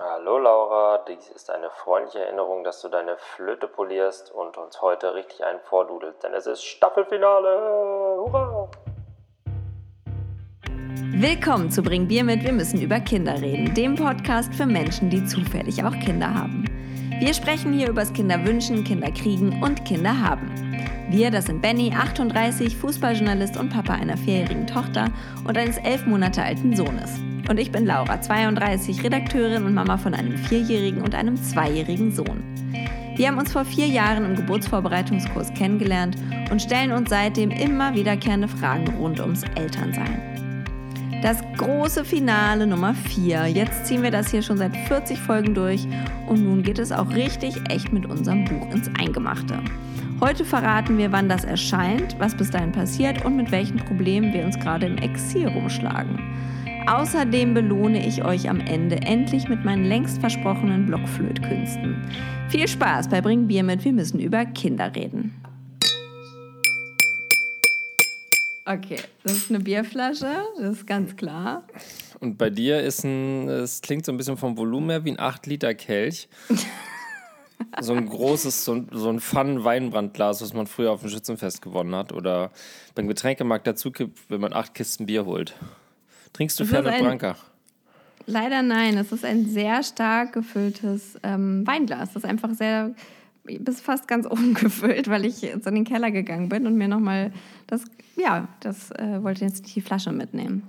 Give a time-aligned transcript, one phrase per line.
[0.00, 5.12] Hallo Laura, dies ist eine freundliche Erinnerung, dass du deine Flöte polierst und uns heute
[5.14, 8.16] richtig einen vordudelst, denn es ist Staffelfinale!
[8.20, 8.70] Hurra!
[10.94, 15.24] Willkommen zu Bring Bier mit, wir müssen über Kinder reden, dem Podcast für Menschen, die
[15.24, 16.64] zufällig auch Kinder haben.
[17.18, 20.54] Wir sprechen hier übers Kinderwünschen, Kinderkriegen und Kinder haben.
[21.10, 25.08] Wir, das sind Benny, 38, Fußballjournalist und Papa einer vierjährigen Tochter
[25.44, 27.18] und eines elf Monate alten Sohnes.
[27.48, 32.44] Und ich bin Laura, 32, Redakteurin und Mama von einem vierjährigen und einem zweijährigen Sohn.
[33.16, 36.16] Wir haben uns vor vier Jahren im Geburtsvorbereitungskurs kennengelernt
[36.50, 40.64] und stellen uns seitdem immer wiederkehrende Fragen rund ums Elternsein.
[41.22, 43.46] Das große Finale Nummer 4.
[43.46, 45.84] Jetzt ziehen wir das hier schon seit 40 Folgen durch
[46.28, 49.58] und nun geht es auch richtig echt mit unserem Buch ins Eingemachte.
[50.20, 54.44] Heute verraten wir, wann das erscheint, was bis dahin passiert und mit welchen Problemen wir
[54.44, 56.18] uns gerade im Exil rumschlagen.
[56.88, 62.10] Außerdem belohne ich euch am Ende endlich mit meinen längst versprochenen Blockflötkünsten.
[62.48, 65.38] Viel Spaß bei Bring Bier mit, wir müssen über Kinder reden.
[68.64, 71.62] Okay, das ist eine Bierflasche, das ist ganz klar.
[72.20, 75.20] Und bei dir ist ein, es klingt so ein bisschen vom Volumen her wie ein
[75.20, 76.30] 8 Liter Kelch.
[77.82, 81.94] so ein großes, so ein, so ein Pfannen-Weinbrandglas, was man früher auf dem Schützenfest gewonnen
[81.94, 82.50] hat oder
[82.94, 85.54] beim Getränkemarkt dazu kippt, wenn man acht Kisten Bier holt.
[86.32, 87.36] Trinkst du Fernet Branca?
[88.26, 88.98] Leider nein.
[88.98, 92.12] Es ist ein sehr stark gefülltes ähm, Weinglas.
[92.12, 92.94] Das ist einfach sehr,
[93.44, 96.88] bis fast ganz oben gefüllt, weil ich jetzt in den Keller gegangen bin und mir
[96.88, 97.32] nochmal
[97.66, 97.84] das,
[98.16, 100.62] ja, das äh, wollte jetzt die Flasche mitnehmen.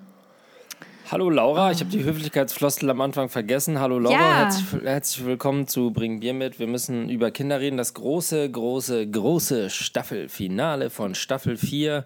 [1.11, 3.80] Hallo Laura, ich habe die Höflichkeitsfloskel am Anfang vergessen.
[3.80, 4.37] Hallo Laura, ja.
[4.37, 6.59] herzlich, herzlich, willkommen zu Bring Bier mit.
[6.59, 7.77] Wir müssen über Kinder reden.
[7.77, 12.05] Das große, große, große Staffelfinale von Staffel 4.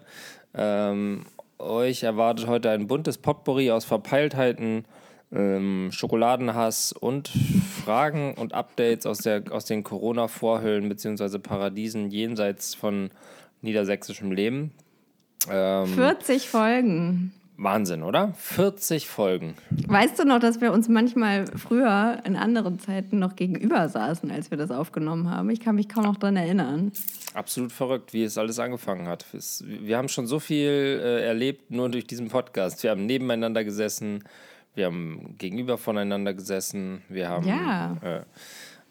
[0.54, 1.26] Ähm,
[1.58, 4.84] euch erwartet heute ein buntes Potpourri aus Verpeiltheiten,
[5.32, 7.28] ähm, Schokoladenhass und
[7.84, 11.38] Fragen und Updates aus, der, aus den Corona-Vorhöllen bzw.
[11.38, 13.10] Paradiesen jenseits von
[13.62, 14.72] niedersächsischem Leben.
[15.50, 17.32] Ähm, 40 Folgen.
[17.56, 18.34] Wahnsinn, oder?
[18.38, 19.54] 40 Folgen.
[19.86, 24.50] Weißt du noch, dass wir uns manchmal früher in anderen Zeiten noch gegenüber saßen, als
[24.50, 25.50] wir das aufgenommen haben?
[25.50, 26.92] Ich kann mich kaum noch daran erinnern.
[27.32, 29.24] Absolut verrückt, wie es alles angefangen hat.
[29.62, 32.82] Wir haben schon so viel äh, erlebt, nur durch diesen Podcast.
[32.82, 34.24] Wir haben nebeneinander gesessen,
[34.74, 37.46] wir haben gegenüber voneinander gesessen, wir haben.
[37.46, 37.96] Ja.
[38.02, 38.22] Äh,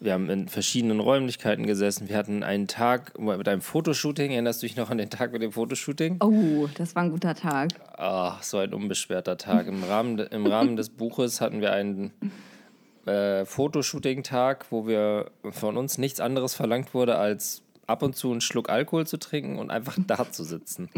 [0.00, 2.08] wir haben in verschiedenen Räumlichkeiten gesessen.
[2.08, 4.32] Wir hatten einen Tag mit einem Fotoshooting.
[4.32, 6.18] Erinnerst du dich noch an den Tag mit dem Fotoshooting?
[6.20, 7.70] Oh, das war ein guter Tag.
[7.96, 9.66] Ach, so ein unbeschwerter Tag.
[9.66, 12.12] Im Rahmen, Im Rahmen des Buches hatten wir einen
[13.06, 18.40] äh, Fotoshooting-Tag, wo wir von uns nichts anderes verlangt wurde, als ab und zu einen
[18.40, 20.90] Schluck Alkohol zu trinken und einfach da zu sitzen.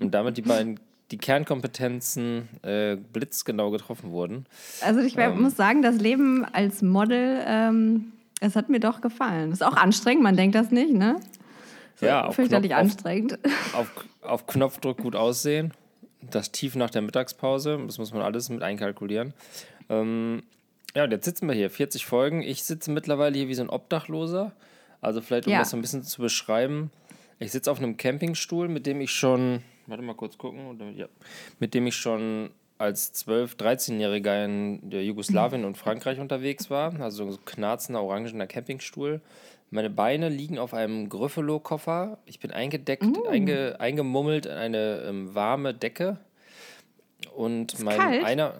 [0.00, 0.80] Und damit die beiden
[1.10, 4.46] die Kernkompetenzen äh, blitzgenau getroffen wurden.
[4.82, 9.50] Also ich ähm, muss sagen, das Leben als Model, ähm, es hat mir doch gefallen.
[9.50, 11.20] Das ist auch anstrengend, man denkt das nicht, ne?
[11.96, 13.38] So ja, fürchterlich Knopf, anstrengend.
[13.72, 15.72] Auf, auf, auf, Knopfdruck gut aussehen.
[16.20, 19.32] Das Tief nach der Mittagspause, das muss man alles mit einkalkulieren.
[19.88, 20.42] Ähm,
[20.94, 22.42] ja, und jetzt sitzen wir hier, 40 Folgen.
[22.42, 24.52] Ich sitze mittlerweile hier wie so ein Obdachloser.
[25.00, 25.60] Also vielleicht, um ja.
[25.60, 26.90] das so ein bisschen zu beschreiben.
[27.38, 31.06] Ich sitze auf einem Campingstuhl, mit dem ich schon warte mal kurz gucken, ja,
[31.58, 36.98] mit dem ich schon als 12-, 13-Jähriger in der Jugoslawien und Frankreich unterwegs war.
[37.00, 39.20] Also so knarzender, orangener Campingstuhl.
[39.70, 42.18] Meine Beine liegen auf einem Gryffalo-Koffer.
[42.24, 43.28] Ich bin eingedeckt, mm.
[43.28, 46.18] einge, eingemummelt in eine ähm, warme Decke.
[47.34, 48.24] Und ist mein kalt?
[48.24, 48.54] einer.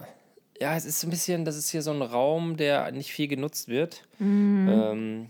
[0.60, 3.68] Ja, es ist ein bisschen, das ist hier so ein Raum, der nicht viel genutzt
[3.68, 4.02] wird.
[4.18, 4.68] Mm.
[4.68, 5.26] Ähm,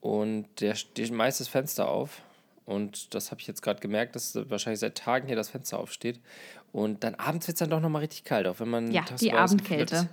[0.00, 2.22] und der steht meistens Fenster auf.
[2.68, 6.20] Und das habe ich jetzt gerade gemerkt, dass wahrscheinlich seit Tagen hier das Fenster aufsteht.
[6.70, 8.92] Und dann abends wird es dann doch nochmal richtig kalt, auch wenn man.
[8.92, 10.10] Ja, die Abendkälte.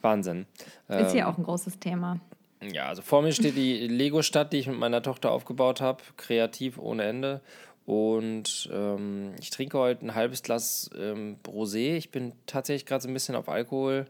[0.00, 0.46] Wahnsinn.
[0.88, 2.18] Ist hier ähm, auch ein großes Thema.
[2.60, 6.02] Ja, also vor mir steht die Lego-Stadt, die ich mit meiner Tochter aufgebaut habe.
[6.16, 7.40] Kreativ ohne Ende.
[7.86, 11.94] Und ähm, ich trinke heute ein halbes Glas ähm, Rosé.
[11.94, 14.06] Ich bin tatsächlich gerade so ein bisschen auf Alkohol.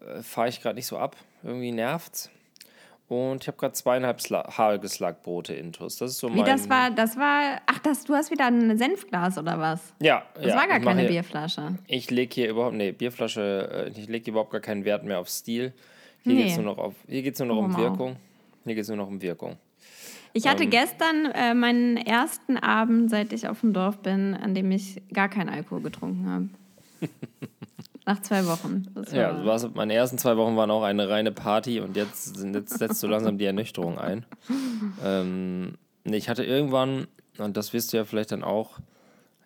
[0.00, 1.16] Äh, Fahre ich gerade nicht so ab.
[1.42, 2.30] Irgendwie nervt's.
[3.10, 5.96] Und ich habe gerade zweieinhalb Hagelslagbrote intus.
[5.96, 6.44] Das ist so Wie mein...
[6.44, 9.92] das war, das war, ach, das, du hast wieder ein Senfglas oder was?
[10.00, 11.74] Ja, Das ja, war gar keine hier, Bierflasche.
[11.88, 15.28] Ich lege hier überhaupt, nee, Bierflasche, äh, ich lege überhaupt gar keinen Wert mehr auf
[15.28, 15.72] Stil.
[16.22, 16.42] Hier nee.
[16.42, 18.14] geht es nur noch, auf, hier geht's nur noch oh, um Wirkung.
[18.64, 19.56] Hier geht es nur noch um Wirkung.
[20.32, 24.54] Ich hatte ähm, gestern äh, meinen ersten Abend, seit ich auf dem Dorf bin, an
[24.54, 26.48] dem ich gar keinen Alkohol getrunken habe.
[28.10, 28.86] Nach zwei Wochen.
[29.12, 32.98] ja, also meine ersten zwei Wochen waren auch eine reine Party und jetzt, jetzt setzt
[32.98, 34.26] so langsam die Ernüchterung ein.
[35.04, 35.74] Ähm,
[36.04, 38.78] ich hatte irgendwann, und das wirst du ja vielleicht dann auch,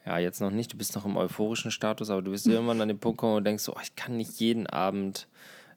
[0.07, 2.87] ja, jetzt noch nicht, du bist noch im euphorischen Status, aber du wirst irgendwann an
[2.87, 5.27] den Punkt kommen und denkst so, oh, ich kann nicht jeden Abend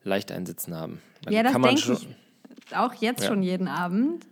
[0.03, 1.01] leicht einsitzen haben.
[1.23, 3.27] Dann ja, das denke ich auch jetzt ja.
[3.27, 4.25] schon jeden Abend.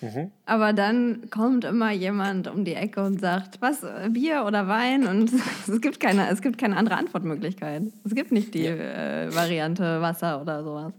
[0.00, 0.30] Mhm.
[0.46, 5.06] Aber dann kommt immer jemand um die Ecke und sagt, was, Bier oder Wein?
[5.06, 5.32] Und
[5.68, 7.82] es gibt keine, es gibt keine andere Antwortmöglichkeit.
[8.04, 8.74] Es gibt nicht die ja.
[8.74, 10.92] äh, Variante Wasser oder sowas.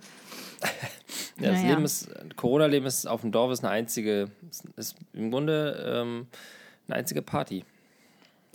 [1.40, 1.69] ja, das naja.
[1.69, 4.30] Leben ist, Corona-Leben ist auf dem Dorf ist eine einzige,
[4.75, 6.28] ist im Grunde ähm,
[6.88, 7.63] eine einzige Party.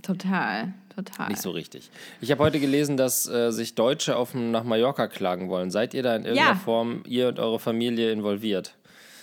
[0.03, 1.31] Total, total.
[1.31, 1.91] Nicht so richtig.
[2.21, 5.71] Ich habe heute gelesen, dass äh, sich Deutsche auf, nach Mallorca klagen wollen.
[5.71, 6.57] Seid ihr da in irgendeiner ja.
[6.57, 8.75] Form, ihr und eure Familie, involviert?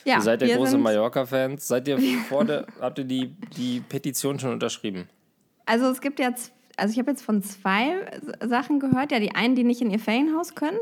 [0.05, 1.67] Ja, ihr seid ja große Mallorca-Fans.
[1.67, 1.97] Seid ihr
[2.29, 5.07] vor der, habt ihr die, die Petition schon unterschrieben?
[5.65, 8.05] Also es gibt jetzt, also ich habe jetzt von zwei
[8.45, 9.11] Sachen gehört.
[9.11, 10.79] Ja, die einen, die nicht in ihr Ferienhaus können.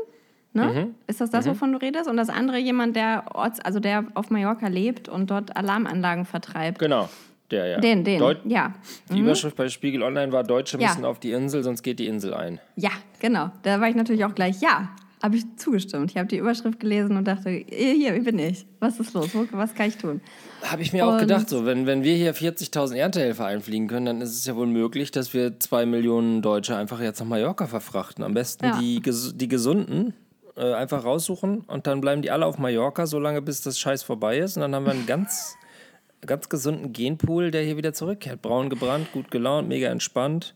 [0.52, 0.64] Ne?
[0.64, 0.94] Mhm.
[1.06, 1.50] Ist das das, mhm.
[1.50, 2.08] wovon du redest?
[2.08, 6.78] Und das andere jemand, der Orts, also der auf Mallorca lebt und dort Alarmanlagen vertreibt.
[6.80, 7.08] Genau.
[7.50, 7.80] Der, ja.
[7.80, 8.74] Den, den, Deut ja.
[9.10, 9.24] Die mhm.
[9.24, 10.88] Überschrift bei Spiegel Online war, Deutsche ja.
[10.88, 12.60] müssen auf die Insel, sonst geht die Insel ein.
[12.76, 13.50] Ja, genau.
[13.62, 14.90] Da war ich natürlich auch gleich, ja,
[15.22, 16.10] habe ich zugestimmt.
[16.10, 18.66] Ich habe die Überschrift gelesen und dachte, hier, bin ich?
[18.78, 19.30] Was ist los?
[19.52, 20.20] Was kann ich tun?
[20.62, 24.06] Habe ich mir und auch gedacht, so, wenn, wenn wir hier 40.000 Erntehelfer einfliegen können,
[24.06, 27.66] dann ist es ja wohl möglich, dass wir zwei Millionen Deutsche einfach jetzt nach Mallorca
[27.66, 28.24] verfrachten.
[28.24, 28.78] Am besten ja.
[28.78, 30.14] die, die Gesunden
[30.56, 34.38] äh, einfach raussuchen und dann bleiben die alle auf Mallorca, solange bis das Scheiß vorbei
[34.38, 34.56] ist.
[34.56, 35.56] Und dann haben wir einen ganz,
[36.26, 38.40] ganz gesunden Genpool, der hier wieder zurückkehrt.
[38.40, 40.54] Braun gebrannt, gut gelaunt, mega entspannt.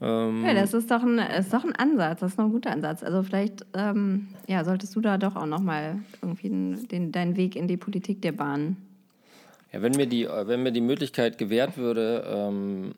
[0.00, 2.70] Ähm, ja, das ist doch, ein, ist doch ein Ansatz, das ist noch ein guter
[2.70, 3.02] Ansatz.
[3.02, 7.56] Also vielleicht ähm, ja, solltest du da doch auch nochmal irgendwie den, den, deinen Weg
[7.56, 8.76] in die Politik dir bahnen.
[9.72, 12.94] Ja, wenn mir die, wenn mir die Möglichkeit gewährt würde, ähm,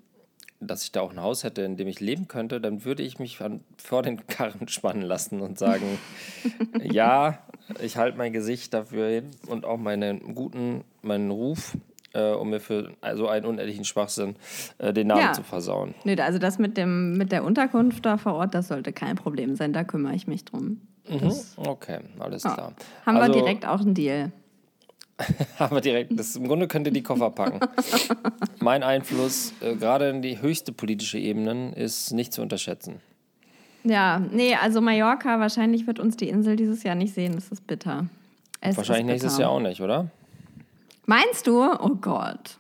[0.61, 3.21] dass ich da auch ein Haus hätte, in dem ich leben könnte, dann würde ich
[3.21, 5.99] mich an, vor den Karren spannen lassen und sagen,
[6.83, 7.39] ja,
[7.81, 11.77] ich halte mein Gesicht dafür hin und auch meinen guten, meinen Ruf
[12.13, 14.37] äh, um mir für so einen unehrlichen Schwachsinn
[14.79, 15.33] äh, den Namen ja.
[15.33, 15.95] zu versauen.
[16.05, 19.57] Nee, also das mit, dem, mit der Unterkunft da vor Ort, das sollte kein Problem
[19.57, 20.81] sein, da kümmere ich mich drum.
[21.09, 21.33] Mhm.
[21.57, 22.55] Okay, alles ja.
[22.55, 22.73] klar.
[23.07, 24.33] Haben also, wir direkt auch einen Deal.
[25.59, 27.61] haben wir direkt, das, im Grunde könnt ihr die Koffer packen.
[28.61, 33.01] mein Einfluss, äh, gerade in die höchste politische Ebene, ist nicht zu unterschätzen.
[33.85, 37.67] Ja, nee, also Mallorca, wahrscheinlich wird uns die Insel dieses Jahr nicht sehen, das ist
[37.67, 38.07] bitter.
[38.61, 40.11] Es wahrscheinlich nächstes Jahr auch nicht, oder?
[41.09, 41.63] Meinst du?
[41.63, 42.59] Oh Gott.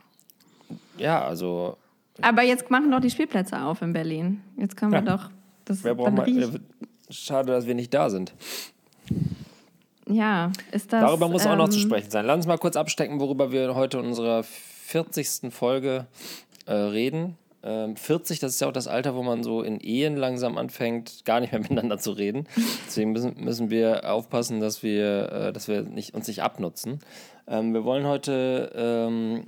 [0.96, 1.76] Ja, also.
[2.22, 4.42] Aber jetzt machen doch die Spielplätze auf in Berlin.
[4.56, 5.16] Jetzt können wir ja.
[5.16, 5.30] doch.
[5.66, 6.26] Das Wer braucht mal,
[7.10, 8.32] schade, dass wir nicht da sind.
[10.06, 11.02] Ja, ist das.
[11.02, 12.24] Darüber muss ähm, auch noch zu ähm, sprechen sein.
[12.24, 15.52] Lass uns mal kurz abstecken, worüber wir heute in unserer 40.
[15.52, 16.06] Folge
[16.64, 17.36] äh, reden.
[17.62, 21.26] Ähm, 40, das ist ja auch das Alter, wo man so in Ehen langsam anfängt,
[21.26, 22.46] gar nicht mehr miteinander zu reden.
[22.86, 27.00] Deswegen müssen, müssen wir aufpassen, dass wir, äh, dass wir nicht, uns nicht abnutzen.
[27.48, 29.46] Ähm, wir wollen heute ähm,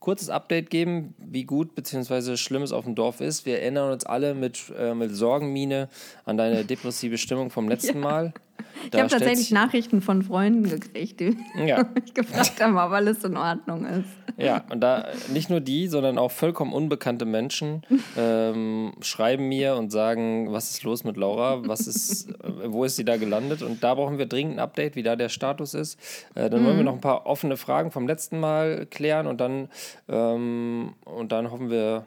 [0.00, 2.36] kurzes Update geben, wie gut bzw.
[2.36, 3.46] schlimm es auf dem Dorf ist.
[3.46, 5.88] Wir erinnern uns alle mit, äh, mit Sorgenmine
[6.24, 8.04] an deine depressive Stimmung vom letzten ja.
[8.04, 8.34] Mal.
[8.92, 11.36] Ich habe tatsächlich Nachrichten von Freunden gekriegt, die
[11.66, 11.84] ja.
[11.94, 14.08] mich gefragt haben, ob alles in Ordnung ist.
[14.36, 17.82] Ja, und da nicht nur die, sondern auch vollkommen unbekannte Menschen
[18.16, 22.32] ähm, schreiben mir und sagen, was ist los mit Laura, was ist,
[22.66, 23.62] wo ist sie da gelandet?
[23.62, 25.98] Und da brauchen wir dringend ein Update, wie da der Status ist.
[26.34, 26.66] Äh, dann mhm.
[26.66, 26.86] wollen wir mhm.
[26.86, 29.68] noch ein paar offene Fragen vom letzten Mal klären und dann,
[30.08, 32.04] ähm, und dann hoffen wir,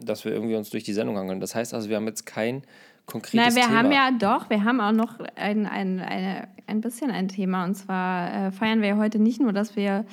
[0.00, 1.40] dass wir irgendwie uns durch die Sendung hangeln.
[1.40, 2.62] Das heißt also, wir haben jetzt kein
[3.08, 3.78] konkretes Nein, wir Thema.
[3.78, 7.64] haben ja doch, wir haben auch noch ein, ein, eine, ein bisschen ein Thema.
[7.64, 10.04] Und zwar äh, feiern wir heute nicht nur, dass wir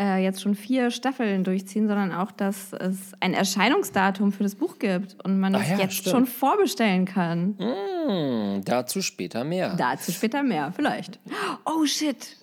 [0.00, 4.78] äh, jetzt schon vier Staffeln durchziehen, sondern auch, dass es ein Erscheinungsdatum für das Buch
[4.78, 6.14] gibt und man es ja, jetzt stimmt.
[6.14, 7.56] schon vorbestellen kann.
[7.58, 9.74] Mm, dazu später mehr.
[9.76, 11.18] Dazu später mehr, vielleicht.
[11.66, 12.36] Oh shit.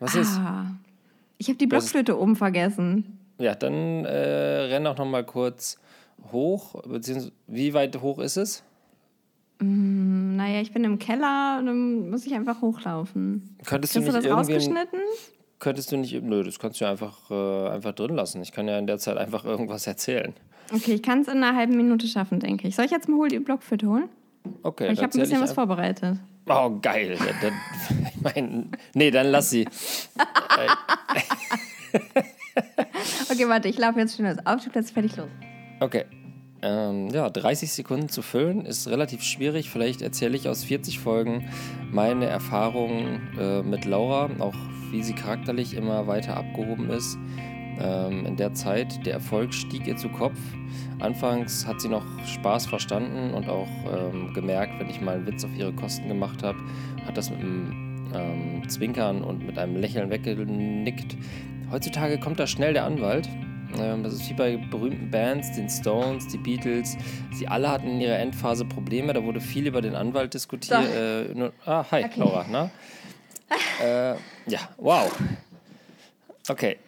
[0.00, 0.40] Was ah, ist?
[1.38, 3.18] Ich habe die Blockflöte oben vergessen.
[3.38, 5.78] Ja, dann äh, renn auch noch mal kurz
[6.32, 8.64] hoch, beziehungsweise wie weit hoch ist es?
[9.58, 13.56] Mm, naja, ich bin im Keller, dann muss ich einfach hochlaufen.
[13.64, 15.00] Könntest du, nicht du das rausgeschnitten?
[15.58, 18.42] Könntest du nicht, nö, das kannst du ja einfach, äh, einfach drin lassen.
[18.42, 20.34] Ich kann ja in der Zeit einfach irgendwas erzählen.
[20.72, 22.76] Okay, ich kann es in einer halben Minute schaffen, denke ich.
[22.76, 24.08] Soll ich jetzt mal die Blockflöte holen?
[24.62, 24.92] Okay.
[24.92, 26.18] Ich habe ein bisschen was vorbereitet.
[26.48, 27.16] Oh, geil.
[27.18, 27.52] Ja, dann,
[28.14, 29.66] ich mein, nee, dann lass sie.
[33.30, 34.60] okay, warte, ich laufe jetzt schnell auf.
[34.74, 35.28] Jetzt fertig los.
[35.80, 36.04] Okay.
[36.66, 39.70] Ähm, ja, 30 Sekunden zu füllen ist relativ schwierig.
[39.70, 41.48] Vielleicht erzähle ich aus 40 Folgen
[41.92, 44.54] meine Erfahrungen äh, mit Laura, auch
[44.90, 47.18] wie sie charakterlich immer weiter abgehoben ist.
[47.78, 50.38] Ähm, in der Zeit, der Erfolg stieg ihr zu Kopf.
[50.98, 55.44] Anfangs hat sie noch Spaß verstanden und auch ähm, gemerkt, wenn ich mal einen Witz
[55.44, 56.58] auf ihre Kosten gemacht habe,
[57.06, 61.16] hat das mit einem ähm, Zwinkern und mit einem Lächeln weggenickt.
[61.70, 63.28] Heutzutage kommt da schnell der Anwalt
[63.76, 66.96] das ist wie bei berühmten Bands, den Stones, die Beatles.
[67.32, 69.12] Sie alle hatten in ihrer Endphase Probleme.
[69.12, 70.84] Da wurde viel über den Anwalt diskutiert.
[70.94, 72.20] Äh, nur, ah, hi, Okay.
[72.20, 72.46] Laura.
[72.50, 72.70] Na?
[73.82, 74.16] äh,
[74.46, 75.10] ja, wow.
[76.48, 76.78] Okay.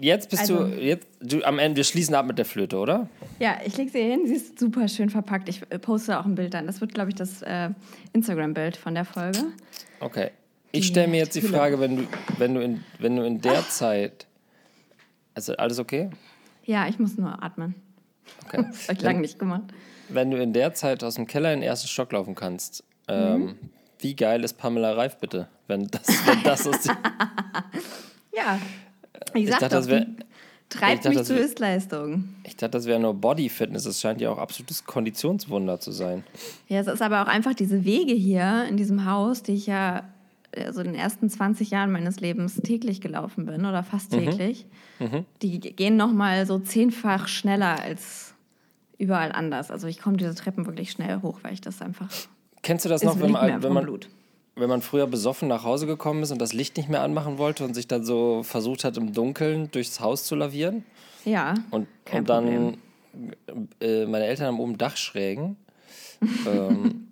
[0.00, 3.08] Jetzt bist Also- du, jetzt, du, am Ende, wir schließen ab mit der Flöte, oder?
[3.38, 4.26] Ja, ich lege sie hier hin.
[4.26, 5.48] Sie ist super schön verpackt.
[5.48, 6.66] Ich äh, poste auch ein Bild dann.
[6.66, 7.70] Das wird, glaube ich, das äh,
[8.12, 9.38] Instagram-Bild von der Folge.
[10.00, 10.30] Okay.
[10.72, 11.42] Ich stelle mir jetzt die.
[11.42, 12.02] Frage, wenn du,
[12.38, 14.26] wenn du, in, wenn du in der Zeit.
[15.34, 16.10] Also alles okay?
[16.64, 17.74] Ja, ich muss nur atmen.
[18.46, 18.64] Okay.
[18.70, 19.64] Das habe ich lange nicht gemacht.
[20.08, 23.40] Wenn du in der Zeit aus dem Keller in den ersten Stock laufen kannst, ähm,
[23.44, 23.54] Mhm.
[24.00, 25.48] wie geil ist Pamela Reif bitte?
[25.68, 26.90] Wenn das, wenn das ist.
[28.34, 28.58] Ja,
[29.34, 30.16] ich sag dachte, doch, das wär- die
[30.78, 32.34] treibt ich dachte, mich das zu wär- Höchstleistung.
[32.44, 33.84] Ich dachte, das wäre nur Bodyfitness.
[33.84, 36.24] Das scheint ja auch absolutes Konditionswunder zu sein.
[36.68, 40.04] Ja, es ist aber auch einfach diese Wege hier in diesem Haus, die ich ja
[40.52, 44.16] äh, so in den ersten 20 Jahren meines Lebens täglich gelaufen bin oder fast Mhm.
[44.30, 44.66] täglich,
[45.42, 48.34] die gehen nochmal so zehnfach schneller als
[48.98, 49.70] überall anders.
[49.70, 52.08] Also ich komme diese Treppen wirklich schnell hoch, weil ich das einfach
[52.62, 54.08] Kennst du das noch, wenn man, wenn, man, Blut.
[54.54, 57.64] wenn man früher besoffen nach Hause gekommen ist und das Licht nicht mehr anmachen wollte
[57.64, 60.84] und sich dann so versucht hat, im Dunkeln durchs Haus zu lavieren?
[61.24, 62.76] Ja, Und, und dann,
[63.80, 65.56] äh, meine Eltern haben oben Dachschrägen.
[66.46, 67.08] ähm,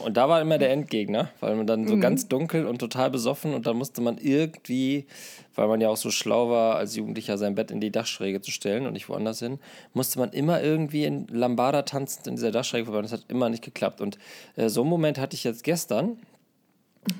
[0.00, 2.00] und da war immer der Endgegner, weil man dann so Mhm.
[2.00, 5.06] ganz dunkel und total besoffen und dann musste man irgendwie,
[5.54, 8.50] weil man ja auch so schlau war, als Jugendlicher sein Bett in die Dachschräge zu
[8.50, 9.58] stellen und nicht woanders hin,
[9.94, 12.98] musste man immer irgendwie in Lambada tanzend in dieser Dachschräge vorbei.
[12.98, 14.00] Und das hat immer nicht geklappt.
[14.00, 14.18] Und
[14.56, 16.18] äh, so einen Moment hatte ich jetzt gestern,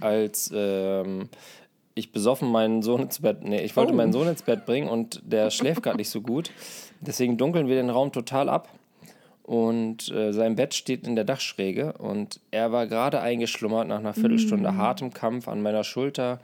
[0.01, 1.29] als ähm,
[1.95, 3.97] ich besoffen meinen Sohn ins Bett, nee, ich wollte Oh.
[3.97, 6.51] meinen Sohn ins Bett bringen und der schläft gerade nicht so gut.
[7.01, 8.69] Deswegen dunkeln wir den Raum total ab.
[9.49, 14.13] Und äh, sein Bett steht in der Dachschräge und er war gerade eingeschlummert nach einer
[14.13, 16.39] Viertelstunde hartem Kampf an meiner Schulter.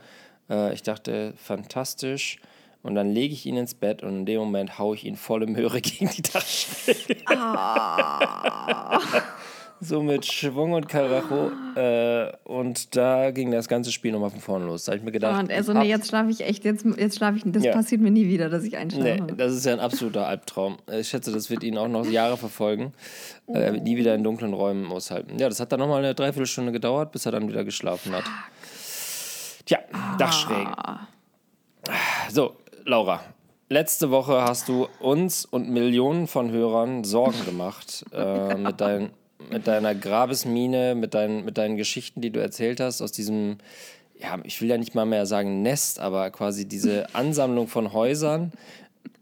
[0.49, 2.39] Äh, ich dachte, fantastisch.
[2.81, 5.45] Und dann lege ich ihn ins Bett und in dem Moment haue ich ihn volle
[5.45, 7.17] Möhre gegen die Dachschräge.
[9.87, 11.51] So mit Schwung und Karacho.
[11.75, 14.85] Äh, und da ging das ganze Spiel nochmal von vorne los.
[14.85, 17.37] Da habe ich mir gedacht, Und also, nee, jetzt schlafe ich echt, jetzt, jetzt schlafe
[17.37, 17.71] ich, das Ja.
[17.73, 19.03] passiert mir nie wieder, dass ich einschlafe.
[19.23, 20.77] Nee, das ist ja ein absoluter Albtraum.
[20.91, 22.93] Ich schätze, das wird ihn auch noch Jahre verfolgen.
[23.47, 25.37] Äh, Er wird nie wieder in dunklen Räumen aushalten.
[25.39, 28.23] Ja, das hat dann nochmal eine Dreiviertelstunde gedauert, bis er dann wieder geschlafen hat.
[29.65, 29.79] Tja,
[30.17, 30.73] Dachschrägen.
[32.31, 33.21] So, Laura.
[33.67, 39.09] Letzte Woche hast du uns und Millionen von Hörern Sorgen gemacht äh, mit, dein,
[39.49, 43.57] mit deiner Grabesmine, mit, deinen mit deinen Geschichten, die du erzählt hast, aus diesem,
[44.19, 48.51] ja, ich will ja nicht mal mehr sagen Nest, aber quasi diese Ansammlung von Häusern,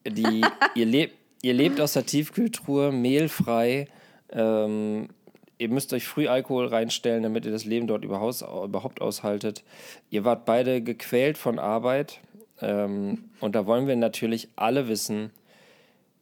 [0.08, 0.42] die
[0.76, 3.88] ihr, lebt, ihr lebt aus der Tiefkühltruhe, mehlfrei.
[4.32, 5.10] Ähm,
[5.58, 9.64] ihr müsst euch früh Alkohol reinstellen, damit ihr das Leben dort überhaupt aushaltet.
[10.10, 12.20] Ihr wart beide gequält von Arbeit.
[12.62, 15.32] Ähm, und da wollen wir natürlich alle wissen,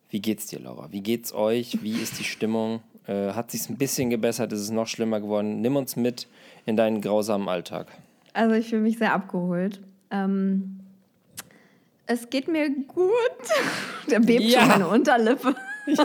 [0.10, 0.91] wie geht's dir, Laura?
[0.91, 1.81] Wie geht's euch?
[1.81, 2.81] Wie ist die Stimmung?
[3.08, 4.51] Äh, hat sich's ein bisschen gebessert?
[4.53, 5.62] Ist es noch schlimmer geworden?
[5.62, 6.27] Nimm uns mit
[6.65, 7.88] in deinen grausamen Alltag.
[8.34, 9.81] Also ich fühle mich sehr abgeholt.
[10.12, 10.79] Ähm,
[12.05, 13.10] es geht mir gut.
[14.12, 14.60] Der bebt Ja.
[14.62, 15.55] schon meine Unterlippe.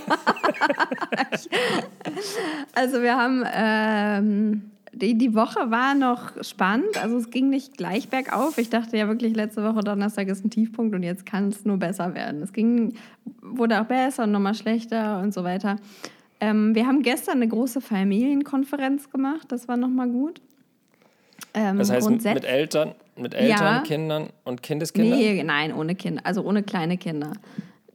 [2.74, 6.96] also wir haben, ähm, die, die Woche war noch spannend.
[7.02, 8.56] Also es ging nicht gleich bergauf.
[8.58, 11.76] Ich dachte ja wirklich, letzte Woche Donnerstag ist ein Tiefpunkt und jetzt kann es nur
[11.76, 12.42] besser werden.
[12.42, 12.94] Es ging,
[13.42, 15.76] wurde auch besser und nochmal schlechter und so weiter.
[16.40, 19.46] Ähm, wir haben gestern eine große Familienkonferenz gemacht.
[19.50, 20.40] Das war nochmal gut.
[21.54, 23.80] Ähm, Das heißt, mit Eltern, mit Eltern, Ja.
[23.82, 25.18] Kindern und Kindeskindern?
[25.18, 27.32] Nee, nein, ohne Kinder, also ohne kleine Kinder.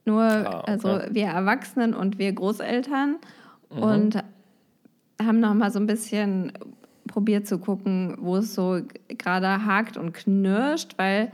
[0.06, 0.72] Nur, Ah, okay.
[0.72, 3.18] also wir Erwachsenen und wir Großeltern
[3.72, 3.84] Mhm.
[3.84, 4.24] und
[5.22, 6.52] haben noch mal so ein bisschen
[7.08, 11.32] probiert zu gucken, wo es so gerade hakt und knirscht, weil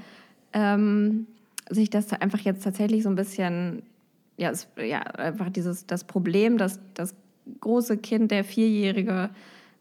[0.53, 1.27] ähm,
[1.69, 3.83] sich das da einfach jetzt tatsächlich so ein bisschen,
[4.37, 7.15] ja, es, ja einfach dieses, das Problem, dass das
[7.59, 9.29] große Kind, der Vierjährige,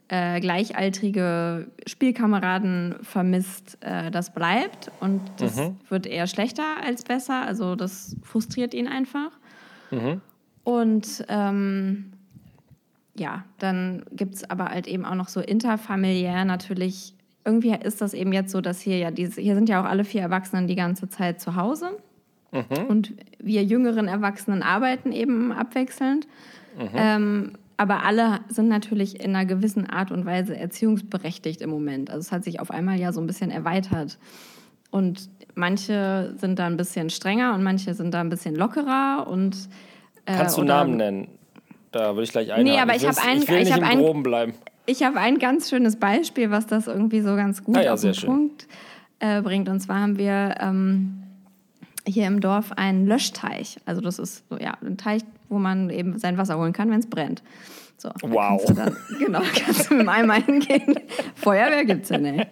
[0.08, 7.42] äh, gleichaltrige Spielkameraden vermisst, äh, das bleibt und das wird eher schlechter als besser.
[7.42, 9.32] Also das frustriert ihn einfach.
[10.62, 12.12] Und ähm,
[13.16, 17.14] ja, dann gibt es aber halt eben auch noch so interfamiliär natürlich.
[17.44, 20.04] Irgendwie ist das eben jetzt so, dass hier ja diese, hier sind ja auch alle
[20.04, 21.90] vier Erwachsenen die ganze Zeit zu Hause.
[22.88, 26.26] Und wir jüngeren Erwachsenen arbeiten eben abwechselnd.
[26.94, 32.08] Ähm, aber alle sind natürlich in einer gewissen Art und Weise erziehungsberechtigt im Moment.
[32.10, 34.18] Also es hat sich auf einmal ja so ein bisschen erweitert.
[34.90, 39.26] Und manche sind da ein bisschen strenger und manche sind da ein bisschen lockerer.
[39.28, 39.56] Und,
[40.24, 41.28] äh, Kannst du Namen nennen?
[41.92, 42.64] Da würde ich gleich einhaken.
[42.72, 44.54] Nee, aber ich hab einen- Ich will ich nicht im einen- Groben bleiben.
[44.86, 48.00] Ich habe ein ganz schönes Beispiel, was das irgendwie so ganz gut Ah ja, auf
[48.00, 48.28] den schön.
[48.30, 48.68] Punkt
[49.18, 49.68] äh, bringt.
[49.68, 51.22] Und zwar haben wir ähm,
[52.06, 53.78] hier im Dorf einen Löschteich.
[53.84, 57.00] Also das ist so, ja, ein Teich, wo man eben sein Wasser holen kann, wenn
[57.00, 57.42] es brennt.
[57.98, 58.62] So, wow.
[58.74, 61.00] Dann, genau, kannst du mit dem Eimer hingehen.
[61.34, 62.46] Feuerwehr gibt es ja nicht.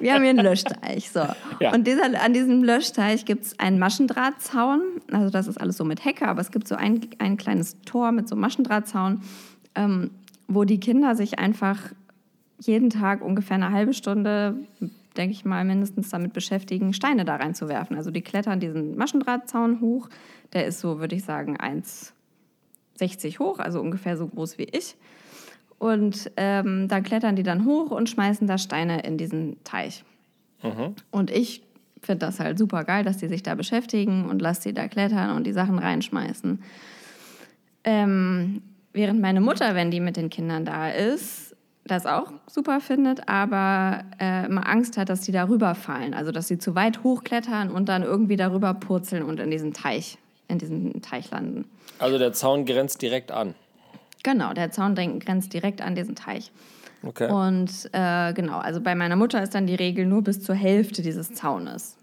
[0.00, 1.10] Wir haben hier einen Löschteich.
[1.10, 1.26] So.
[1.60, 1.74] Ja.
[1.74, 4.80] Und dieser, an diesem Löschteich gibt es einen Maschendrahtzaun.
[5.10, 8.12] Also das ist alles so mit Hecke, aber es gibt so ein, ein kleines Tor
[8.12, 9.22] mit so Maschendrahtzaun,
[9.74, 10.10] ähm,
[10.48, 11.78] wo die Kinder sich einfach
[12.58, 14.56] jeden Tag ungefähr eine halbe Stunde
[15.16, 17.96] denke ich mal, mindestens damit beschäftigen, Steine da reinzuwerfen.
[17.96, 20.08] Also die klettern diesen Maschendrahtzaun hoch.
[20.52, 24.96] Der ist so, würde ich sagen, 1,60 hoch, also ungefähr so groß wie ich.
[25.78, 30.04] Und ähm, da klettern die dann hoch und schmeißen da Steine in diesen Teich.
[30.62, 30.94] Mhm.
[31.10, 31.62] Und ich
[32.00, 35.36] finde das halt super geil, dass die sich da beschäftigen und lasse sie da klettern
[35.36, 36.62] und die Sachen reinschmeißen.
[37.84, 41.51] Ähm, während meine Mutter, wenn die mit den Kindern da ist,
[41.84, 46.14] das auch super findet, aber äh, immer Angst hat, dass die darüber fallen.
[46.14, 50.18] Also dass sie zu weit hochklettern und dann irgendwie darüber purzeln und in diesen Teich,
[50.48, 51.64] in diesen Teich landen.
[51.98, 53.54] Also der Zaun grenzt direkt an.
[54.22, 56.52] Genau, der Zaun grenzt direkt an diesen Teich.
[57.02, 57.28] Okay.
[57.30, 61.02] Und äh, genau, also bei meiner Mutter ist dann die Regel nur bis zur Hälfte
[61.02, 61.96] dieses Zaunes.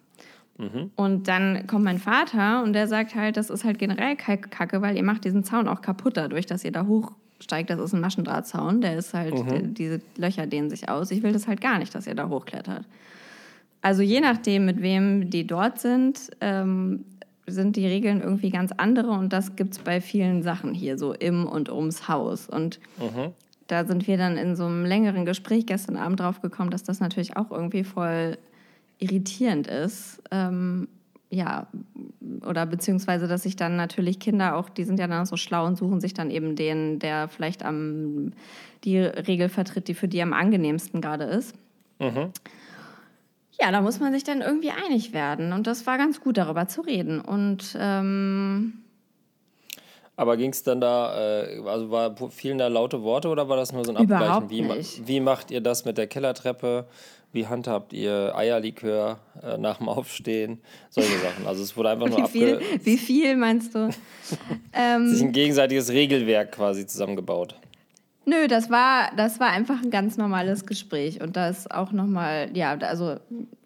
[0.57, 0.91] Mhm.
[0.98, 4.98] Und dann kommt mein Vater und der sagt halt, das ist halt generell Kacke, weil
[4.98, 8.01] ihr macht diesen Zaun auch kaputt dadurch, dass ihr da hoch steigt, das ist ein
[8.01, 9.48] Maschendrahtzaun, der ist halt, mhm.
[9.48, 11.12] der, diese Löcher dehnen sich aus.
[11.12, 12.86] Ich will das halt gar nicht, dass ihr da hochklettert.
[13.81, 17.05] Also je nachdem, mit wem die dort sind, ähm,
[17.48, 21.13] sind die Regeln irgendwie ganz andere und das gibt es bei vielen Sachen hier, so
[21.13, 22.48] im und ums Haus.
[22.48, 23.34] Und mhm.
[23.67, 27.00] da sind wir dann in so einem längeren Gespräch gestern Abend drauf gekommen, dass das
[27.00, 28.38] natürlich auch irgendwie voll
[29.00, 30.22] irritierend ist.
[30.29, 30.88] Ähm,
[31.29, 31.67] ja,
[32.45, 35.77] oder beziehungsweise, dass sich dann natürlich Kinder auch, die sind ja dann so schlau und
[35.77, 38.33] suchen sich dann eben den, der vielleicht am,
[38.83, 41.55] die Regel vertritt, die für die am angenehmsten gerade ist.
[42.00, 42.31] Mhm.
[43.62, 45.53] Ja, da muss man sich dann irgendwie einig werden.
[45.53, 47.19] Und das war ganz gut, darüber zu reden.
[47.19, 48.74] Und ähm,
[50.15, 53.71] aber ging es dann da, äh, also war vielen da laute Worte oder war das
[53.71, 54.50] nur so ein Abgleichen?
[54.50, 56.88] Wie, wie macht ihr das mit der Kellertreppe?
[57.31, 60.59] Wie handhabt ihr Eierlikör äh, nach dem Aufstehen?
[60.89, 61.46] Solche Sachen.
[61.46, 63.89] Also es wurde einfach nur wie viel, wie viel meinst du?
[64.74, 67.55] ähm, Sich ein gegenseitiges Regelwerk quasi zusammengebaut.
[68.25, 71.22] Nö, das war, das war einfach ein ganz normales Gespräch.
[71.22, 73.18] Und da ist auch nochmal, ja, also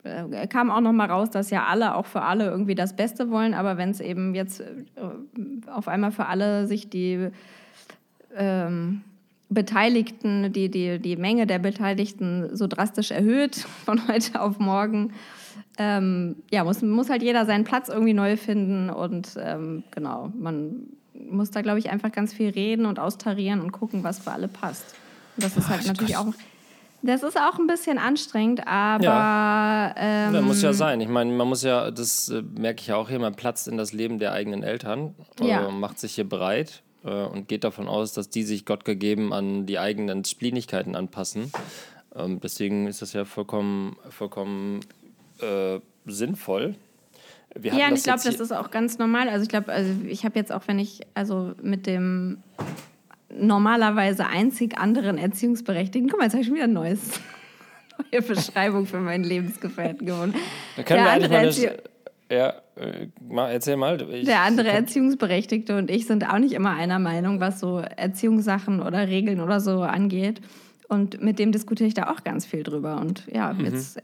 [0.04, 3.54] äh, kam auch nochmal raus, dass ja alle auch für alle irgendwie das Beste wollen.
[3.54, 4.65] Aber wenn es eben jetzt äh,
[5.69, 7.30] auf einmal für alle sich die
[8.36, 9.02] ähm,
[9.54, 15.13] Beteiligten, die, die, die Menge der Beteiligten so drastisch erhöht von heute auf morgen.
[15.78, 20.88] Ähm, ja, muss, muss halt jeder seinen Platz irgendwie neu finden und ähm, genau, man
[21.13, 24.48] muss da, glaube ich, einfach ganz viel reden und austarieren und gucken, was für alle
[24.48, 24.96] passt.
[25.36, 26.34] Und das ist halt Ach, natürlich auch,
[27.02, 29.04] das ist auch ein bisschen anstrengend, aber.
[29.04, 31.02] Ja, ähm, ja muss ja sein.
[31.02, 33.78] Ich meine, man muss ja, das äh, merke ich ja auch hier, man platzt in
[33.78, 35.70] das Leben der eigenen Eltern, ja.
[35.70, 39.66] macht sich hier bereit äh, und geht davon aus, dass die sich Gott gegeben an
[39.66, 41.52] die eigenen Splinigkeiten anpassen.
[42.16, 44.82] Ähm, deswegen ist das ja vollkommen, vollkommen
[45.39, 46.76] äh, sinnvoll.
[47.62, 49.30] Ja, und ich glaube, das ist auch ganz normal.
[49.30, 52.39] Also ich glaube, also ich habe jetzt auch, wenn ich also mit dem
[53.30, 57.00] normalerweise einzig anderen Erziehungsberechtigten, guck mal, jetzt habe ich schon wieder ein neues
[58.12, 60.34] neue Beschreibung für meinen Lebensgefährten gewonnen.
[60.76, 61.84] Da können Der wir eigentlich mal
[62.34, 63.08] ja, äh,
[63.54, 64.02] erzähl mal.
[64.12, 68.82] Ich, der andere Erziehungsberechtigte und ich sind auch nicht immer einer Meinung, was so Erziehungssachen
[68.82, 70.41] oder Regeln oder so angeht.
[70.88, 73.00] Und mit dem diskutiere ich da auch ganz viel drüber.
[73.00, 73.65] Und ja, mhm.
[73.65, 74.00] jetzt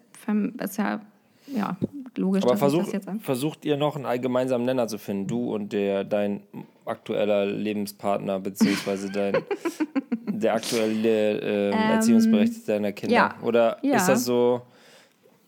[0.60, 1.02] ist ja,
[1.48, 1.78] ja
[2.16, 3.20] logisch, Aber dass versuch, das jetzt an.
[3.20, 6.42] Versucht ihr noch einen gemeinsamen Nenner zu finden, du und der dein
[6.86, 9.38] aktueller Lebenspartner, beziehungsweise dein
[10.28, 13.16] der aktuelle äh, ähm, Erziehungsberechtigte deiner Kinder?
[13.16, 13.36] Ja.
[13.44, 13.98] Oder ja.
[13.98, 14.62] ist das so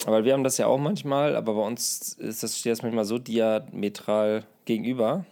[0.05, 3.05] aber wir haben das ja auch manchmal, aber bei uns ist das, steht das manchmal
[3.05, 5.25] so diametral gegenüber.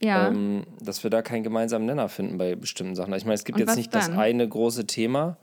[0.00, 0.28] Ja.
[0.28, 3.14] Ähm, dass wir da keinen gemeinsamen Nenner finden bei bestimmten Sachen.
[3.14, 4.10] Ich meine, es gibt Und jetzt nicht dann?
[4.10, 5.38] das eine große Thema,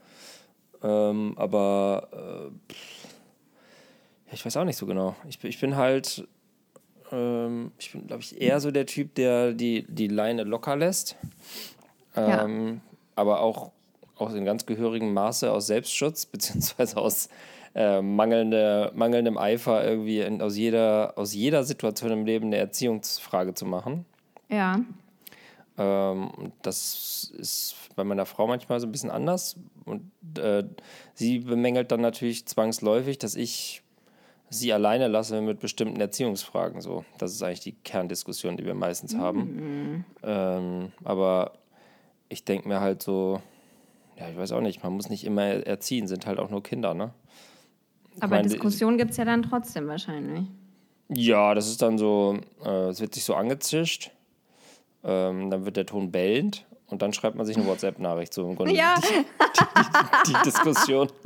[0.83, 2.73] ähm, aber äh,
[4.33, 5.15] ich weiß auch nicht so genau.
[5.27, 6.27] Ich, ich bin halt,
[7.11, 11.15] ähm, ich bin, glaube ich, eher so der Typ, der die, die Leine locker lässt.
[12.15, 12.43] Ja.
[12.45, 12.81] Ähm,
[13.15, 13.71] aber auch,
[14.17, 17.29] auch in ganz gehörigem Maße aus Selbstschutz, beziehungsweise aus
[17.75, 23.53] äh, mangelnde, mangelndem Eifer irgendwie in, aus, jeder, aus jeder Situation im Leben eine Erziehungsfrage
[23.53, 24.05] zu machen.
[24.49, 24.79] Ja.
[25.77, 26.29] Ähm,
[26.61, 29.55] das ist bei meiner Frau manchmal so ein bisschen anders.
[29.85, 30.63] Und äh,
[31.13, 33.81] sie bemängelt dann natürlich zwangsläufig, dass ich
[34.49, 36.81] sie alleine lasse mit bestimmten Erziehungsfragen.
[36.81, 39.39] So, das ist eigentlich die Kerndiskussion, die wir meistens haben.
[39.39, 40.05] Mhm.
[40.23, 41.53] Ähm, aber
[42.29, 43.41] ich denke mir halt so,
[44.17, 46.93] ja, ich weiß auch nicht, man muss nicht immer erziehen, sind halt auch nur Kinder,
[46.93, 47.13] ne?
[48.19, 50.45] Aber meine, Diskussion gibt es ja dann trotzdem wahrscheinlich.
[51.09, 54.11] Ja, das ist dann so, äh, es wird sich so angezischt,
[55.03, 58.55] ähm, dann wird der Ton bellend und dann schreibt man sich eine WhatsApp-Nachricht so im
[58.55, 58.73] Grunde.
[58.73, 58.95] Ja.
[58.99, 61.09] Die, die, die Diskussion.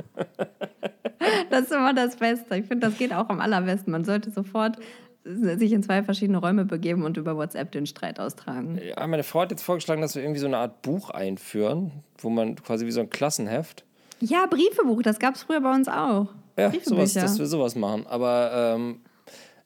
[1.50, 2.56] Das ist immer das Beste.
[2.58, 3.92] Ich finde, das geht auch am allerbesten.
[3.92, 4.78] Man sollte sofort
[5.26, 8.80] sich in zwei verschiedene Räume begeben und über WhatsApp den Streit austragen.
[8.82, 12.30] Ja, meine Frau hat jetzt vorgeschlagen, dass wir irgendwie so eine Art Buch einführen, wo
[12.30, 13.84] man quasi wie so ein Klassenheft.
[14.20, 16.28] Ja, Briefebuch, das gab es früher bei uns auch.
[16.58, 18.06] Ja, sowas, dass wir sowas machen.
[18.08, 19.02] Aber ähm,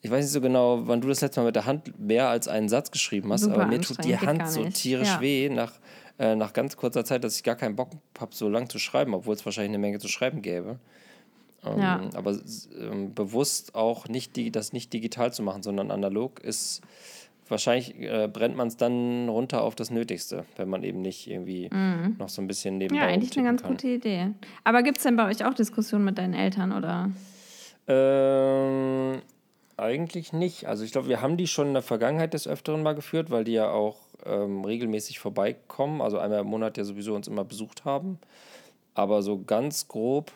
[0.02, 2.48] ich weiß nicht so genau, wann du das letzte Mal mit der Hand mehr als
[2.48, 5.22] einen Satz geschrieben hast, Super aber mir tut die Hand so tierisch Ja.
[5.22, 5.74] weh nach,
[6.20, 9.14] äh, nach ganz kurzer Zeit, dass ich gar keinen Bock habe, so lang zu schreiben,
[9.14, 10.80] obwohl es wahrscheinlich eine Menge zu schreiben gäbe.
[11.64, 12.02] Ähm, Ja.
[12.16, 12.38] Aber
[12.80, 16.82] ähm, bewusst auch nicht die, das nicht digital zu machen, sondern analog ist
[17.52, 21.70] wahrscheinlich äh, brennt man es dann runter auf das Nötigste, wenn man eben nicht irgendwie
[22.18, 23.10] noch so ein bisschen nebenbei Mhm.
[23.10, 23.72] Ja, eigentlich eine ganz kann.
[23.72, 24.28] gute Idee.
[24.64, 27.12] Aber gibt es denn bei euch auch Diskussionen mit deinen Eltern oder?
[27.88, 29.22] Ähm,
[29.78, 30.66] eigentlich nicht.
[30.68, 33.44] Also ich glaube, wir haben die schon in der Vergangenheit des Öfteren mal geführt, weil
[33.44, 36.02] die ja auch ähm, regelmäßig vorbeikommen.
[36.02, 38.20] Also einmal im Monat ja sowieso uns immer besucht haben.
[38.94, 40.32] Aber so ganz grob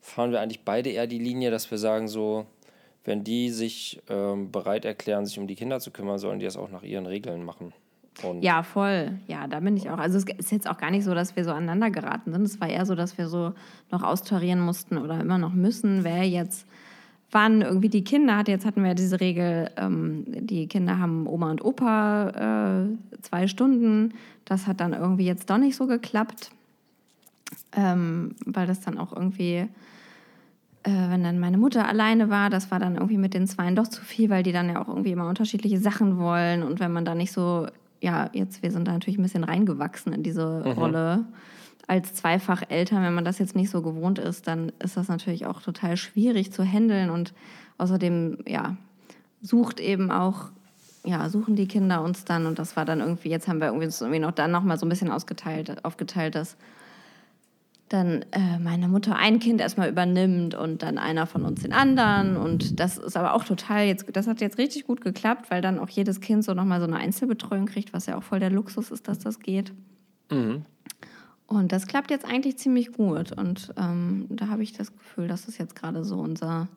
[0.00, 2.46] fahren wir eigentlich beide eher die Linie, dass wir sagen so,
[3.04, 6.56] wenn die sich ähm, bereit erklären, sich um die Kinder zu kümmern, sollen die das
[6.56, 7.72] auch nach ihren Regeln machen.
[8.22, 9.18] Und Ja, voll.
[9.26, 9.98] Ja, da bin ich auch.
[9.98, 12.42] Also es ist jetzt auch gar nicht so, dass wir so aneinander geraten sind.
[12.42, 13.54] Es war eher so, dass wir so
[13.90, 16.66] noch austarieren mussten oder immer noch müssen, wer jetzt
[17.32, 18.46] wann irgendwie die Kinder hat.
[18.46, 24.14] Jetzt hatten wir diese Regel, ähm, die Kinder haben Oma und Opa äh, zwei Stunden.
[24.44, 26.50] Das hat dann irgendwie jetzt doch nicht so geklappt,
[27.74, 29.66] ähm, weil das dann auch irgendwie
[30.84, 33.88] äh, wenn dann meine Mutter alleine war, das war dann irgendwie mit den Zweien doch
[33.88, 36.62] zu viel, weil die dann ja auch irgendwie immer unterschiedliche Sachen wollen.
[36.62, 37.68] Und wenn man da nicht so,
[38.00, 41.24] ja, jetzt, wir sind da natürlich ein bisschen reingewachsen in diese Rolle
[41.86, 43.02] als Zweifacheltern.
[43.02, 46.52] Wenn man das jetzt nicht so gewohnt ist, dann ist das natürlich auch total schwierig
[46.52, 47.10] zu handeln.
[47.10, 47.32] Und
[47.78, 48.76] außerdem, ja,
[49.40, 50.50] sucht eben auch,
[51.04, 52.46] ja, suchen die Kinder uns dann.
[52.46, 54.86] Und das war dann irgendwie, jetzt haben wir irgendwie, uns irgendwie noch dann nochmal so
[54.86, 56.56] ein bisschen ausgeteilt, aufgeteilt, dass
[57.92, 62.36] dann äh, meine Mutter ein Kind erstmal übernimmt und dann einer von uns den anderen.
[62.36, 65.78] Und das ist aber auch total jetzt, das hat jetzt richtig gut geklappt, weil dann
[65.78, 68.90] auch jedes Kind so nochmal so eine Einzelbetreuung kriegt, was ja auch voll der Luxus
[68.90, 69.72] ist, dass das geht.
[71.46, 73.32] Und das klappt jetzt eigentlich ziemlich gut.
[73.32, 76.68] Und ähm, da habe ich das Gefühl, das ist jetzt gerade so unser,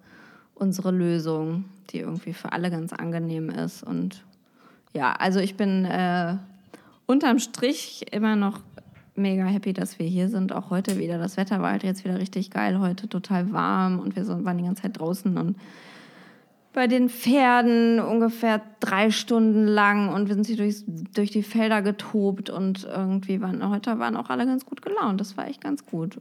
[0.53, 3.83] unsere Lösung, die irgendwie für alle ganz angenehm ist.
[3.83, 4.25] Und
[4.93, 6.35] ja, also ich bin äh,
[7.05, 8.59] unterm Strich immer noch
[9.15, 10.51] mega happy, dass wir hier sind.
[10.51, 11.17] Auch heute wieder.
[11.17, 14.63] Das Wetter war halt jetzt wieder richtig geil heute, total warm und wir waren die
[14.63, 15.57] ganze Zeit draußen und
[16.73, 21.81] bei den Pferden ungefähr drei Stunden lang und wir sind hier durchs, durch die Felder
[21.81, 25.21] getobt und irgendwie waren heute waren auch alle ganz gut gelaunt.
[25.21, 26.19] Das war echt ganz gut.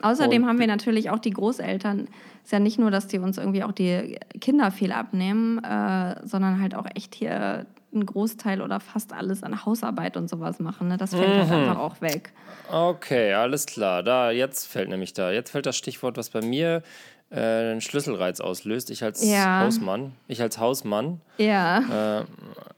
[0.00, 2.08] Außerdem Und- haben wir natürlich auch die Großeltern.
[2.42, 6.60] Ist ja nicht nur, dass die uns irgendwie auch die Kinder viel abnehmen, äh, sondern
[6.60, 10.88] halt auch echt hier einen Großteil oder fast alles an Hausarbeit und sowas machen.
[10.88, 10.96] Ne?
[10.96, 12.32] Das fällt halt einfach auch weg.
[12.70, 14.02] Okay, alles klar.
[14.02, 16.82] Da, jetzt fällt nämlich da, jetzt fällt das Stichwort, was bei mir
[17.30, 18.90] äh, einen Schlüsselreiz auslöst.
[18.90, 19.60] Ich als Ja.
[19.60, 22.20] Hausmann, ich als Hausmann, Ja.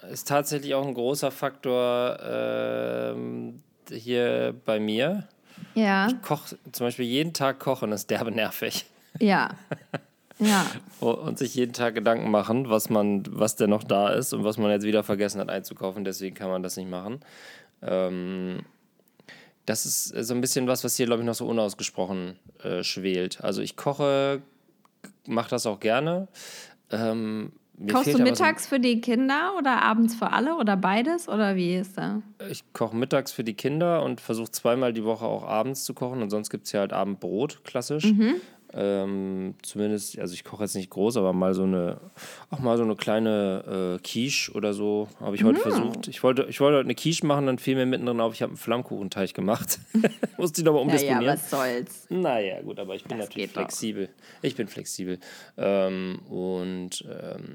[0.03, 5.29] äh, ist tatsächlich auch ein großer Faktor ähm, hier bei mir.
[5.74, 6.09] Ja.
[6.22, 8.87] Koch, zum Beispiel jeden Tag kochen ist derbe nervig.
[9.20, 9.50] Ja.
[10.38, 10.66] Ja.
[11.01, 14.59] Und sich jeden Tag Gedanken machen, was man, was denn noch da ist und was
[14.59, 17.20] man jetzt wieder vergessen hat einzukaufen, deswegen kann man das nicht machen.
[17.83, 18.61] Ähm,
[19.66, 23.42] das ist so ein bisschen was, was hier, glaube ich, noch so unausgesprochen äh, schwelt.
[23.42, 24.42] Also ich koche,
[25.27, 26.29] mache das auch gerne.
[26.90, 27.53] Ähm,
[27.90, 31.29] Kochst du aber so- mittags für die Kinder oder abends für alle oder beides?
[31.29, 32.23] Oder wie ist da?
[32.49, 36.23] Ich koche mittags für die Kinder und versuche zweimal die Woche auch abends zu kochen.
[36.23, 38.05] Und sonst gibt es ja halt Abendbrot, klassisch.
[38.77, 42.01] Ähm, zumindest, also ich koche jetzt nicht groß, aber mal so eine,
[42.51, 46.09] auch mal so eine kleine äh, Quiche oder so habe ich heute versucht.
[46.09, 48.51] Ich wollte, ich wollte heute eine Quiche machen, dann fiel mir mittendrin auf, ich habe
[48.51, 49.79] einen Flammkuchenteig gemacht.
[50.39, 51.35] Musste ich nochmal Naja, umdisponieren.
[51.39, 52.07] was soll's.
[52.11, 54.09] Naja, gut, aber ich bin Das natürlich flexibel.
[54.43, 55.19] Ich bin flexibel.
[55.57, 57.55] Ähm, und ähm,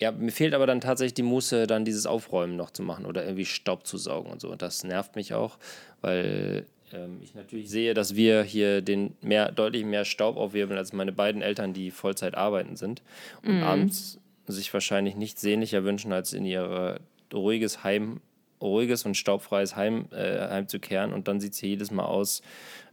[0.00, 3.24] ja, mir fehlt aber dann tatsächlich die Muße, dann dieses Aufräumen noch zu machen oder
[3.24, 4.50] irgendwie Staub zu saugen und so.
[4.50, 5.58] Und das nervt mich auch,
[6.02, 10.92] weil ähm, ich natürlich sehe, dass wir hier den mehr, deutlich mehr Staub aufwirbeln als
[10.92, 13.02] meine beiden Eltern, die Vollzeit arbeiten sind
[13.42, 17.00] und abends sich wahrscheinlich nichts sehnlicher wünschen, als in ihr
[17.32, 18.20] ruhiges Heim,
[18.60, 21.12] ruhiges und staubfreies Heim äh, heimzukehren.
[21.12, 22.42] Und dann sieht es hier jedes Mal aus,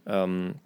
[0.06, 0.56] ähm,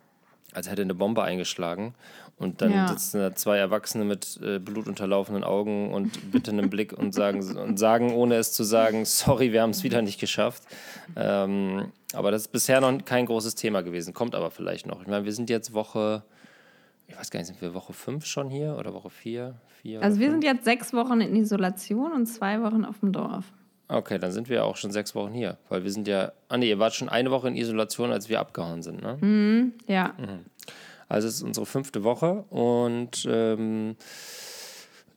[0.58, 1.94] als hätte eine Bombe eingeschlagen.
[2.36, 2.86] Und dann Ja.
[2.88, 8.12] sitzen da zwei Erwachsene mit äh, blutunterlaufenden Augen und bittendem Blick und sagen, und sagen,
[8.12, 10.62] ohne es zu sagen, sorry, wir haben es wieder nicht geschafft.
[11.16, 15.00] Ähm, aber das ist bisher noch kein großes Thema gewesen, kommt aber vielleicht noch.
[15.00, 16.22] Ich meine, wir sind jetzt Woche
[17.10, 19.54] ich weiß gar nicht, sind wir Woche 5 schon hier oder Woche 4?
[19.80, 20.42] Vier also wir fünf?
[20.42, 23.46] sind jetzt sechs Wochen in Isolation und zwei Wochen auf dem Dorf.
[23.88, 26.68] Okay, dann sind wir auch schon sechs Wochen hier, weil wir sind ja, ah nee,
[26.68, 29.16] ihr wart schon eine Woche in Isolation, als wir abgehauen sind, ne?
[29.20, 30.14] Mhm, ja.
[30.18, 30.44] Mhm.
[31.08, 33.96] Also es ist unsere fünfte Woche und ähm,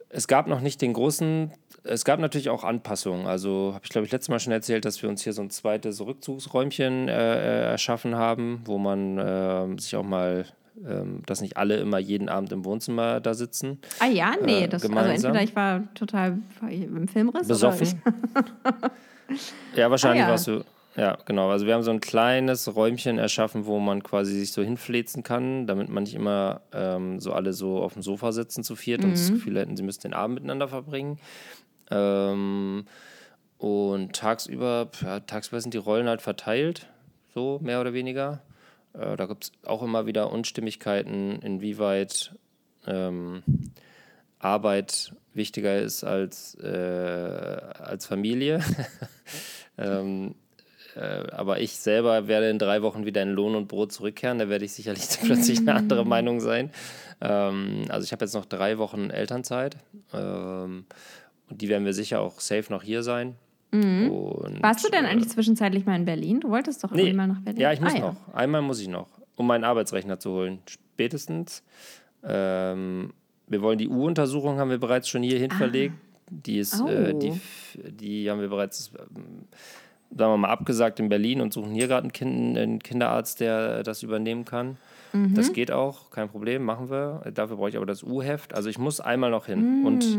[0.07, 1.51] es gab noch nicht den großen,
[1.83, 3.27] es gab natürlich auch Anpassungen.
[3.27, 5.49] Also habe ich glaube ich letztes Mal schon erzählt, dass wir uns hier so ein
[5.49, 10.45] zweites Rückzugsräumchen äh, äh erschaffen haben, wo man äh, sich auch mal
[10.87, 13.79] ähm, dass nicht alle immer jeden Abend im Wohnzimmer da sitzen.
[13.99, 16.37] Ah ja, nee, äh, das, also entweder ich war total
[16.69, 17.47] im Filmriss.
[17.47, 18.01] Besoffen.
[19.75, 20.31] ja, wahrscheinlich ah, ja.
[20.31, 20.63] warst du.
[20.97, 21.49] Ja, genau.
[21.49, 25.65] Also wir haben so ein kleines Räumchen erschaffen, wo man quasi sich so hinflezen kann,
[25.65, 29.05] damit man nicht immer ähm, so alle so auf dem Sofa sitzen zu viert mhm.
[29.05, 29.35] und das mhm.
[29.35, 31.17] Gefühl hätten, sie müssten den Abend miteinander verbringen.
[31.89, 32.85] Ähm,
[33.57, 36.87] und tagsüber, ja, tagsüber sind die Rollen halt verteilt,
[37.33, 38.41] so mehr oder weniger.
[38.93, 42.35] Äh, da gibt es auch immer wieder Unstimmigkeiten, inwieweit
[42.87, 43.43] ähm,
[44.39, 48.61] Arbeit wichtiger ist als, äh, als Familie.
[49.77, 50.35] ähm,
[50.95, 50.99] äh,
[51.31, 54.39] aber ich selber werde in drei Wochen wieder in Lohn und Brot zurückkehren.
[54.39, 56.71] Da werde ich sicherlich plötzlich eine andere Meinung sein.
[57.21, 59.77] Ähm, also ich habe jetzt noch drei Wochen Elternzeit.
[60.13, 60.85] Ähm,
[61.49, 63.35] und die werden wir sicher auch safe noch hier sein.
[63.71, 64.11] Mhm.
[64.61, 66.39] Warst du denn eigentlich äh, zwischenzeitlich mal in Berlin?
[66.41, 67.61] Du wolltest doch nee, mal nach Berlin.
[67.61, 68.27] Ja, ich muss ah, noch.
[68.27, 68.33] Ja.
[68.33, 70.59] Einmal muss ich noch, um meinen Arbeitsrechner zu holen.
[70.67, 71.63] Spätestens.
[72.23, 73.13] Ähm,
[73.47, 75.57] wir wollen die U-Untersuchung, haben wir bereits schon hierhin ah.
[75.57, 75.95] verlegt.
[76.29, 76.87] Die ist, oh.
[76.87, 77.39] äh, die,
[77.75, 79.47] die haben wir bereits, ähm,
[80.09, 83.83] sagen wir mal, abgesagt in Berlin und suchen hier gerade einen, kind, einen Kinderarzt, der
[83.83, 84.77] das übernehmen kann.
[85.13, 85.35] Mhm.
[85.35, 87.21] Das geht auch, kein Problem, machen wir.
[87.33, 88.53] Dafür brauche ich aber das U-Heft.
[88.53, 89.79] Also ich muss einmal noch hin.
[89.79, 89.85] Mhm.
[89.85, 90.17] Und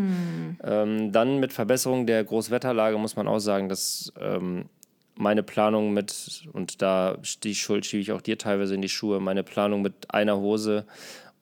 [0.62, 4.66] ähm, dann mit Verbesserung der Großwetterlage muss man auch sagen, dass ähm,
[5.14, 9.20] meine Planung mit, und da die Schuld schiebe ich auch dir teilweise in die Schuhe,
[9.20, 10.86] meine Planung mit einer Hose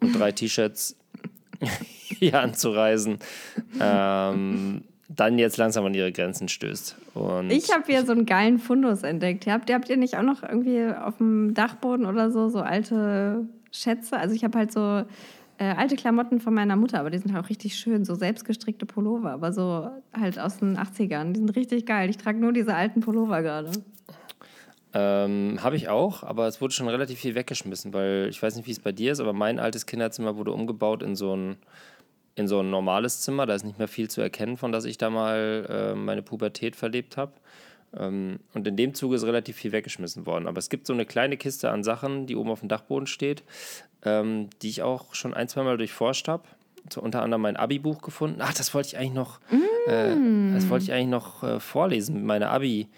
[0.00, 0.96] und drei T-Shirts
[2.18, 3.18] hier anzureisen,
[3.80, 4.82] ähm,
[5.16, 6.96] dann jetzt langsam an ihre Grenzen stößt.
[7.14, 9.46] Und ich habe hier so einen geilen Fundus entdeckt.
[9.48, 14.16] Habt, habt ihr nicht auch noch irgendwie auf dem Dachboden oder so so alte Schätze?
[14.16, 15.02] Also ich habe halt so
[15.58, 18.86] äh, alte Klamotten von meiner Mutter, aber die sind halt auch richtig schön, so selbstgestrickte
[18.86, 21.32] Pullover, aber so halt aus den 80ern.
[21.32, 22.08] Die sind richtig geil.
[22.08, 23.72] Ich trage nur diese alten Pullover gerade.
[24.92, 28.66] Ähm, habe ich auch, aber es wurde schon relativ viel weggeschmissen, weil ich weiß nicht,
[28.66, 31.56] wie es bei dir ist, aber mein altes Kinderzimmer wurde umgebaut in so ein
[32.40, 33.46] in so ein normales Zimmer.
[33.46, 36.74] Da ist nicht mehr viel zu erkennen, von dass ich da mal äh, meine Pubertät
[36.74, 37.32] verlebt habe.
[37.96, 40.46] Ähm, und in dem Zuge ist relativ viel weggeschmissen worden.
[40.46, 43.42] Aber es gibt so eine kleine Kiste an Sachen, die oben auf dem Dachboden steht,
[44.04, 46.44] ähm, die ich auch schon ein, zwei Mal durchforscht habe.
[46.88, 48.40] So unter anderem mein Abi-Buch gefunden.
[48.40, 49.90] Ach, das wollte ich eigentlich noch, mm.
[49.90, 52.88] äh, das wollte ich eigentlich noch äh, vorlesen, meine Abi.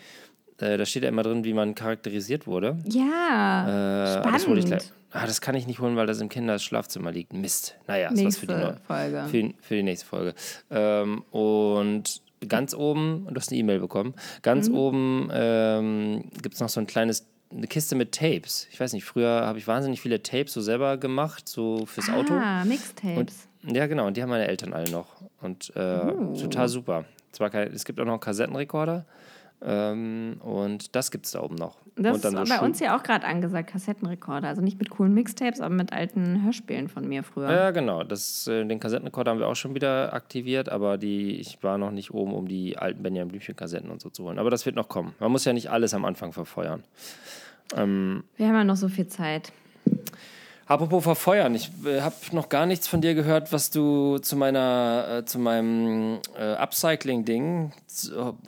[0.58, 2.78] Äh, da steht ja immer drin, wie man charakterisiert wurde.
[2.84, 4.04] Ja.
[4.04, 4.70] Äh, spannend.
[4.70, 7.32] Das, ah, das kann ich nicht holen, weil das im Kinderschlafzimmer liegt.
[7.32, 7.76] Mist.
[7.86, 9.24] Naja, ist nächste was für die, Folge.
[9.28, 10.34] Für, für die nächste Folge.
[10.70, 14.74] Ähm, und ganz oben, du hast eine E-Mail bekommen, ganz mhm.
[14.74, 18.66] oben ähm, gibt es noch so ein kleines eine Kiste mit Tapes.
[18.70, 22.14] Ich weiß nicht, früher habe ich wahnsinnig viele Tapes so selber gemacht, so fürs ah,
[22.14, 22.34] Auto.
[22.34, 23.48] Ah, Mixtapes.
[23.62, 25.22] Und, ja, genau, und die haben meine Eltern alle noch.
[25.40, 26.34] Und äh, uh.
[26.34, 27.04] total super.
[27.32, 29.04] Zwar kein, es gibt auch noch einen Kassettenrekorder.
[29.64, 31.76] Ähm, und das gibt es da oben noch.
[31.96, 34.48] Das ist so bei uns ja auch gerade angesagt, Kassettenrekorder.
[34.48, 37.50] Also nicht mit coolen Mixtapes, aber mit alten Hörspielen von mir früher.
[37.50, 38.02] Ja, genau.
[38.02, 41.90] Das, äh, den Kassettenrekorder haben wir auch schon wieder aktiviert, aber die, ich war noch
[41.90, 44.38] nicht oben, um die alten Benjamin Blümchen-Kassetten und so zu holen.
[44.38, 45.14] Aber das wird noch kommen.
[45.20, 46.82] Man muss ja nicht alles am Anfang verfeuern.
[47.76, 49.52] Ähm, wir haben ja noch so viel Zeit.
[50.72, 55.18] Apropos verfeuern, ich äh, habe noch gar nichts von dir gehört, was du zu meiner,
[55.18, 57.72] äh, zu meinem äh, Upcycling-Ding,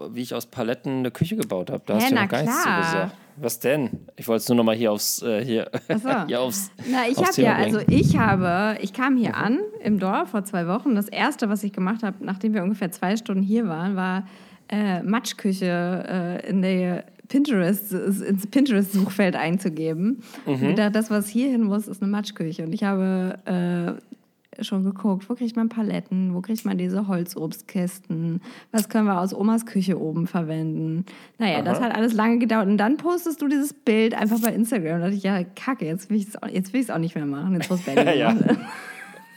[0.09, 1.83] wie ich aus Paletten eine Küche gebaut habe.
[1.85, 3.13] Da hast du noch gar nichts zu gesagt.
[3.37, 4.07] Was denn?
[4.17, 5.71] Ich wollte es nur noch mal hier aufs, äh, hier,
[6.03, 6.09] so.
[6.27, 6.71] hier aufs.
[6.91, 9.35] Na, ich habe ja, also ich habe, ich kam hier mhm.
[9.45, 10.95] an im Dorf vor zwei Wochen.
[10.95, 14.27] Das erste, was ich gemacht habe, nachdem wir ungefähr zwei Stunden hier waren, war
[14.71, 20.23] äh, Matschküche äh, in der Pinterest, ins Pinterest-Suchfeld einzugeben.
[20.47, 20.71] Mhm.
[20.71, 22.65] Ich dachte, das, was hier hin muss, ist eine Matschküche.
[22.65, 28.41] Und ich habe äh, schon geguckt, wo kriegt man Paletten, wo kriegt man diese Holzobstkästen,
[28.71, 31.07] was können wir aus Omas Küche oben verwenden.
[31.39, 31.63] Naja, Aha.
[31.63, 32.69] das hat alles lange gedauert.
[32.69, 35.01] Und dann postest du dieses Bild einfach bei Instagram.
[35.01, 37.55] Da dachte ich, ja, kacke, jetzt will ich es auch, auch nicht mehr machen.
[37.55, 38.37] Jetzt muss Benny ja.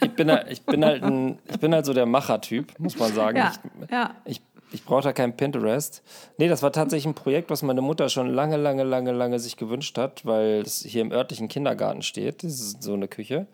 [0.02, 3.12] Ich bin, halt, ich, bin halt ein, ich bin halt so der Macher-Typ, muss man
[3.14, 3.38] sagen.
[3.38, 4.16] Ja, ich, ja.
[4.26, 4.42] ich
[4.72, 6.04] ich brauche da kein Pinterest.
[6.38, 9.58] Nee, das war tatsächlich ein Projekt, was meine Mutter schon lange, lange, lange, lange sich
[9.58, 12.44] gewünscht hat, weil es hier im örtlichen Kindergarten steht.
[12.44, 13.48] Das ist so eine Küche.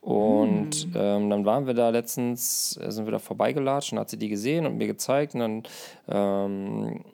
[0.00, 0.96] Und mm.
[0.96, 4.28] ähm, dann waren wir da letztens, äh, sind wir da vorbeigelatscht und hat sie die
[4.28, 5.34] gesehen und mir gezeigt.
[5.34, 5.62] Und dann
[6.08, 7.04] ähm,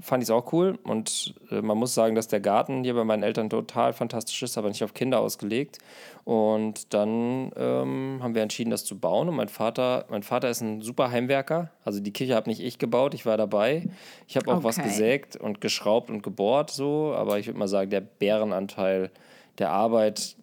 [0.00, 0.78] fand ich es auch cool.
[0.84, 4.56] Und äh, man muss sagen, dass der Garten hier bei meinen Eltern total fantastisch ist,
[4.56, 5.78] aber nicht auf Kinder ausgelegt.
[6.28, 9.30] Und dann ähm, haben wir entschieden, das zu bauen.
[9.30, 11.70] Und mein Vater, mein Vater ist ein super Heimwerker.
[11.86, 13.88] Also die Küche habe nicht ich gebaut, ich war dabei.
[14.26, 14.64] Ich habe auch Okay.
[14.64, 17.14] was gesägt und geschraubt und gebohrt so.
[17.16, 19.10] Aber ich würde mal sagen, der Bärenanteil
[19.56, 20.36] der Arbeit.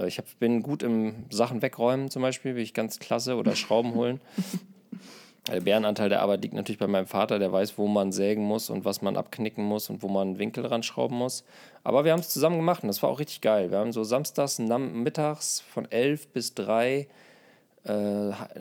[0.00, 3.54] äh, Ich hab, bin gut im Sachen wegräumen zum Beispiel, bin ich ganz klasse oder
[3.54, 4.20] Schrauben holen.
[5.50, 8.68] Der Bärenanteil der Arbeit liegt natürlich bei meinem Vater, der weiß, wo man sägen muss
[8.68, 11.42] und was man abknicken muss und wo man Winkel ranschrauben muss.
[11.84, 13.70] Aber wir haben es zusammen gemacht und das war auch richtig geil.
[13.70, 17.06] Wir haben so samstags mittags von 11 bis 3
[17.84, 17.92] äh,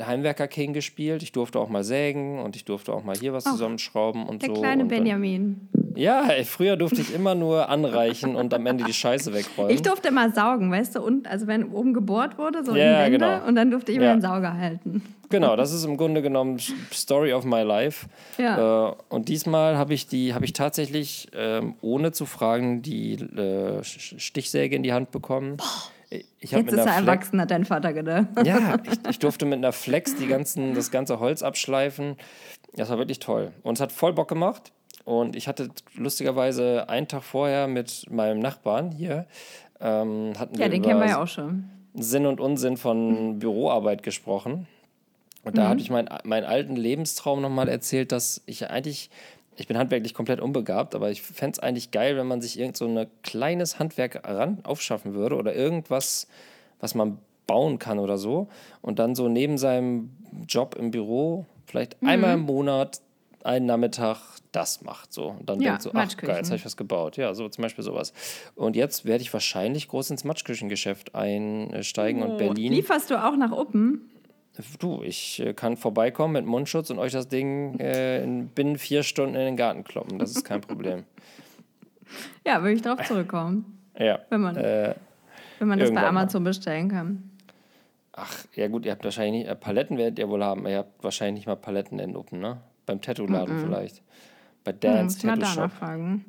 [0.01, 1.23] Heimwerker King gespielt.
[1.23, 4.55] Ich durfte auch mal sägen und ich durfte auch mal hier was zusammenschrauben und Der
[4.55, 4.61] so.
[4.61, 5.67] kleine und Benjamin.
[5.95, 9.71] Ja, ey, früher durfte ich immer nur anreichen und am Ende die Scheiße wegräumen.
[9.71, 13.13] Ich durfte immer saugen, weißt du, und also wenn oben gebohrt wurde, so Ja, in
[13.13, 13.47] Wände, genau.
[13.47, 14.13] und dann durfte ich immer Ja.
[14.15, 15.01] den Sauger halten.
[15.29, 16.57] Genau, das ist im Grunde genommen
[16.93, 18.07] Story of my life.
[18.37, 18.91] Ja.
[18.91, 23.83] Äh, und diesmal habe ich die, habe ich tatsächlich ähm, ohne zu fragen die äh,
[23.83, 25.57] Stichsäge in die Hand bekommen.
[26.39, 28.27] Ich hab Jetzt ist er Flex- erwachsen, hat dein Vater gedacht.
[28.45, 32.15] Ja, ich, ich durfte mit einer Flex die ganzen, das ganze Holz abschleifen.
[32.75, 33.51] Das war wirklich toll.
[33.63, 34.71] Und es hat voll Bock gemacht.
[35.03, 39.25] Und ich hatte lustigerweise einen Tag vorher mit meinem Nachbarn hier,
[39.79, 41.69] ähm, hatten wir Ja, den über kennen wir ja auch schon.
[41.93, 44.67] Sinn und Unsinn von Büroarbeit gesprochen.
[45.47, 49.09] Und da habe ich mein, meinen alten Lebenstraum nochmal erzählt, dass ich eigentlich,
[49.55, 52.77] ich bin handwerklich komplett unbegabt, aber ich fände es eigentlich geil, wenn man sich irgend
[52.77, 56.27] so ein kleines Handwerk ran aufschaffen würde oder irgendwas,
[56.79, 58.49] was man bauen kann oder so.
[58.81, 60.11] Und dann so neben seinem
[60.47, 63.01] Job im Büro vielleicht einmal im Monat
[63.43, 64.17] einen Nachmittag
[64.51, 65.13] das macht.
[65.13, 65.27] So.
[65.27, 67.17] Und dann Ja, denkt so, ach geil, jetzt habe ich was gebaut.
[67.17, 68.13] Ja, so zum Beispiel sowas.
[68.55, 72.73] Und jetzt werde ich wahrscheinlich groß ins Matschküchengeschäft einsteigen und Berlin.
[72.73, 74.09] Lieferst du auch nach Uppen?
[74.79, 79.03] Du, ich äh, kann vorbeikommen mit Mundschutz und euch das Ding äh, in binnen vier
[79.03, 80.17] Stunden in den Garten kloppen.
[80.19, 81.03] Das ist kein Problem.
[82.45, 84.19] Ja, würde ich drauf zurückkommen, Ja.
[84.29, 84.95] wenn man, Äh,
[85.59, 86.21] wenn man das bei irgendwann mal.
[86.21, 87.31] Amazon bestellen kann.
[88.13, 90.65] ach, ja gut, ihr habt wahrscheinlich nicht, äh, Paletten werdet ihr wohl haben.
[90.67, 92.61] Ihr habt wahrscheinlich nicht mal Paletten in Uppen, ne?
[92.85, 94.01] Beim Tattoo-Laden vielleicht.
[94.63, 95.71] Bei Dance muss mal Tattoo Shop.
[95.73, 96.25] fragen.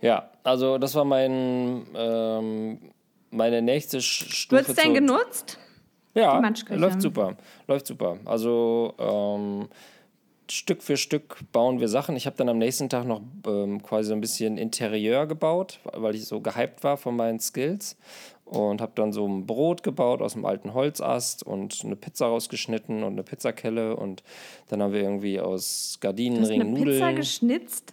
[0.00, 2.78] Ja, also das war mein ähm,
[3.30, 4.66] meine nächste Sch- Stufe.
[4.66, 5.58] Wird es denn genutzt?
[6.16, 7.36] Ja, läuft super.
[7.68, 8.16] Läuft super.
[8.24, 9.68] Also ähm,
[10.50, 12.16] Stück für Stück bauen wir Sachen.
[12.16, 16.14] Ich habe dann am nächsten Tag noch ähm, quasi so ein bisschen Interieur gebaut, weil
[16.14, 17.96] ich so gehypt war von meinen Skills.
[18.44, 23.02] Und habe dann so ein Brot gebaut aus einem alten Holzast und eine Pizza rausgeschnitten
[23.02, 23.96] und eine Pizzakelle.
[23.96, 24.22] Und
[24.68, 27.92] dann haben wir irgendwie aus Du hast Gardinenring eine Pizza Nudeln geschnitzt?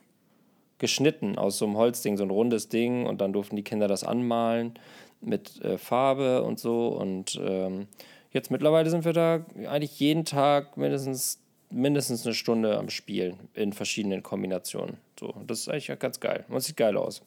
[0.77, 3.07] geschnitten aus so einem Holzding, so ein rundes Ding.
[3.07, 4.75] Und dann durften die Kinder das anmalen
[5.21, 6.89] mit äh, Farbe und so.
[6.89, 7.87] Und ähm,
[8.33, 13.73] jetzt mittlerweile sind wir da eigentlich jeden Tag mindestens, mindestens eine Stunde am Spielen in
[13.73, 14.97] verschiedenen Kombinationen.
[15.19, 16.43] So, das ist eigentlich ganz geil.
[16.49, 17.21] Und sieht geil aus.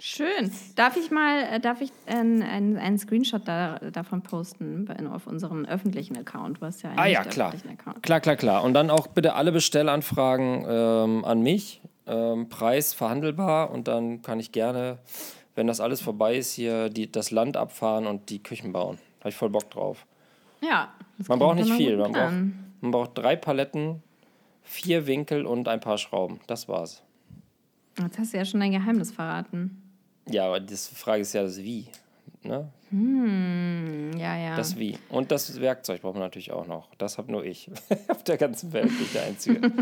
[0.00, 0.52] Schön.
[0.74, 6.18] Darf ich mal, äh, darf ich einen einen Screenshot da, davon posten auf unseren öffentlichen
[6.18, 6.60] Account?
[6.60, 7.54] Hast ja Ah ja, klar.
[8.02, 8.62] Klar, klar, klar.
[8.62, 11.80] Und dann auch bitte alle Bestellanfragen ähm, an mich.
[12.06, 14.98] Ähm, Preis verhandelbar und dann kann ich gerne,
[15.56, 18.98] wenn das alles vorbei ist, hier die, das Land abfahren und die Küchen bauen.
[19.26, 20.06] Habe ich voll Bock drauf.
[20.60, 20.94] Ja.
[21.26, 21.96] Man braucht nicht viel.
[21.96, 22.32] Man braucht,
[22.80, 24.00] man braucht drei Paletten,
[24.62, 26.38] vier Winkel und ein paar Schrauben.
[26.46, 27.02] Das war's.
[27.98, 29.82] Jetzt hast du ja schon dein Geheimnis verraten.
[30.30, 31.88] Ja, aber die Frage ist ja das Wie.
[32.46, 32.68] Ne?
[32.90, 34.56] Hm, ja, ja.
[34.56, 34.96] Das Wie.
[35.08, 36.88] Und das Werkzeug braucht man natürlich auch noch.
[36.98, 37.70] Das habe nur ich.
[38.08, 39.72] Auf der ganzen Welt bin ich der Einzige.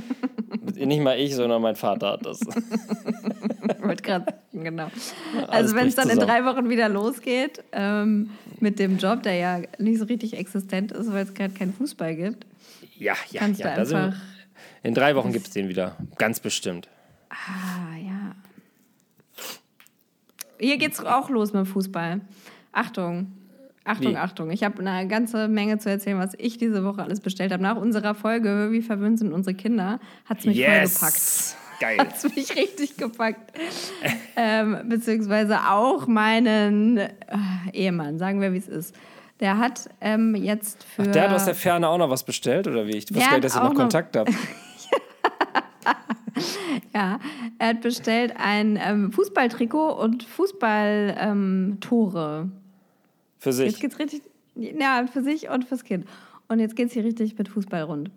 [0.86, 2.40] Nicht mal ich, sondern mein Vater hat das.
[3.80, 4.90] Wollte gerade sagen, genau.
[5.34, 6.28] Alles Also wenn es dann in zusammen.
[6.28, 11.12] drei Wochen wieder losgeht ähm, mit dem Job, der ja nicht so richtig existent ist,
[11.12, 12.46] weil es gerade keinen Fußball gibt,
[12.98, 13.74] Ja, ja, kannst ja.
[13.74, 14.16] du einfach...
[14.82, 15.96] in drei Wochen gibt es den wieder.
[16.16, 16.88] Ganz bestimmt.
[17.28, 18.34] Ah, ja.
[20.58, 22.20] Hier geht's auch los mit dem Fußball.
[22.74, 23.32] Achtung.
[23.86, 24.16] Achtung, Wie?
[24.16, 24.50] Achtung.
[24.50, 27.62] Ich habe eine ganze Menge zu erzählen, was ich diese Woche alles bestellt habe.
[27.62, 31.56] Nach unserer Folge, wie verwöhnt sind unsere Kinder, hat es mich vollgepackt.
[31.80, 31.98] Geil.
[32.04, 33.52] Hat es mich richtig gepackt.
[34.36, 37.08] ähm, beziehungsweise auch meinen äh,
[37.72, 38.94] Ehemann, sagen wir, wie es ist.
[39.40, 41.02] Der hat ähm, jetzt für.
[41.02, 42.96] Der hat aus der Ferne auch noch was bestellt, oder wie?
[42.96, 44.32] Ich wusste gar nicht, dass auch noch noch- Kontakt habt.
[46.92, 47.18] Ja,
[47.58, 52.40] er hat bestellt ein ähm, Fußballtrikot und Fußballtore.
[52.42, 52.52] Ähm,
[53.44, 53.80] Für Jetzt sich.
[53.80, 54.22] geht's richtig,
[54.56, 56.06] ja, für sich und fürs Kind.
[56.48, 58.10] Und jetzt geht's hier richtig mit Fußball rund.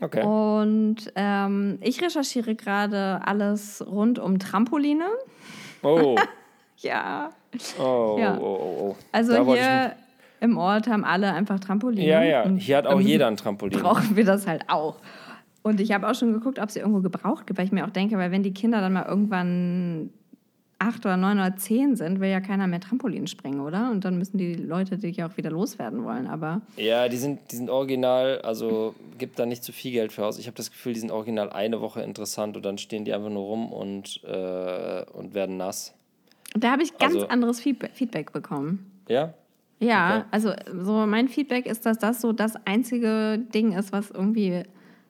[0.00, 0.22] Okay.
[0.22, 5.04] Und ähm, ich recherchiere gerade alles rund um Trampoline.
[5.82, 6.16] Oh,
[6.78, 7.30] Ja.
[7.78, 8.38] oh, Ja.
[8.38, 8.96] oh, oh, oh.
[9.12, 9.92] Also Da hier
[10.40, 12.06] im Ort haben alle einfach Trampoline.
[12.06, 12.46] Ja, ja.
[12.50, 13.80] Hier hat auch müssen- jeder ein Trampolin.
[13.80, 14.96] Brauchen wir das halt auch.
[15.62, 17.90] Und ich habe auch schon geguckt, ob es irgendwo gebraucht gibt, weil ich mir auch
[17.90, 20.10] denke, weil wenn die Kinder dann mal irgendwann
[20.78, 23.90] acht oder neun oder zehn sind, will ja keiner mehr Trampolin springen, oder?
[23.90, 26.60] Und dann müssen die Leute dich ja auch wieder loswerden wollen, aber...
[26.76, 30.38] Ja, die sind, die sind original, also gibt da nicht zu viel Geld für aus.
[30.38, 33.30] Ich habe das Gefühl, die sind original eine Woche interessant und dann stehen die einfach
[33.30, 35.94] nur rum und, äh, und werden nass.
[36.54, 38.90] Da habe ich ganz Also- anderes Feedback bekommen.
[39.08, 39.32] Ja?
[39.78, 40.26] Ja, Okay.
[40.30, 40.52] also
[40.82, 44.62] so mein Feedback ist, dass das so das einzige Ding ist, was irgendwie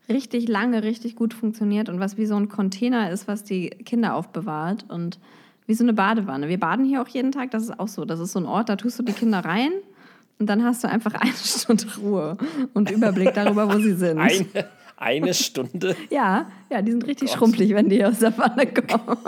[0.08, 4.14] richtig lange, richtig gut funktioniert und was wie so ein Container ist, was die Kinder
[4.14, 5.18] aufbewahrt und
[5.66, 6.48] wie so eine Badewanne.
[6.48, 8.04] Wir baden hier auch jeden Tag, das ist auch so.
[8.04, 9.70] Das ist so ein Ort, da tust du die Kinder rein
[10.38, 12.36] und dann hast du einfach eine Stunde Ruhe
[12.74, 14.18] und Überblick darüber, wo sie sind.
[14.18, 14.46] Eine,
[14.96, 15.96] eine Stunde?
[16.10, 19.18] Ja, ja, die sind richtig schrumpelig, wenn die aus der Wanne kommen.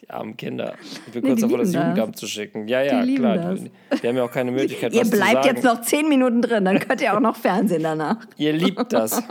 [0.00, 0.74] Die armen Kinder.
[1.06, 1.72] Ich bin Nee, kurz davor, das.
[1.72, 2.68] Jugendamt zu schicken.
[2.68, 3.38] Ja, ja, Die klar.
[3.38, 3.60] das.
[4.02, 5.46] Die haben ja auch keine Möglichkeit, Ihr was zu bleibt sagen.
[5.56, 8.16] jetzt noch zehn Minuten drin, dann könnt ihr auch noch Fernsehen danach.
[8.36, 9.18] Ihr liebt das.
[9.20, 9.22] Äh,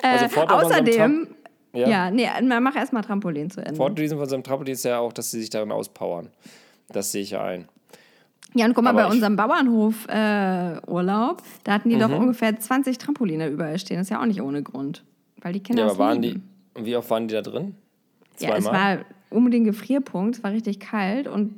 [0.00, 1.28] Also einem außerdem,
[1.74, 1.88] Ja.
[1.88, 2.28] ja, nee,
[2.60, 3.76] mach erstmal Trampolin zu Ende.
[3.76, 6.28] Vorteil von seinem Trampolin ist ja auch, dass sie sich darin auspowern.
[6.88, 7.66] Das sehe ich ja ein.
[8.54, 12.00] Ja, und guck mal, Aber bei unserem Bauernhof-Urlaub, äh, Urlaub, da hatten die Mhm.
[12.00, 13.96] doch ungefähr 20 Trampoline überall stehen.
[13.96, 15.02] Das ist ja auch nicht ohne Grund.
[15.40, 16.28] Weil die Kinder Ja, aber waren die.
[16.28, 16.48] lieben.
[16.74, 17.74] Und wie oft waren die da drin?
[18.38, 18.98] Ja, es war
[19.30, 21.54] um den Gefrierpunkt, es war richtig kalt und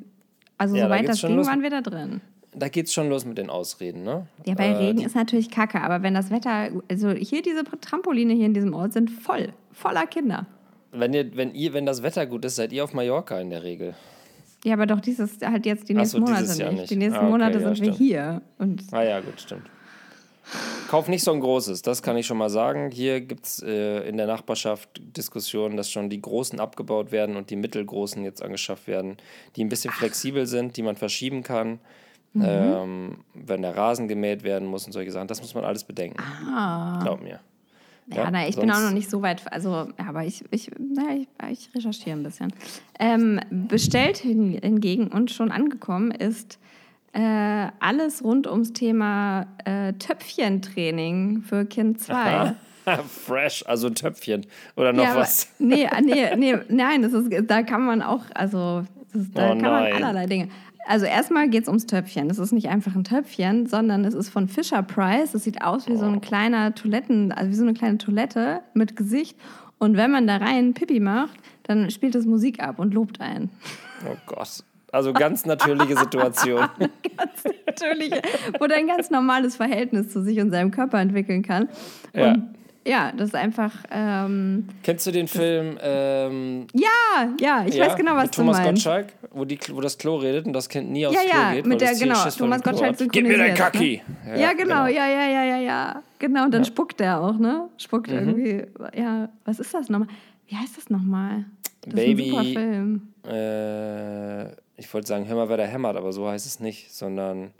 [0.59, 2.21] also Ja, soweit das ging, waren wir da drin.
[2.57, 4.27] Da geht's schon los mit den Ausreden, ne?
[4.47, 8.33] Ja, bei Äh, Regen ist natürlich kacke, aber wenn das Wetter, also hier diese Trampoline
[8.35, 10.47] hier in diesem Ort sind voll, voller Kinder.
[10.93, 13.63] Wenn, ihr, wenn, ihr, wenn das Wetter gut ist, seid ihr auf Mallorca in der
[13.65, 13.95] Regel.
[14.65, 16.73] Ja, aber doch dieses halt jetzt die nächsten so, Monate nicht.
[16.73, 16.91] nicht.
[16.91, 17.99] Die nächsten Ah, okay, Monate ja, sind wir stimmt.
[17.99, 18.43] hier.
[18.59, 19.65] Und Ah ja, gut, stimmt.
[20.89, 22.91] Kauf nicht so ein großes, das kann ich schon mal sagen.
[22.91, 27.49] Hier gibt es äh, in der Nachbarschaft Diskussionen, dass schon die großen abgebaut werden und
[27.51, 29.17] die mittelgroßen jetzt angeschafft werden,
[29.57, 31.81] die ein bisschen flexibel sind, die man verschieben kann,
[32.35, 32.43] Mhm.
[32.45, 35.29] ähm, wenn der Rasen gemäht werden muss und solche Sachen.
[35.29, 36.17] Das muss man alles bedenken.
[37.03, 37.41] Glaub mir.
[38.09, 41.15] Ja, Ja, na, ich bin auch noch nicht so weit, also, aber ich, ich, na,
[41.15, 42.53] ich, ich recherchiere ein bisschen.
[43.01, 46.59] Ähm, bestellt hin, hingegen und schon angekommen ist
[47.15, 52.55] äh, alles rund ums Thema äh, Töpfchentraining für Kind 2.
[53.09, 54.45] Fresh, also ein Töpfchen
[54.77, 55.49] oder noch ja, aber- was.
[55.59, 58.83] Nee, nee, nee, nein, das ist, da kann man auch, also
[59.15, 59.93] das da Oh kann man nein.
[59.95, 60.49] allerlei Dinge.
[60.87, 62.29] Also erstmal geht es ums Töpfchen.
[62.29, 65.33] Das ist nicht einfach ein Töpfchen, sondern es ist von Fisher Price.
[65.33, 66.11] Das sieht aus wie so Oh.
[66.11, 69.37] ein kleiner Toiletten, also wie so eine kleine Toilette mit Gesicht.
[69.79, 73.51] Und wenn man da rein Pipi macht, dann spielt es Musik ab und lobt einen.
[74.07, 74.63] Oh Gott.
[74.93, 76.69] Also ganz natürliche Situation.
[77.67, 78.13] Natürlich,
[78.61, 81.65] wo der ein ganz normales Verhältnis zu sich und seinem Körper entwickeln kann.
[82.13, 82.37] Und ja,
[82.85, 85.79] das ist einfach, ähm, Kennst du den Film?
[85.83, 86.89] Ähm, ja,
[87.41, 88.85] ja, ich ja, weiß genau, was mit du Thomas meinst.
[88.85, 91.53] Gottschalk, wo, die, wo das Klo redet und das Kind nie aufs Ja, Klo ja,
[91.55, 91.67] geht.
[91.67, 93.09] mit der, genau, Thomas Gottschalk hat.
[93.11, 94.03] Gib mir dein synchronisiert, Kacki!
[94.27, 94.41] Ne?
[94.41, 96.03] Ja, genau, ja, ja, ja, ja, ja.
[96.19, 97.69] Genau, und dann spuckt der auch, ne?
[97.79, 98.17] Spuckt Mhm.
[98.19, 98.63] irgendwie,
[98.99, 100.09] ja, was ist das nochmal?
[100.49, 101.47] Wie heißt das nochmal?
[101.83, 103.09] Das Baby- ist ein super Film.
[103.27, 104.45] Äh,
[104.77, 107.51] ich wollte sagen, hör mal, wer da hämmert, aber so heißt es nicht, sondern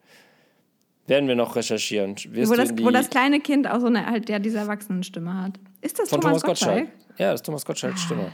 [1.07, 2.17] werden wir noch recherchieren.
[2.31, 5.59] Wirst Wo das, wo das kleine Kind auch so eine, halt, ja, diese Erwachsenenstimme hat.
[5.81, 6.85] Ist das von Thomas, Thomas Gottschalk?
[6.85, 7.19] Gottschalk.
[7.19, 8.33] Ja, das ist Thomas Gottschalks Stimme.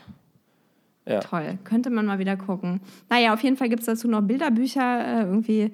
[1.07, 1.21] Ja.
[1.21, 2.81] Toll, könnte man mal wieder gucken.
[3.09, 5.73] Naja, auf jeden Fall gibt es dazu noch Bilderbücher, äh, irgendwie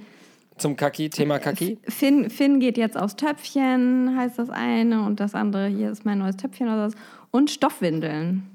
[0.56, 1.78] Zum Kaki, Thema Kaki.
[1.88, 6.18] Finn, Finn geht jetzt aufs Töpfchen, heißt das eine, und das andere, hier ist mein
[6.18, 6.94] neues Töpfchen oder was.
[7.30, 8.48] Und Stoffwindeln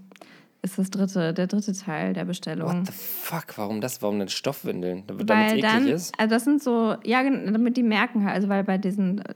[0.63, 2.67] ist das dritte, der dritte Teil der Bestellung.
[2.67, 3.57] What the fuck?
[3.57, 4.01] Warum das?
[4.01, 5.03] Warum denn Stoffwindeln?
[5.07, 6.13] Damit es eklig dann, ist?
[6.19, 9.33] also das sind so, ja, damit die merken halt, also weil bei diesen äh,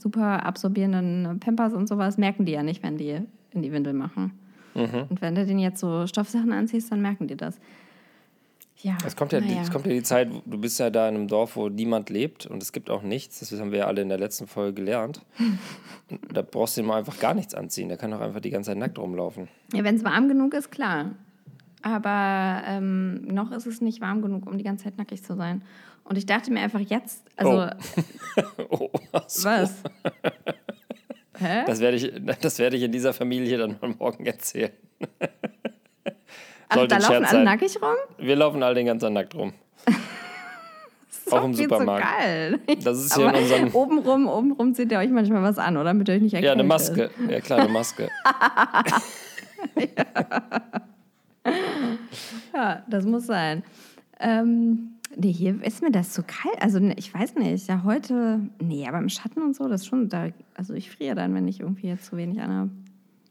[0.00, 3.20] super absorbierenden Pampers und sowas merken die ja nicht, wenn die
[3.50, 4.32] in die Windel machen.
[4.74, 5.06] Mhm.
[5.10, 7.58] Und wenn du denen jetzt so Stoffsachen anziehst, dann merken die das.
[8.82, 9.62] Ja, Es kommt, ja, naja.
[9.62, 12.46] es kommt ja die Zeit, du bist ja da in einem Dorf, wo niemand lebt
[12.46, 13.38] und es gibt auch nichts.
[13.40, 15.20] Das haben wir ja alle in der letzten Folge gelernt.
[16.32, 17.88] da brauchst du immer einfach gar nichts anziehen.
[17.88, 19.48] Der kann doch einfach die ganze Zeit nackt rumlaufen.
[19.72, 21.12] Ja, wenn es warm genug ist, klar.
[21.82, 25.62] Aber ähm, noch ist es nicht warm genug, um die ganze Zeit nackig zu sein.
[26.04, 27.68] Und ich dachte mir einfach jetzt, also,
[28.68, 29.44] Oh, was?
[29.44, 29.74] was?
[31.38, 31.64] Hä?
[31.66, 34.72] Das werde ich, das werde ich in dieser Familie dann mal morgen erzählen.
[36.72, 37.94] Ach, sollte da laufen alle nackig rum?
[38.18, 39.52] Wir laufen alle den ganzen nackt rum.
[41.10, 42.04] ist Auch im Supermarkt.
[42.06, 42.60] Zu geil.
[42.82, 45.84] Das ist hier in unserem- obenrum, obenrum zieht ihr euch manchmal was an, oder?
[45.84, 46.64] Damit ihr euch nicht Ja, eine.
[46.64, 47.10] Maske.
[47.28, 48.08] Ja, klar, eine Maske.
[52.54, 53.62] Ja, das muss sein.
[54.20, 56.60] Ähm, nee, hier ist mir das zu kalt.
[56.60, 59.86] Also ne, ich weiß nicht, ja heute, nee, aber im Schatten und so, das ist
[59.88, 62.70] schon, da, also ich friere dann, wenn ich irgendwie jetzt zu wenig anhabe.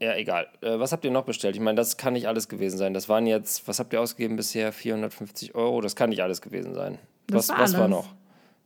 [0.02, 0.48] Ja, egal.
[0.62, 1.56] Äh, was habt ihr noch bestellt?
[1.56, 2.94] Ich meine, das kann nicht alles gewesen sein.
[2.96, 4.72] Das waren jetzt, was habt ihr ausgegeben bisher?
[4.74, 5.80] 450 Euro?
[5.80, 6.98] Das kann nicht alles gewesen sein.
[7.28, 8.08] Das was war was war noch?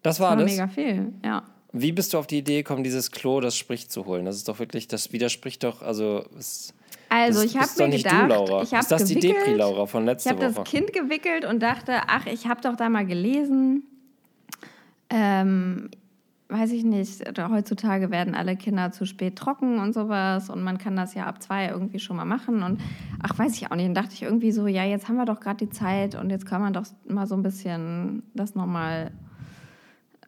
[0.01, 0.51] Das war Das war alles?
[0.51, 1.43] mega viel, ja.
[1.73, 4.23] Wie bist du auf die Idee gekommen, dieses Klo, das spricht zu holen?
[4.23, 6.23] Das ist doch wirklich, das widerspricht doch, also.
[6.39, 6.73] Es,
[7.09, 8.63] Also das ich habe mir nicht gedacht, du, Laura.
[8.63, 10.63] ich habe ist das die gewickelt, Depri-Laura von Ich letzter habe das?
[10.63, 13.83] Kind gewickelt und dachte, ach, ich habe doch da mal gelesen.
[15.09, 15.89] Ähm,
[16.47, 20.95] weiß ich nicht, heutzutage werden alle Kinder zu spät trocken und sowas und man kann
[20.95, 22.81] das ja ab zwei irgendwie schon mal machen und
[23.21, 23.87] ach, weiß ich auch nicht.
[23.87, 26.45] Dann dachte ich irgendwie so, ja, jetzt haben wir doch gerade die Zeit und jetzt
[26.45, 29.11] kann man doch mal so ein bisschen das nochmal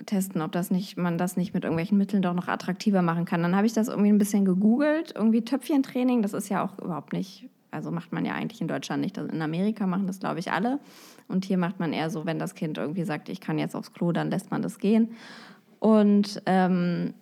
[0.06, 3.44] testen, ob das nicht, man das nicht mit irgendwelchen Mitteln doch noch attraktiver machen kann.
[3.44, 7.14] Dann habe ich das irgendwie ein bisschen gegoogelt, irgendwie Töpfchentraining, das ist ja auch überhaupt
[7.14, 9.18] nicht, also macht man ja eigentlich in Deutschland nicht.
[9.18, 10.80] In Amerika machen das, glaube ich, alle.
[11.28, 13.94] Und hier macht man eher so, wenn das Kind irgendwie sagt, ich kann jetzt aufs
[13.94, 15.10] Klo, dann lässt man das gehen.
[15.80, 17.14] Und ähm,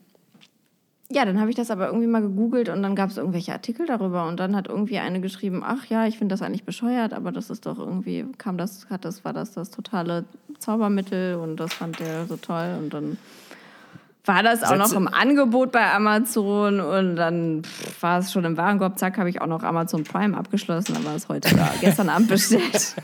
[1.09, 3.85] ja, dann habe ich das aber irgendwie mal gegoogelt und dann gab es irgendwelche Artikel
[3.85, 7.31] darüber und dann hat irgendwie eine geschrieben, ach ja, ich finde das eigentlich bescheuert, aber
[7.31, 10.25] das ist doch irgendwie, kam das, hat das, war das das totale
[10.57, 13.17] Zaubermittel und das fand der so toll und dann
[14.25, 18.57] war das auch noch im Angebot bei Amazon und dann pff, war es schon im
[18.57, 22.09] Warenkorb, zack, habe ich auch noch Amazon Prime abgeschlossen, dann war es heute da, gestern
[22.09, 22.95] Abend bestellt.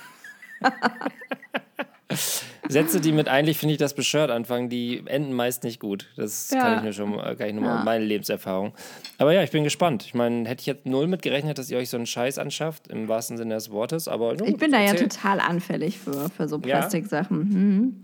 [2.70, 6.08] Sätze, die mit eigentlich finde ich das bescheuert anfangen, die enden meist nicht gut.
[6.16, 6.60] Das Ja.
[6.62, 7.84] kann ich nur schon mal, kann ich nur mal Ja.
[7.84, 8.74] meine Lebenserfahrung.
[9.18, 10.04] Aber ja, ich bin gespannt.
[10.06, 12.88] Ich meine, hätte ich jetzt null mit gerechnet, dass ihr euch so einen Scheiß anschafft,
[12.88, 14.08] im wahrsten Sinne des Wortes.
[14.08, 15.08] Aber nun, Ich bin da ja erzähl.
[15.10, 16.78] total anfällig für, für so Ja?
[16.80, 18.04] Plastiksachen, mhm,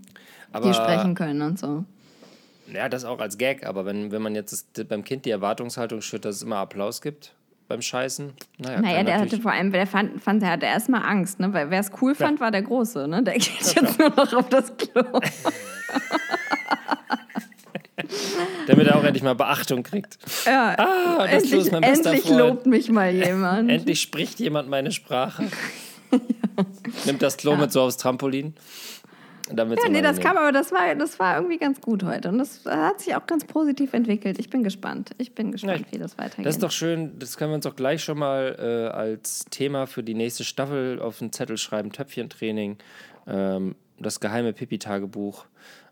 [0.52, 1.84] aber, die sprechen können und so.
[2.72, 3.64] Ja, das auch als Gag.
[3.64, 7.00] Aber wenn, wenn man jetzt das, beim Kind die Erwartungshaltung schürt, dass es immer Applaus
[7.00, 7.32] gibt
[7.68, 11.38] beim Scheißen, naja, Naja, der hatte vor allem, der fand, fand der hatte erstmal Angst,
[11.38, 11.52] ne?
[11.52, 13.22] Weil wer es cool fand, war der Große, ne?
[13.22, 15.02] Der geht jetzt nur noch auf das Klo.
[18.66, 20.18] damit er auch endlich mal Beachtung kriegt.
[20.46, 22.38] Ja, Ah, das endlich, ist mein bester endlich Freund.
[22.38, 23.70] lobt mich mal jemand.
[23.70, 25.44] Endlich spricht jemand meine Sprache.
[27.04, 28.54] Nimmt das Klo mit so aufs Trampolin.
[29.50, 32.28] Damit ja, nee, das kam aber, das war, das war irgendwie ganz gut heute.
[32.28, 34.38] Und das hat sich auch ganz positiv entwickelt.
[34.38, 35.10] Ich bin gespannt.
[35.18, 36.44] Ich bin gespannt, Ja, wie das weitergeht.
[36.44, 39.86] Das ist doch schön, das können wir uns doch gleich schon mal äh, als Thema
[39.86, 42.76] für die nächste Staffel auf den Zettel schreiben: Töpfchentraining,
[43.26, 45.46] ähm, das geheime Pipi-Tagebuch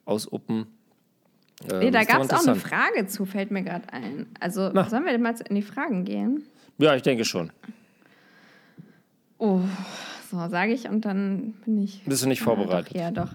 [0.04, 0.66] aus Uppen.
[1.70, 2.56] Ähm, nee, da gab es auch eine.
[2.56, 4.26] Frage zu, fällt mir gerade ein.
[4.40, 4.88] Also, Na.
[4.88, 6.44] sollen wir denn mal in die Fragen gehen?
[6.78, 7.50] Ja, ich denke schon.
[9.38, 9.60] Oh,
[10.30, 12.02] so sage ich und dann bin ich.
[12.04, 12.94] Bist du nicht Ah, vorbereitet?
[12.94, 13.34] Doch, ja, doch.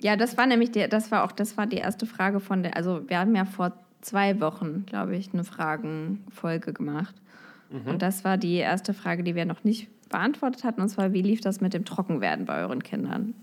[0.00, 2.76] Ja, das war nämlich die, das war auch, das war die erste Frage von der,
[2.76, 7.14] also wir haben ja vor zwei Wochen, glaube ich, eine Fragenfolge gemacht.
[7.70, 7.86] Mhm.
[7.86, 11.22] Und das war die erste Frage, die wir noch nicht beantwortet hatten, und zwar, wie
[11.22, 13.34] lief das mit dem Trockenwerden bei euren Kindern?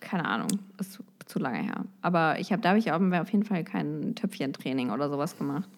[0.00, 0.48] Keine Ahnung,
[0.80, 1.84] ist zu, zu lange her.
[2.02, 5.68] Aber ich habe, da habe ich auch auf jeden Fall kein Töpfchentraining oder sowas gemacht.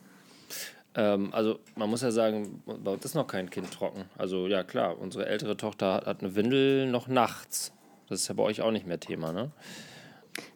[0.95, 4.05] Ähm, also, man muss ja sagen, bei uns ist noch kein Kind trocken.
[4.19, 7.73] Also, ja, klar, unsere ältere Tochter hat, hat eine Windel noch nachts.
[8.09, 9.51] Das ist ja bei euch auch nicht mehr Thema, ne?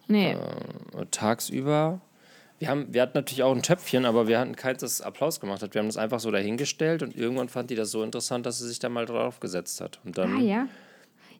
[0.07, 2.01] Nee, Äh, tagsüber.
[2.59, 5.61] Wir, haben, wir hatten natürlich auch ein Töpfchen, aber wir hatten keins, das Applaus gemacht
[5.61, 5.73] hat.
[5.73, 8.67] Wir haben das einfach so dahingestellt und irgendwann fand die das so interessant, dass sie
[8.67, 9.99] sich da mal drauf gesetzt hat.
[10.05, 10.67] Und dann, Ah ja.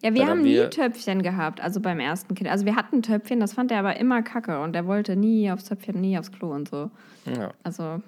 [0.01, 2.49] Ja, wir haben haben nie wir- Töpfchen gehabt, also beim ersten Kind.
[2.49, 5.63] Also wir hatten Töpfchen, das fand er aber immer kacke und er wollte nie aufs
[5.65, 6.91] Töpfchen, nie aufs Klo und so.
[7.25, 8.01] ja, Also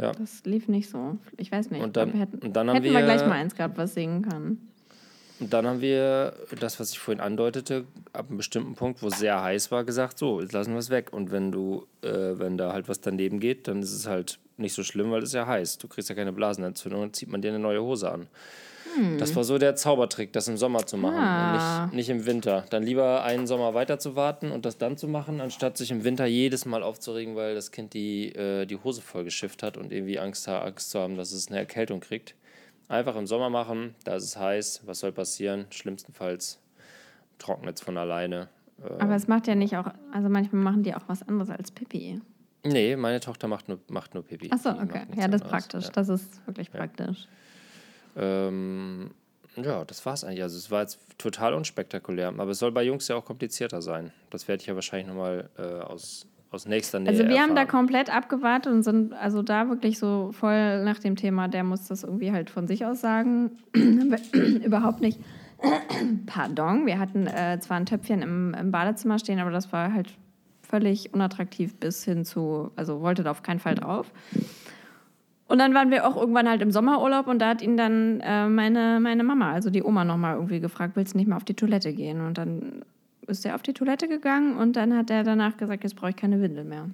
[0.00, 0.12] ja.
[0.12, 1.16] das lief nicht so.
[1.36, 1.82] Ich weiß nicht.
[1.82, 3.94] Und dann- wir hätten, und dann haben hätten wir wir- gleich mal eins gehabt, was
[3.94, 4.58] singen kann.
[5.40, 9.20] Und dann haben wir das, was ich vorhin andeutete, ab einem bestimmten Punkt, wo es
[9.20, 11.12] sehr heiß war, gesagt, so, jetzt lassen wir es weg.
[11.12, 14.72] Und wenn du, äh, wenn da halt was daneben geht, dann ist es halt nicht
[14.74, 15.78] so schlimm, weil es ja heiß.
[15.78, 18.26] Du kriegst ja keine Blasenentzündung, dann zieht man dir eine neue Hose an.
[19.18, 21.84] Das war so der Zaubertrick, das im Sommer zu machen Ah.
[21.84, 22.64] und nicht, nicht im Winter.
[22.70, 26.04] Dann lieber einen Sommer weiter zu warten und das dann zu machen, anstatt sich im
[26.04, 29.92] Winter jedes Mal aufzuregen, weil das Kind die, äh, die Hose voll geschifft hat und
[29.92, 32.34] irgendwie Angst, Angst zu haben, dass es eine Erkältung kriegt.
[32.88, 35.66] Einfach im Sommer machen, da ist es heiß, was soll passieren?
[35.70, 36.58] Schlimmstenfalls
[37.38, 38.48] trocknet es von alleine.
[38.82, 41.70] Äh, Aber es macht ja nicht auch, also manchmal machen die auch was anderes als
[41.70, 42.20] Pipi.
[42.64, 44.50] nee, meine Tochter macht nur, macht nur Pipi.
[44.50, 45.02] Achso, okay.
[45.16, 45.84] Ja, das ist praktisch.
[45.84, 45.90] Ja.
[45.92, 47.28] Das ist wirklich praktisch.
[48.18, 49.10] Ähm,
[49.56, 50.42] ja, das war's eigentlich.
[50.42, 52.28] Also es war jetzt total unspektakulär.
[52.28, 54.12] Aber es soll bei Jungs ja auch komplizierter sein.
[54.30, 57.62] Das werde ich ja wahrscheinlich nochmal äh, aus, aus nächster Nähe Also wir haben da
[57.62, 57.68] erfahren.
[57.68, 62.04] komplett abgewartet und sind also da wirklich so voll nach dem Thema, der muss das
[62.04, 63.50] irgendwie halt von sich aus sagen.
[63.72, 65.18] Überhaupt nicht.
[66.26, 70.10] Pardon, wir hatten äh, zwar ein Töpfchen im, im Badezimmer stehen, aber das war halt
[70.62, 74.12] völlig unattraktiv bis hin zu, also wollte da auf keinen Fall drauf.
[75.48, 78.46] Und dann waren wir auch irgendwann halt im Sommerurlaub und da hat ihn dann äh,
[78.48, 81.54] meine, meine Mama, also die Oma, nochmal irgendwie gefragt, willst du nicht mal auf die
[81.54, 82.20] Toilette gehen?
[82.20, 82.84] Und dann
[83.26, 86.16] ist er auf die Toilette gegangen und dann hat er danach gesagt, jetzt brauche ich
[86.16, 86.90] keine Windel mehr.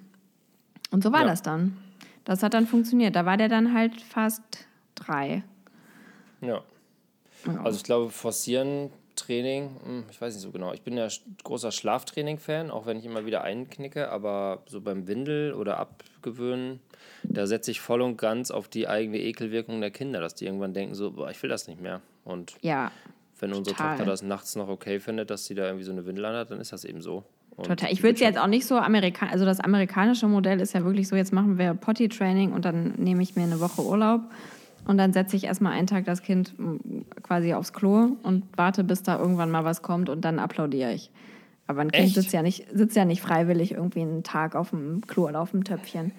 [0.93, 1.27] Und so war Ja.
[1.27, 1.77] das dann.
[2.25, 3.17] Das hat dann funktioniert.
[3.17, 4.43] Da war der dann halt fast
[4.95, 5.43] drei.
[6.41, 6.61] Ja.
[7.47, 7.61] Ja.
[7.65, 10.73] Also ich glaube, forcieren Training, hm, ich weiß nicht so genau.
[10.73, 11.09] Ich bin ja
[11.43, 16.81] großer Schlaftraining-Fan, auch wenn ich immer wieder einknicke, aber so beim Windel oder Abgewöhnen,
[17.23, 20.75] da setze ich voll und ganz auf die eigene Ekelwirkung der Kinder, dass die irgendwann
[20.75, 22.01] denken, so, boah, ich will das nicht mehr.
[22.25, 22.91] Und ja,
[23.41, 23.97] wenn unsere total.
[23.97, 26.61] Tochter das nachts noch okay findet, dass sie da irgendwie so eine Windel anhat, dann
[26.61, 27.25] ist das eben so.
[27.57, 27.93] Und Total.
[27.93, 31.07] Ich würde es jetzt auch nicht so amerikanisch, also das amerikanische Modell ist ja wirklich
[31.07, 34.23] so, jetzt machen wir Potty-Training und dann nehme ich mir eine Woche Urlaub
[34.87, 38.85] und dann setze ich erstmal einen Tag das Kind mm, quasi aufs Klo und warte,
[38.85, 41.11] bis da irgendwann mal was kommt und dann applaudiere ich.
[41.66, 42.14] Aber ein Kind Echt?
[42.14, 45.53] sitzt ja, nicht, sitzt ja nicht freiwillig irgendwie einen Tag auf dem Klo oder auf
[45.53, 46.12] dem Töpfchen.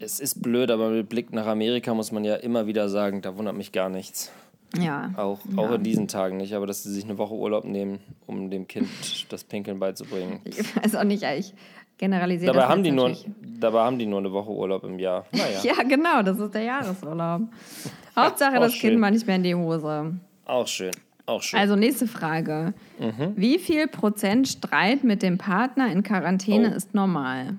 [0.00, 3.36] Es ist blöd, aber mit Blick nach Amerika muss man ja immer wieder sagen, da
[3.36, 4.32] wundert mich gar nichts.
[4.76, 5.12] Ja.
[5.16, 8.50] Auch, auch in diesen Tagen nicht, aber dass sie sich eine Woche Urlaub nehmen, um
[8.50, 8.88] dem Kind
[9.30, 10.40] das Pinkeln beizubringen.
[10.44, 11.54] Ich weiß auch nicht, ich
[11.98, 13.14] generalisiere Dabei haben, die nur,
[13.58, 15.26] dabei haben die nur eine Woche Urlaub im Jahr.
[15.32, 17.42] Naja, Ja, genau, das ist der Jahresurlaub.
[18.16, 18.90] Hauptsache, das schön.
[18.90, 20.14] Kind mal nicht mehr in die Hose.
[20.46, 20.92] auch schön.
[21.26, 21.60] Auch schön.
[21.60, 22.72] Also nächste Frage.
[22.98, 23.34] Mhm.
[23.36, 26.76] Wie viel Prozent Streit mit dem Partner in Quarantäne Oh.
[26.76, 27.58] ist normal?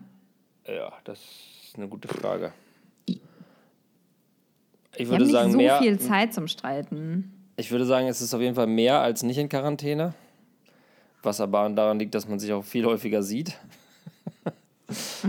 [0.65, 2.51] ja, das ist eine gute Frage.
[4.95, 7.31] Ich würde nicht sagen, so mehr, viel Zeit zum Streiten.
[7.57, 10.13] ich würde sagen, es ist auf jeden Fall mehr als nicht in Quarantäne.
[11.21, 13.57] Was aber daran liegt, dass man sich auch viel häufiger sieht.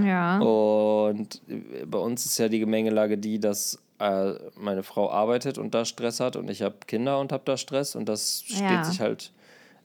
[0.05, 0.39] Ja.
[0.39, 1.41] Und
[1.87, 6.21] bei uns ist ja die Gemengelage die, dass äh, meine Frau arbeitet und da Stress
[6.21, 8.85] hat und ich habe Kinder und habe da Stress und das steht Ja.
[8.85, 9.33] sich halt,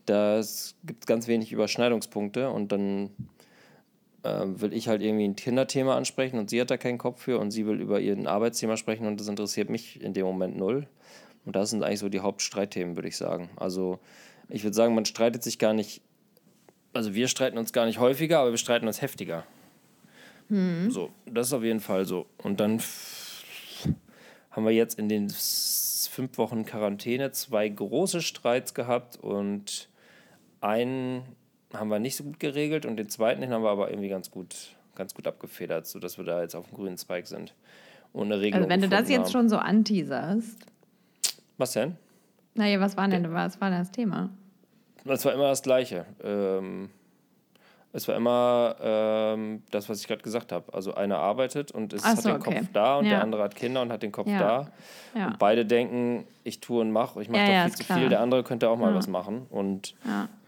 [0.06, 0.42] da
[0.86, 3.10] gibt ganz wenig Überschneidungspunkte und dann
[4.24, 7.40] äh, will ich halt irgendwie ein Kinderthema ansprechen und sie hat da keinen Kopf für
[7.40, 10.88] und sie will über ihr Arbeitsthema sprechen und das interessiert mich in dem Moment null.
[11.46, 13.50] Und das sind eigentlich so die Hauptstreitthemen, würde ich sagen.
[13.56, 14.00] Also
[14.50, 16.02] ich würde sagen, man streitet sich gar nicht,
[16.94, 19.44] also wir streiten uns gar nicht häufiger, aber wir streiten uns heftiger.
[20.50, 22.28] So, das ist auf jeden Fall so.
[22.38, 22.82] Und dann
[24.52, 29.90] haben wir jetzt in den fünf Wochen Quarantäne zwei große Streits gehabt und
[30.62, 31.24] einen
[31.74, 34.32] haben wir nicht so gut geregelt und den zweiten den haben wir aber irgendwie ganz
[34.32, 37.54] gut, ganz gut abgefedert, sodass wir da jetzt auf dem grünen Zweig sind.
[38.14, 39.32] Und eine Regelung Also wenn du das jetzt haben.
[39.32, 40.66] schon so anteaserst.
[41.58, 41.98] Was denn?
[42.54, 44.30] Naja, was war denn was war denn das Thema?
[45.04, 46.06] Es war immer das Gleiche.
[46.24, 46.90] Ähm,
[47.96, 50.74] es war immer ähm, das, was ich gerade gesagt habe.
[50.74, 52.56] Also einer arbeitet und ist, Ach hat so, den okay.
[52.60, 53.12] Kopf da und Ja.
[53.12, 54.40] der andere hat Kinder und hat den Kopf Ja.
[54.40, 54.72] da.
[55.18, 55.28] Ja.
[55.28, 57.22] Und beide denken, ich tue und mache.
[57.22, 57.98] Ich mache doch viel zu klar.
[58.00, 58.10] viel.
[58.10, 59.48] Der andere könnte auch mal was machen.
[59.50, 59.96] Und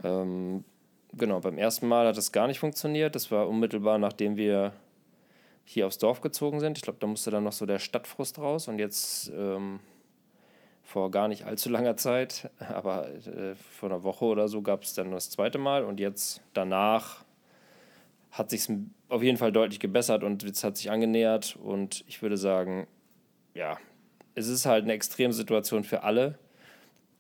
[0.03, 0.65] ähm,
[1.13, 3.15] genau, beim ersten Mal hat es gar nicht funktioniert.
[3.15, 4.73] Das war unmittelbar, nachdem wir
[5.63, 6.77] hier aufs Dorf gezogen sind.
[6.77, 8.67] Ich glaube, da musste dann noch so der Stadtfrust raus.
[8.67, 9.79] Und jetzt ähm,
[10.83, 14.93] vor gar nicht allzu langer Zeit, aber äh, vor einer Woche oder so gab es
[14.95, 15.85] dann das zweite Mal.
[15.85, 17.23] Und jetzt danach
[18.37, 18.67] hat sich
[19.09, 21.57] auf jeden Fall deutlich gebessert und es hat sich angenähert.
[21.61, 22.87] Und ich würde sagen,
[23.53, 23.77] ja,
[24.35, 26.37] es ist halt eine Extremsituation für alle.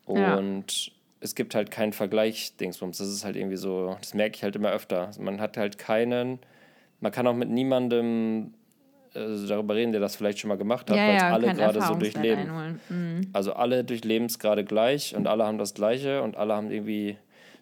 [0.07, 0.35] Ja.
[0.37, 2.97] Und es gibt halt keinen Vergleich, Dingsbums.
[2.99, 5.11] Das ist halt irgendwie so, das merke ich halt immer öfter.
[5.19, 6.39] Man hat halt keinen,
[6.99, 8.53] man kann auch mit niemandem
[9.13, 11.81] äh, darüber reden, der das vielleicht schon mal gemacht hat, Ja, weil ja, alle gerade
[11.81, 12.79] so durchleben.
[12.89, 13.29] Mhm.
[13.33, 17.17] Also alle durchleben es gerade gleich und alle haben das Gleiche und alle haben irgendwie,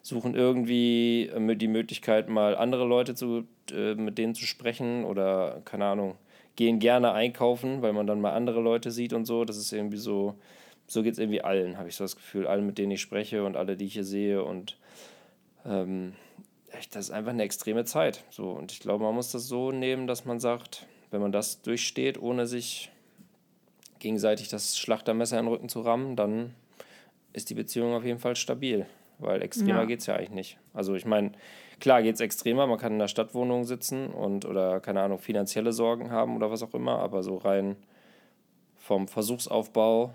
[0.06, 5.62] suchen irgendwie äh, die Möglichkeit, mal andere Leute zu, äh, mit denen zu sprechen oder,
[5.64, 6.14] keine Ahnung,
[6.54, 9.44] gehen gerne einkaufen, weil man dann mal andere Leute sieht und so.
[9.44, 10.36] Das ist irgendwie so,
[10.86, 12.46] so geht es irgendwie allen, habe ich so das Gefühl.
[12.46, 14.78] Allen, mit denen ich spreche und alle, die ich hier sehe und
[15.64, 16.14] ähm,
[16.70, 18.22] echt, das ist einfach eine extreme Zeit.
[18.30, 21.62] So, und ich glaube, man muss das so nehmen, dass man sagt, wenn man das
[21.62, 22.90] durchsteht, ohne sich
[23.98, 26.54] gegenseitig das Schlachtermesser in den Rücken zu rammen, dann
[27.32, 28.86] ist die Beziehung auf jeden Fall stabil.
[29.18, 29.84] Weil extremer Ja.
[29.86, 30.58] geht es ja eigentlich nicht.
[30.74, 31.32] Also ich meine,
[31.80, 35.72] klar geht es extremer, man kann in der Stadtwohnung sitzen und oder keine Ahnung, finanzielle
[35.72, 37.76] Sorgen haben oder was auch immer, aber so rein
[38.76, 40.12] vom Versuchsaufbau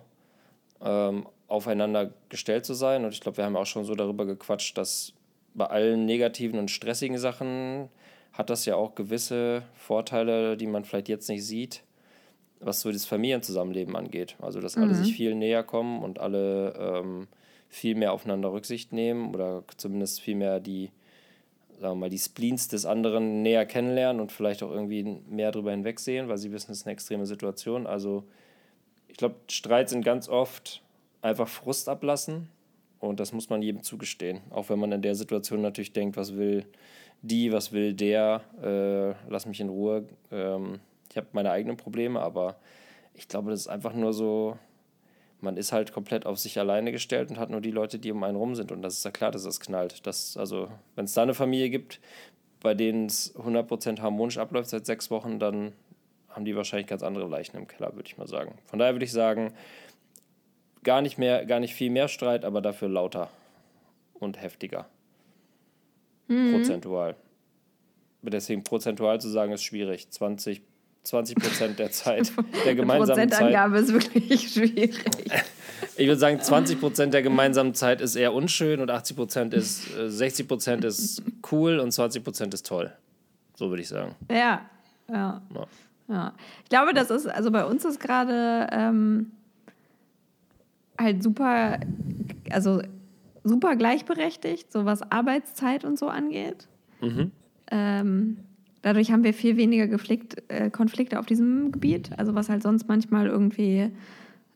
[0.81, 3.03] ähm, aufeinander gestellt zu sein.
[3.03, 5.13] Und ich glaube, wir haben auch schon so darüber gequatscht, dass
[5.53, 7.89] bei allen negativen und stressigen Sachen
[8.31, 11.83] hat das ja auch gewisse Vorteile, die man vielleicht jetzt nicht sieht,
[12.61, 14.37] was so das Familienzusammenleben angeht.
[14.39, 17.27] Also, dass alle sich viel näher kommen und alle ähm,
[17.71, 20.91] viel mehr aufeinander Rücksicht nehmen oder zumindest viel mehr die,
[21.79, 25.71] sagen wir mal, die Spleens des anderen näher kennenlernen und vielleicht auch irgendwie mehr darüber
[25.71, 27.87] hinwegsehen, weil sie wissen, es ist eine extreme Situation.
[27.87, 28.25] Also,
[29.07, 30.83] ich glaube, Streits sind ganz oft
[31.21, 32.49] einfach Frust ablassen
[32.99, 34.41] und das muss man jedem zugestehen.
[34.49, 36.65] Auch wenn man in der Situation natürlich denkt, was will
[37.21, 40.09] die, was will der, äh, lass mich in Ruhe.
[40.29, 42.57] Ähm, ich habe meine eigenen Probleme, aber
[43.13, 44.57] ich glaube, das ist einfach nur so,
[45.41, 48.23] man ist halt komplett auf sich alleine gestellt und hat nur die Leute, die um
[48.23, 48.71] einen rum sind.
[48.71, 50.05] Und das ist ja klar, dass das knallt.
[50.05, 51.99] Das, also, wenn es da eine Familie gibt,
[52.61, 55.73] bei denen es 100% harmonisch abläuft seit sechs Wochen, dann
[56.29, 58.57] haben die wahrscheinlich ganz andere Leichen im Keller, würde ich mal sagen.
[58.67, 59.53] Von daher würde ich sagen,
[60.83, 63.29] gar nicht mehr, gar nicht viel mehr Streit, aber dafür lauter.
[64.13, 64.85] und heftiger.
[66.27, 66.53] Mhm.
[66.53, 67.15] Prozentual.
[68.21, 70.11] Deswegen prozentual zu sagen, ist schwierig.
[70.11, 70.61] 20
[71.03, 72.31] 20 Prozent der Zeit
[72.65, 73.83] der gemeinsamen Prozentangabe Zeit.
[73.83, 75.03] ist wirklich schwierig.
[75.97, 79.85] Ich würde sagen, 20 Prozent der gemeinsamen Zeit ist eher unschön und 80 Prozent ist,
[79.95, 82.91] 60 äh, Prozent ist cool und 20 Prozent ist toll.
[83.55, 84.15] So würde ich sagen.
[84.29, 84.61] Ja,
[85.09, 85.41] ja.
[85.53, 85.67] ja.
[86.07, 86.33] ja.
[86.63, 89.31] Ich glaube, das ist, also bei uns ist gerade ähm,
[90.99, 91.79] halt super,
[92.51, 92.81] also
[93.43, 96.67] super gleichberechtigt, so was Arbeitszeit und so angeht.
[97.01, 97.31] Mhm.
[97.71, 98.37] Ähm,
[98.81, 102.11] dadurch haben wir viel weniger Geflikt, äh, Konflikte auf diesem Gebiet.
[102.17, 103.91] Also was halt sonst manchmal irgendwie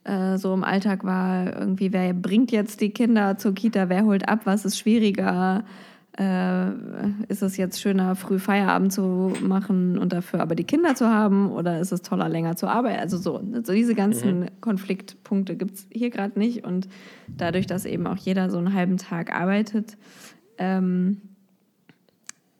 [0.04, 4.28] äh, so im Alltag war, irgendwie wer bringt jetzt die Kinder zur Kita, wer holt
[4.28, 5.64] ab, was ist schwieriger,
[6.18, 6.70] äh,
[7.28, 11.50] ist es jetzt schöner, früh Feierabend zu machen und dafür aber die Kinder zu haben
[11.50, 13.00] oder ist es toller, länger zu arbeiten?
[13.00, 14.46] Also so, so diese ganzen mhm.
[14.60, 16.88] Konfliktpunkte gibt es hier gerade nicht und
[17.28, 19.98] dadurch, dass eben auch jeder so einen halben Tag arbeitet,
[20.58, 21.20] ähm,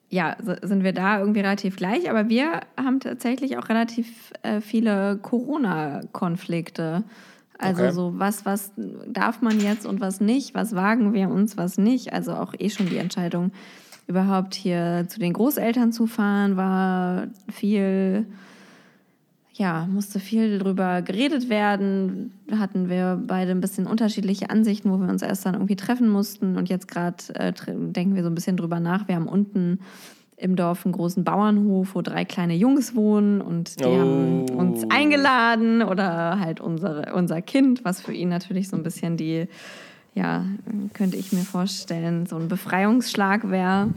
[0.09, 5.19] ja, sind wir da irgendwie relativ gleich, aber wir haben tatsächlich auch relativ äh, viele
[5.21, 7.03] Corona-Konflikte.
[7.59, 7.93] Also okay.
[7.93, 8.73] so, was, was
[9.07, 12.13] darf man jetzt und was nicht, was wagen wir uns, was nicht.
[12.13, 13.51] Also auch eh schon die Entscheidung,
[14.07, 18.27] überhaupt hier zu den Großeltern zu fahren, war viel,
[19.59, 22.33] ja, musste viel drüber geredet werden.
[22.51, 26.57] Hatten wir beide ein bisschen unterschiedliche Ansichten, wo wir uns erst dann irgendwie treffen mussten.
[26.57, 29.09] Und jetzt gerade äh, denken wir so ein bisschen drüber nach.
[29.09, 29.81] Wir haben unten
[30.37, 33.99] im Dorf einen großen Bauernhof, wo drei kleine Jungs wohnen und die oh.
[33.99, 39.17] haben uns eingeladen oder halt unsere, unser Kind, was für ihn natürlich so ein bisschen
[39.17, 39.47] die,
[40.15, 40.45] ja,
[40.93, 43.89] könnte ich mir vorstellen, so ein Befreiungsschlag wäre.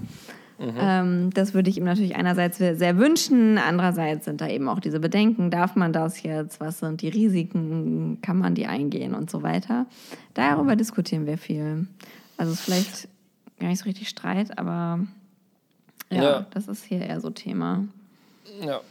[0.60, 0.76] Mhm.
[0.78, 4.99] Ähm, das würde ich ihm natürlich einerseits sehr wünschen, andererseits sind da eben auch diese
[4.99, 9.41] Bedenken, darf man das jetzt, was sind die Risiken, kann man die eingehen und so
[9.41, 9.86] weiter.
[10.34, 11.88] Darüber diskutieren wir viel.
[12.36, 13.07] Also es ist vielleicht
[13.57, 14.99] gar nicht so richtig Streit, aber
[16.10, 17.86] ja, ja, das ist hier eher so Thema.
[18.62, 18.82] Ja.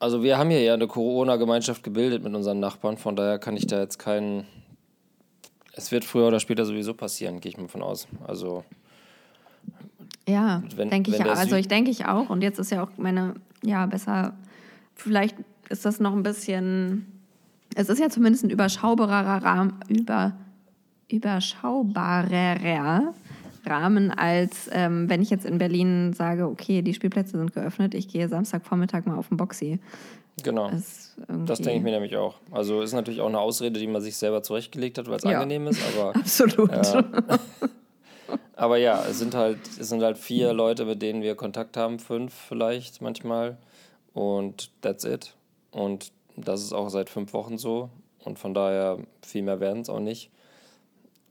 [0.00, 3.68] Also wir haben hier ja eine Corona-Gemeinschaft gebildet mit unseren Nachbarn, von daher kann ich
[3.68, 4.44] da jetzt keinen.
[5.76, 8.08] Es wird früher oder später sowieso passieren, gehe ich mal von aus.
[8.26, 8.64] Also.
[10.28, 11.24] Ja, denke ich.
[11.24, 12.30] Also ich denke ich auch.
[12.30, 14.34] Und jetzt ist ja auch meine, ja, besser,
[14.94, 15.36] vielleicht
[15.68, 17.06] ist das noch ein bisschen.
[17.74, 20.32] Es ist ja zumindest ein überschaubarer Rahmen, über,
[21.10, 23.12] überschaubarer
[23.66, 28.08] Rahmen, als ähm, wenn ich jetzt in Berlin sage, okay, die Spielplätze sind geöffnet, ich
[28.08, 29.80] gehe Samstagvormittag mal auf den Boxy.
[30.42, 30.70] Genau.
[30.70, 31.16] Das,
[31.46, 32.36] das denke ich mir nämlich auch.
[32.50, 35.40] Also ist natürlich auch eine Ausrede, die man sich selber zurechtgelegt hat, weil es ja.
[35.40, 36.16] angenehm ist, aber.
[36.16, 36.70] Absolut.
[36.70, 37.02] Äh,
[38.56, 41.98] aber ja, es sind halt, es sind halt vier Leute, mit denen wir Kontakt haben,
[41.98, 43.58] fünf vielleicht manchmal.
[44.12, 45.34] Und that's it.
[45.70, 47.90] Und das ist auch seit fünf Wochen so.
[48.24, 50.30] Und von daher, viel mehr werden es auch nicht.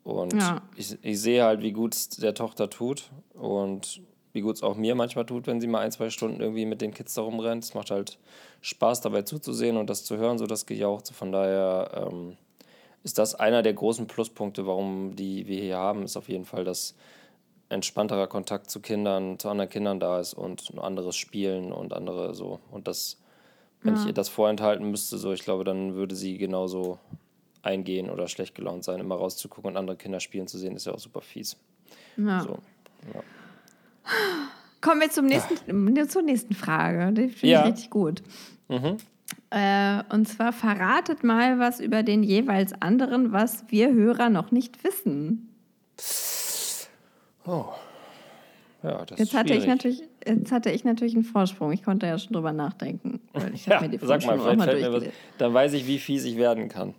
[0.03, 0.61] Und ja.
[0.75, 4.01] ich, ich sehe halt, wie gut es der Tochter tut und
[4.33, 6.81] wie gut es auch mir manchmal tut, wenn sie mal ein, zwei Stunden irgendwie mit
[6.81, 7.63] den Kids da rumrennt.
[7.63, 8.17] Es macht halt
[8.61, 11.13] Spaß, dabei zuzusehen und das zu hören, so das Gejauchze.
[11.13, 12.37] Von daher ähm,
[13.03, 16.63] ist das einer der großen Pluspunkte, warum die wir hier haben, ist auf jeden Fall,
[16.63, 16.95] dass
[17.69, 22.33] entspannterer Kontakt zu Kindern, zu anderen Kindern da ist und ein anderes Spielen und andere
[22.33, 22.59] so.
[22.71, 23.19] Und das,
[23.81, 24.01] wenn ja.
[24.01, 26.99] ich ihr das vorenthalten müsste, so, ich glaube, dann würde sie genauso
[27.61, 30.93] eingehen oder schlecht gelaunt sein, immer rauszugucken und andere Kinder spielen zu sehen, ist ja
[30.93, 31.57] auch super fies.
[32.17, 32.41] Ja.
[32.41, 32.59] So,
[33.13, 33.23] ja.
[34.81, 36.07] Kommen wir zum nächsten, ja.
[36.07, 37.13] zur nächsten Frage.
[37.13, 38.21] Die finde ich richtig gut.
[38.67, 38.97] Mhm.
[39.49, 44.83] Äh, und zwar verratet mal was über den jeweils anderen, was wir Hörer noch nicht
[44.83, 45.49] wissen.
[47.45, 47.65] Oh.
[48.81, 51.71] Ja, das jetzt ist hatte ich natürlich, Jetzt hatte ich natürlich einen Vorsprung.
[51.71, 53.19] Ich konnte ja schon drüber nachdenken.
[53.53, 55.03] ich ja, mir die sag mal, vielleicht fällt mir was.
[55.37, 56.93] Dann weiß ich, wie fies ich werden kann.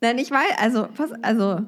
[0.00, 1.60] Nein, ich weiß, also, pass, also,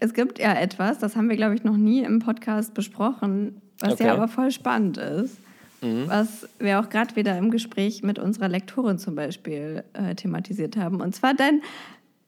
[0.00, 3.94] es gibt ja etwas, das haben wir, glaube ich, noch nie im Podcast besprochen, was
[3.94, 4.06] okay.
[4.06, 5.38] ja aber voll spannend ist.
[5.82, 6.04] Mhm.
[6.08, 11.00] Was wir auch gerade wieder im Gespräch mit unserer Lektorin zum Beispiel äh, thematisiert haben.
[11.00, 11.62] Und zwar dein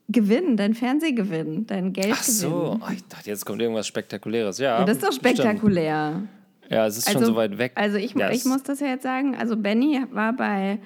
[0.09, 2.17] Gewinn, dein Fernsehgewinn, dein Geldgewinn.
[2.19, 4.59] Ach so, oh, ich dachte, jetzt kommt irgendwas Spektakuläres.
[4.59, 6.13] Ja, ja das ist doch spektakulär.
[6.13, 6.43] Stimmt.
[6.71, 7.73] Ja, es ist also, schon so weit weg.
[7.75, 8.37] Also ich, yes.
[8.37, 9.37] ich muss das ja jetzt sagen.
[9.37, 10.79] Also Benny war bei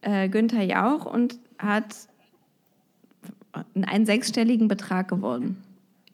[0.00, 1.94] äh, Günther Jauch und hat
[3.74, 5.62] einen sechsstelligen Betrag gewonnen.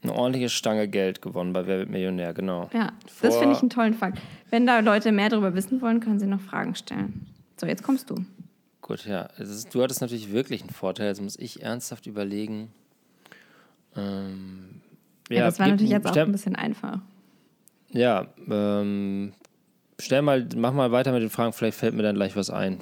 [0.05, 2.68] Eine ordentliche Stange Geld gewonnen bei Wer wird Millionär, genau.
[2.74, 4.18] Ja, Vor das finde ich einen tollen Fakt.
[4.50, 7.26] Wenn da Leute mehr darüber wissen wollen, können sie noch Fragen stellen.
[7.57, 8.16] So, jetzt kommst du.
[8.82, 9.22] Gut, ja.
[9.38, 11.07] Ist, du hattest natürlich wirklich einen Vorteil.
[11.07, 12.70] Jetzt muss ich ernsthaft überlegen.
[13.96, 14.82] Ähm,
[15.30, 16.98] ja, ja, das war natürlich jetzt auch ein bisschen einfach.
[17.92, 19.32] Ja, ähm,
[19.98, 22.78] stell mal, mach mal weiter mit den Fragen, vielleicht fällt mir dann gleich was ein.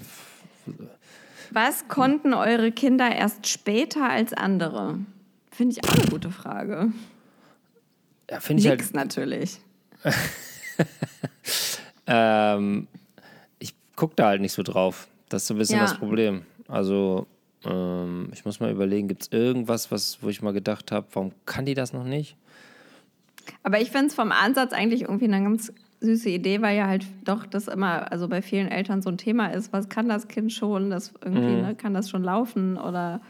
[1.53, 4.99] Was konnten eure Kinder erst später als andere?
[5.53, 6.93] Finde ich auch eine gute Frage.
[8.33, 8.95] Ja, finde ich Nix halt.
[8.95, 9.61] natürlich.
[12.07, 12.89] Ähm,
[13.61, 15.07] ich gucke da halt nicht so drauf.
[15.29, 15.83] Das ist so ein bisschen Ja.
[15.85, 16.43] das Problem.
[16.67, 17.27] Also,
[17.65, 21.31] ähm, ich muss mal überlegen, gibt es irgendwas, was, wo ich mal gedacht habe, warum
[21.47, 22.37] kann die das noch nicht?
[23.63, 27.07] Aber ich finde es vom Ansatz eigentlich irgendwie eine ganz süße Idee, weil ja halt
[27.25, 30.53] doch das immer, also bei vielen Eltern so ein Thema ist, was kann das Kind
[30.53, 31.63] schon, das irgendwie, Mhm.
[31.63, 33.21] ne, kann das schon laufen oder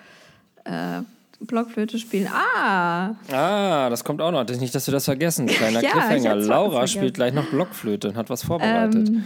[0.65, 1.03] äh,
[1.47, 2.29] Blockflöte spielen.
[2.33, 4.47] Ah, Ah, das kommt auch noch.
[4.47, 5.47] Nicht, dass wir das vergessen.
[5.49, 6.37] Kleiner Ja, Cliffhanger.
[6.37, 9.09] Laura spielt gleich noch Blockflöte und hat was vorbereitet.
[9.09, 9.25] ähm,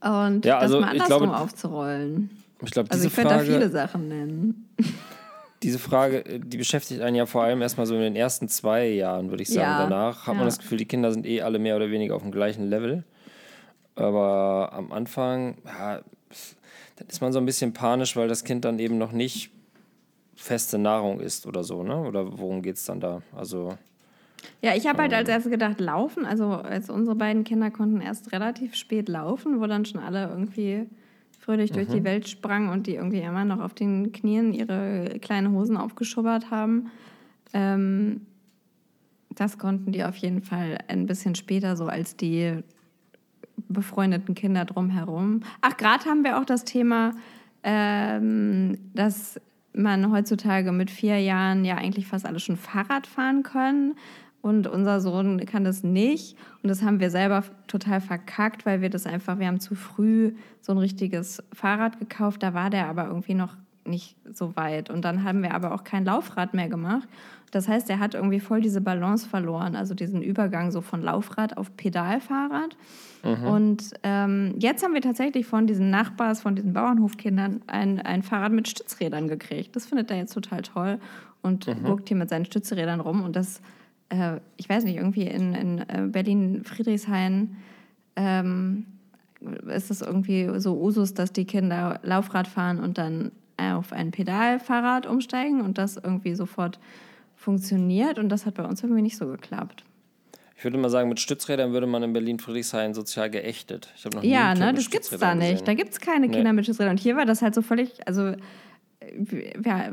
[0.00, 2.30] und Ja, also das mal ich andersrum glaube, aufzurollen.
[2.62, 4.68] ich glaube, Also ich könnte da viele Sachen nennen.
[5.62, 9.30] diese Frage, die beschäftigt einen ja vor allem erstmal so in den ersten zwei Jahren,
[9.30, 9.60] würde ich sagen.
[9.60, 10.38] Ja, Danach hat ja.
[10.38, 13.02] man das Gefühl, die Kinder sind eh alle mehr oder weniger auf dem gleichen Level.
[13.96, 16.00] Aber am Anfang, ja,
[16.96, 19.50] dann ist man so ein bisschen panisch, weil das Kind dann eben noch nicht
[20.38, 21.96] feste Nahrung isst oder so, ne?
[22.00, 23.22] Oder worum geht es dann da?
[23.36, 23.76] Also,
[24.62, 25.18] Ja, ich habe halt Ähm.
[25.18, 26.24] als erstes gedacht, laufen.
[26.24, 30.86] Also als unsere beiden Kinder konnten erst relativ spät laufen, wo dann schon alle irgendwie
[31.40, 31.92] fröhlich durch Mhm.
[31.92, 36.50] die Welt sprangen und die irgendwie immer noch auf den Knien ihre kleinen Hosen aufgeschubbert
[36.50, 36.90] haben.
[37.52, 38.26] Ähm,
[39.34, 42.62] das konnten die auf jeden Fall ein bisschen später, so als die
[43.68, 45.40] befreundeten Kinder drumherum.
[45.62, 47.12] Ach, gerade haben wir auch das Thema,
[47.64, 49.40] ähm, dass
[49.72, 53.94] man heutzutage mit vier Jahren ja eigentlich fast alle schon Fahrrad fahren können.
[54.40, 56.36] Und unser Sohn kann das nicht.
[56.62, 60.34] Und das haben wir selber total verkackt, weil wir das einfach, wir haben zu früh
[60.60, 62.42] so ein richtiges Fahrrad gekauft.
[62.42, 63.56] Da war der aber irgendwie noch
[63.88, 64.90] nicht so weit.
[64.90, 67.08] Und dann haben wir aber auch kein Laufrad mehr gemacht.
[67.50, 71.56] Das heißt, er hat irgendwie voll diese Balance verloren, also diesen Übergang so von Laufrad
[71.56, 72.76] auf Pedalfahrrad.
[73.46, 78.52] Und ähm, jetzt haben wir tatsächlich von diesen Nachbars, von diesen Bauernhofkindern ein, ein Fahrrad
[78.52, 79.74] mit Stützrädern gekriegt.
[79.74, 80.98] Das findet er jetzt total toll
[81.42, 83.22] und guckt hier mit seinen Stützrädern rum.
[83.22, 83.60] Und das,
[84.10, 87.56] äh, ich weiß nicht, irgendwie in, in äh, Berlin-Friedrichshain
[88.16, 88.86] ähm,
[89.68, 95.06] ist es irgendwie so Usus, dass die Kinder Laufrad fahren und dann auf ein Pedalfahrrad
[95.06, 96.78] umsteigen und das irgendwie sofort
[97.36, 98.18] funktioniert.
[98.18, 99.84] Und das hat bei uns irgendwie nicht so geklappt.
[100.56, 103.92] ich würde mal sagen, mit Stützrädern würde man in Berlin-Friedrichshain sozial geächtet.
[103.96, 105.50] Ich habe noch nie Ja, ne, das gibt's da nicht.
[105.50, 105.64] gesehen.
[105.66, 106.34] Da gibt's keine Nee.
[106.34, 106.92] Kinder mit Stützrädern.
[106.92, 108.34] Und hier war das halt so völlig, also
[109.64, 109.90] ja,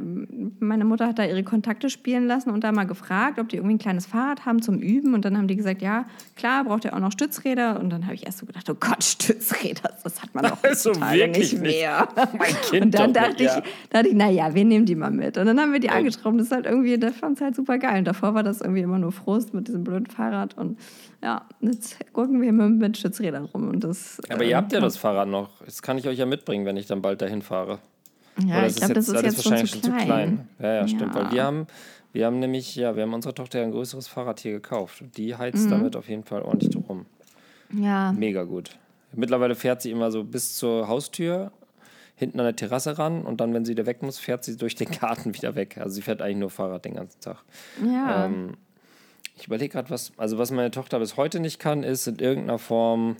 [0.59, 3.75] meine Mutter hat da ihre Kontakte spielen lassen und da mal gefragt, ob die irgendwie
[3.75, 5.13] ein kleines Fahrrad haben zum Üben.
[5.13, 6.05] Und dann haben die gesagt, ja,
[6.35, 7.79] klar, braucht ihr auch noch Stützräder.
[7.79, 10.93] Und dann habe ich erst so gedacht, oh Gott, Stützräder, das hat man doch Also
[10.95, 11.81] wirklich nicht nicht.
[11.81, 12.07] mehr.
[12.37, 13.63] Mein Kind und dann dachte nicht, ich, ja.
[13.89, 15.37] dachte ich, naja, wir nehmen die mal mit.
[15.37, 16.39] Und dann haben wir die angeschraubt.
[16.39, 17.99] Das ist halt irgendwie, der fand es halt super geil.
[17.99, 20.57] Und davor war das irgendwie immer nur Frust mit diesem blöden Fahrrad.
[20.57, 20.79] Und
[21.23, 23.69] ja, jetzt gucken wir mit, mit Stützrädern rum.
[23.69, 25.49] Und das, Aber äh, ihr habt ja das Fahrrad noch.
[25.63, 27.79] Das kann ich euch ja mitbringen, wenn ich dann bald dahin fahre.
[28.45, 30.47] Ja, Oder ich glaube, das ist jetzt schon zu klein.
[30.59, 31.15] Ja, ja, stimmt.
[31.15, 31.23] Ja.
[31.23, 31.67] Weil wir haben,
[32.13, 35.03] wir haben nämlich, ja, wir haben unserer Tochter ein größeres Fahrrad hier gekauft.
[35.15, 35.37] Die Mhm.
[35.37, 37.05] heizt damit auf jeden Fall ordentlich drum.
[37.73, 38.77] Ja, Mega gut.
[39.13, 41.51] Mittlerweile fährt sie immer so bis zur Haustür,
[42.15, 44.75] hinten an der Terrasse ran und dann, wenn sie wieder weg muss, fährt sie durch
[44.75, 45.77] den Garten wieder weg.
[45.77, 47.37] Also sie fährt eigentlich nur Fahrrad den ganzen Tag.
[47.85, 48.25] ja.
[48.25, 48.55] Ähm,
[49.37, 52.57] ich überlege gerade, was, also was meine Tochter bis heute nicht kann, ist in irgendeiner
[52.57, 53.17] Form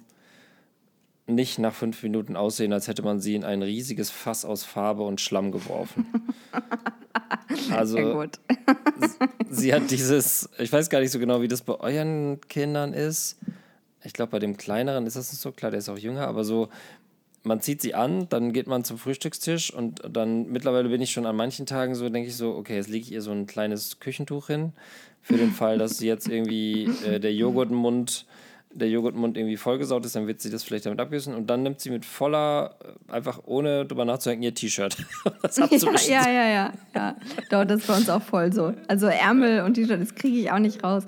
[1.27, 5.03] nicht nach fünf Minuten aussehen, als hätte man sie in ein riesiges Fass aus Farbe
[5.03, 6.05] und Schlamm geworfen.
[7.71, 8.27] Also ja,
[9.49, 13.37] sie hat dieses, ich weiß gar nicht so genau, wie das bei euren Kindern ist.
[14.03, 16.43] Ich glaube, bei dem kleineren ist das nicht so klar, der ist auch jünger, aber
[16.43, 16.69] so,
[17.43, 21.25] man zieht sie an, dann geht man zum Frühstückstisch und dann mittlerweile bin ich schon
[21.25, 23.99] an manchen Tagen so, denke ich so, okay, jetzt lege ich ihr so ein kleines
[23.99, 24.73] Küchentuch hin,
[25.21, 28.25] für den Fall, dass sie jetzt irgendwie äh, der Joghurtmund
[28.75, 31.79] der Joghurtmund irgendwie vollgesaut ist, dann wird sie das vielleicht damit abgießen und dann nimmt
[31.79, 32.75] sie mit voller,
[33.09, 34.97] äh, einfach ohne drüber nachzudenken, ihr T-Shirt.
[36.07, 37.15] Ja, ja, ja, ja, ja.
[37.49, 38.73] Doch, das ist bei uns auch voll so.
[38.87, 41.03] Also Ärmel und T-Shirt, das kriege ich auch nicht raus.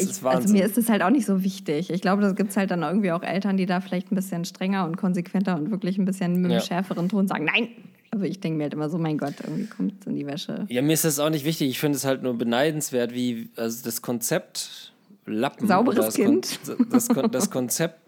[0.00, 1.90] Ich, also mir ist das halt auch nicht so wichtig.
[1.90, 4.44] Ich glaube, das gibt es halt dann irgendwie auch Eltern, die da vielleicht ein bisschen
[4.44, 6.60] strenger und konsequenter und wirklich ein bisschen mit einem Ja.
[6.60, 7.68] schärferen Ton sagen, nein.
[8.10, 10.66] Aber ich denke mir halt immer so, mein Gott, irgendwie kommt es in die Wäsche.
[10.68, 11.68] Ja, mir ist das auch nicht wichtig.
[11.70, 14.89] Ich finde es halt nur beneidenswert, wie also das Konzept
[15.30, 15.66] Lappen.
[15.66, 16.60] Sauberes das Kind.
[16.66, 18.00] Kon das, Kon das Konzept,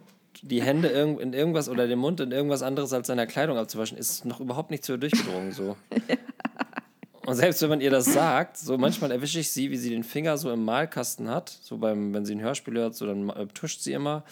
[0.42, 4.24] die Hände in irgendwas oder den Mund in irgendwas anderes als seiner Kleidung abzuwaschen, ist
[4.24, 5.52] noch überhaupt nicht so durchgedrungen.
[5.52, 5.76] So.
[7.26, 10.02] Und selbst wenn man ihr das sagt, so manchmal erwische ich sie, wie sie den
[10.02, 11.56] Finger so im Malkasten hat.
[11.62, 14.24] So beim, wenn sie ein Hörspiel hört, so dann äh, tuscht sie immer.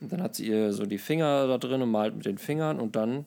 [0.00, 2.80] Und dann hat sie ihr so die Finger da drin und malt mit den Fingern
[2.80, 3.26] und dann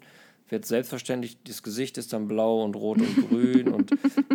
[0.51, 3.91] wird selbstverständlich, das Gesicht ist dann blau und rot und grün und,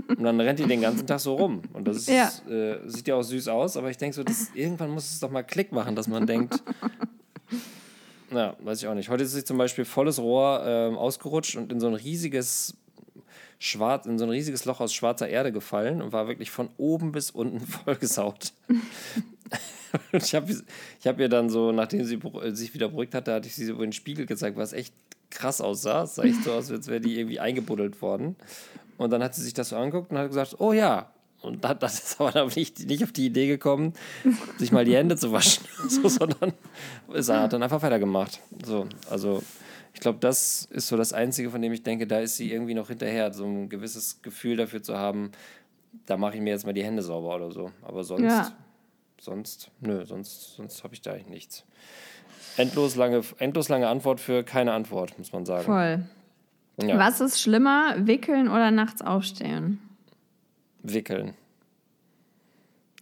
[0.08, 1.62] und dann rennt die den ganzen Tag so rum.
[1.74, 2.30] Und das ist, Ja.
[2.50, 5.30] äh, sieht ja auch süß aus, aber ich denke so, das, irgendwann muss es doch
[5.30, 6.62] mal Klick machen, dass man denkt,
[8.32, 9.08] ja, weiß ich auch nicht.
[9.08, 12.74] Heute ist sie zum Beispiel volles Rohr ähm, ausgerutscht und in so ein riesiges
[13.58, 17.12] schwarz, in so ein riesiges Loch aus schwarzer Erde gefallen und war wirklich von oben
[17.12, 18.52] bis unten vollgesaut.
[20.12, 20.52] ich habe
[21.00, 22.18] ich hab ihr dann so, nachdem sie
[22.52, 24.92] sich wieder beruhigt hatte, hatte ich sie so über den Spiegel gezeigt, was echt
[25.36, 26.02] krass aussah.
[26.02, 28.36] Es sah echt so aus, als wäre die irgendwie eingebuddelt worden.
[28.98, 31.10] Und dann hat sie sich das so angeguckt und hat gesagt, oh ja.
[31.42, 33.92] Und dann das ist aber nicht, nicht auf die Idee gekommen,
[34.58, 36.54] sich mal die Hände zu waschen, so, sondern
[37.12, 38.40] es hat dann einfach weitergemacht.
[38.64, 39.42] So, also
[39.94, 42.74] ich glaube, das ist so das Einzige, von dem ich denke, da ist sie irgendwie
[42.74, 45.30] noch hinterher, so ein gewisses Gefühl dafür zu haben,
[46.06, 47.70] da mache ich mir jetzt mal die Hände sauber oder so.
[47.82, 48.52] Aber sonst, ja.
[49.20, 51.64] sonst, nö, sonst, sonst habe ich da eigentlich nichts.
[52.56, 55.64] Endlos lange, endlos lange Antwort für keine Antwort, muss man sagen.
[55.64, 56.04] Voll.
[56.82, 56.98] Ja.
[56.98, 59.80] Was ist schlimmer, wickeln oder nachts aufstehen?
[60.82, 61.34] Wickeln.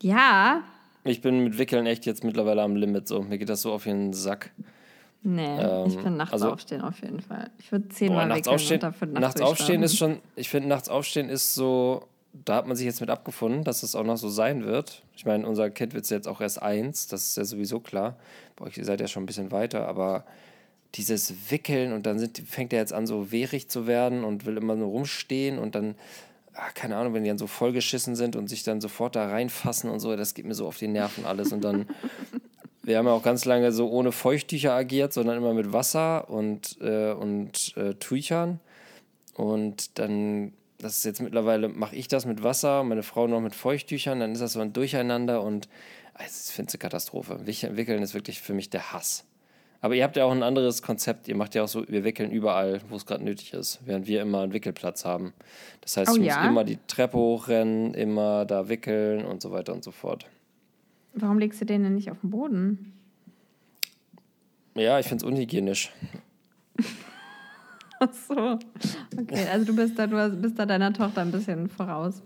[0.00, 0.62] Ja.
[1.04, 3.08] Ich bin mit Wickeln echt jetzt mittlerweile am Limit.
[3.08, 3.22] So.
[3.22, 4.50] Mir geht das so auf den Sack.
[5.26, 7.50] Nee, ähm, ich bin nachts also, aufstehen auf jeden Fall.
[7.58, 11.30] Ich würde zehnmal nachts wickeln aufstehen, nachts, nachts aufstehen ist schon, ich finde, nachts aufstehen
[11.30, 12.06] ist so,
[12.44, 15.02] da hat man sich jetzt mit abgefunden, dass es auch noch so sein wird.
[15.16, 18.16] Ich meine, unser Kind wird jetzt auch erst eins, das ist ja sowieso klar.
[18.56, 20.24] Bei euch seid ja schon ein bisschen weiter, aber
[20.94, 24.56] dieses Wickeln und dann sind, fängt er jetzt an, so wehrig zu werden und will
[24.56, 25.94] immer nur rumstehen und dann,
[26.54, 29.90] ach, keine Ahnung, wenn die dann so vollgeschissen sind und sich dann sofort da reinfassen
[29.90, 31.52] und so, das geht mir so auf die Nerven alles.
[31.52, 31.86] Und dann,
[32.82, 36.78] wir haben ja auch ganz lange so ohne Feuchttücher agiert, sondern immer mit Wasser und,
[36.80, 38.60] äh, und äh, Tüchern.
[39.34, 40.52] Und dann,
[40.84, 44.32] das ist jetzt mittlerweile, mache ich das mit Wasser, meine Frau noch mit Feuchttüchern, dann
[44.32, 45.66] ist das so ein Durcheinander und
[46.20, 47.40] ich finde es eine Katastrophe.
[47.46, 49.24] Wickeln ist wirklich für mich der Hass.
[49.80, 51.26] Aber ihr habt ja auch ein anderes Konzept.
[51.28, 54.22] Ihr macht ja auch so, wir wickeln überall, wo es gerade nötig ist, während wir
[54.22, 55.32] immer einen Wickelplatz haben.
[55.80, 56.38] Das heißt, oh, ich ja?
[56.38, 60.26] muss immer die Treppe hochrennen, immer da wickeln und so weiter und so fort.
[61.14, 62.92] Warum legst du den denn nicht auf den Boden?
[64.74, 65.92] Ja, ich finde es unhygienisch.
[68.04, 68.58] Ach so.
[69.18, 72.22] Okay, also du bist da, du bist da deiner Tochter ein bisschen voraus.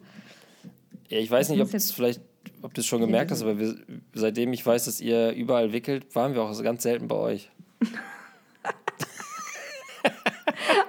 [1.08, 2.20] Ja, ich weiß nicht, ob es vielleicht
[2.62, 3.76] ob du es schon gemerkt hast, aber wir,
[4.14, 7.50] seitdem ich weiß, dass ihr überall wickelt, waren wir auch ganz selten bei euch.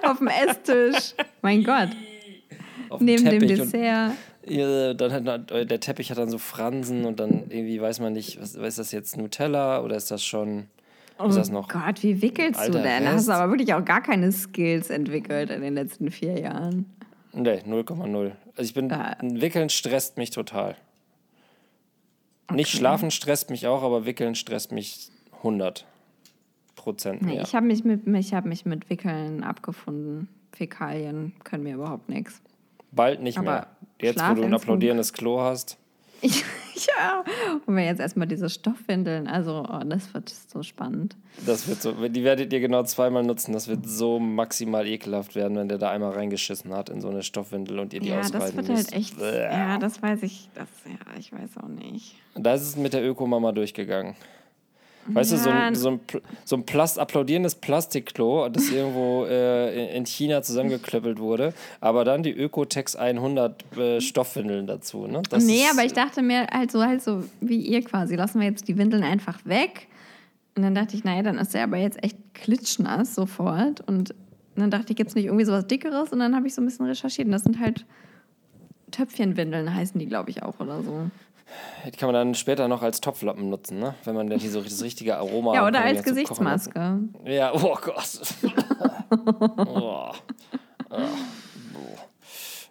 [0.02, 1.14] Auf dem Esstisch.
[1.42, 1.90] Mein Gott.
[2.88, 4.12] Auf Neben dem, Dessert.
[4.42, 8.40] Ihr, dann hat, der Teppich hat dann so Fransen und dann irgendwie weiß man nicht,
[8.40, 10.66] was, ist das jetzt Nutella oder ist das schon.
[11.22, 13.04] Oh ist das noch Gott, wie wickelst du denn?
[13.04, 16.86] Da hast du aber wirklich auch gar keine Skills entwickelt in den letzten vier Jahren.
[17.32, 18.32] Nee, 0,0.
[18.56, 19.16] Also ich bin, ah.
[19.22, 20.76] Wickeln stresst mich total.
[22.46, 22.56] Okay.
[22.56, 25.86] Nicht schlafen stresst mich auch, aber wickeln stresst mich 100
[26.74, 27.36] Prozent mehr.
[27.36, 30.28] Nee, ich habe mich, mit, hab mich mit Wickeln abgefunden.
[30.52, 32.40] Fäkalien können mir überhaupt nichts.
[32.90, 33.66] Bald nicht aber mehr.
[34.00, 35.78] Jetzt, wo du ein applaudierendes Klo hast.
[36.74, 37.24] ja,
[37.66, 41.16] und wir jetzt erstmal diese Stoffwindeln, also oh, das wird so spannend.
[41.46, 43.52] Das wird so, die werdet ihr genau zweimal nutzen.
[43.52, 47.22] Das wird so maximal ekelhaft werden, wenn der da einmal reingeschissen hat in so eine
[47.22, 50.68] Stoffwindel und ihr die ja, ausreiten das wird halt echt, Ja, das weiß ich, das,
[50.86, 52.14] ja, ich weiß auch nicht.
[52.34, 54.14] Da ist es mit der Ökomama durchgegangen.
[55.06, 55.36] Weißt ja.
[55.38, 56.00] du, so ein, so ein,
[56.44, 62.32] so ein Plast, applaudierendes Plastikklo, das irgendwo äh, in China zusammengeklöppelt wurde, aber dann die
[62.32, 65.06] Ökotex 100 äh, Stoffwindeln dazu.
[65.06, 65.22] Ne?
[65.30, 68.48] Das nee, aber ich dachte mir halt so, halt so wie ihr quasi, lassen wir
[68.48, 69.88] jetzt die Windeln einfach weg.
[70.56, 73.80] Und dann dachte ich, naja, dann ist der aber jetzt echt klitschnass sofort.
[73.86, 74.14] Und
[74.56, 76.12] dann dachte ich, gibt es nicht irgendwie sowas Dickeres?
[76.12, 77.26] Und dann habe ich so ein bisschen recherchiert.
[77.26, 77.86] Und das sind halt
[78.90, 81.10] Töpfchenwindeln, heißen die, glaube ich, auch oder so.
[81.86, 83.94] Die kann man dann später noch als Topflappen nutzen, ne?
[84.04, 86.98] wenn man dann hier so das richtige Aroma Ja, oder als Gesichtsmaske.
[87.24, 88.20] Ja, oh Gott.
[89.66, 90.12] oh.
[90.90, 90.96] Oh.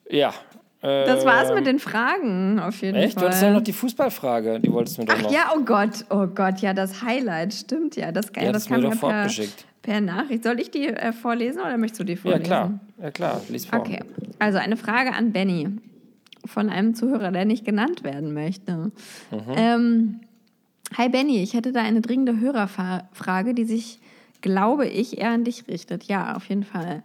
[0.10, 0.34] Ja.
[0.82, 2.96] Das war's mit den Fragen, auf jeden echt?
[2.96, 3.06] Fall.
[3.06, 3.18] Echt?
[3.18, 5.32] Du hattest ja noch die Fußballfrage, die wolltest du mir doch Ach, noch.
[5.32, 8.14] ja, oh Gott, oh Gott, ja, das Highlight, stimmt ja.
[8.14, 9.28] Das, ja, das kam mir doch per,
[9.82, 10.44] per Nachricht.
[10.46, 12.44] Soll ich die äh, vorlesen oder möchtest du die vorlesen?
[12.44, 13.42] Ja, klar, ja, klar.
[13.50, 13.80] lies vor.
[13.80, 14.00] Okay,
[14.40, 15.68] also eine Frage an Benny
[16.46, 18.92] von einem Zuhörer, der nicht genannt werden möchte.
[19.32, 19.54] Mhm.
[19.56, 20.20] Ähm,
[20.98, 24.00] hi Benny, ich hätte da eine dringende Hörerfrage, die sich,
[24.42, 26.06] glaube ich, eher an dich richtet.
[26.06, 27.04] Ja, auf jeden Fall.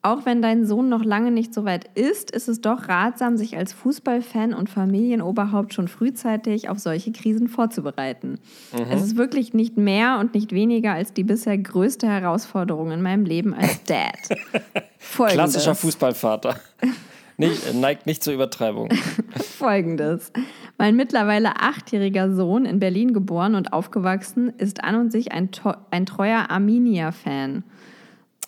[0.00, 3.56] Auch wenn dein Sohn noch lange nicht so weit ist, ist es doch ratsam, sich
[3.56, 8.38] als Fußballfan und Familienoberhaupt schon frühzeitig auf solche Krisen vorzubereiten.
[8.72, 8.86] Mhm.
[8.90, 13.24] Es ist wirklich nicht mehr und nicht weniger als die bisher größte Herausforderung in meinem
[13.24, 14.38] Leben als Dad.
[15.30, 16.60] Klassischer Fußballvater.
[17.38, 18.88] Nicht, neigt nicht zur Übertreibung.
[19.58, 20.32] Folgendes.
[20.76, 25.48] Mein mittlerweile achtjähriger Sohn, in Berlin geboren und aufgewachsen, ist an und sich ein,
[25.92, 27.62] ein treuer Arminia-Fan.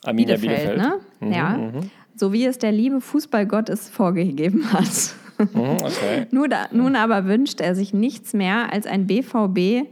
[0.04, 0.78] Arminia Bielefeld, Bielefeld.
[0.78, 1.00] ne?
[1.20, 1.48] Mhm, ja.
[1.56, 1.90] Mhm.
[2.16, 5.14] So wie es der liebe Fußballgott es vorgegeben hat.
[5.38, 6.26] Mhm, okay.
[6.32, 9.86] nun, nun aber wünscht er sich nichts mehr als ein BVB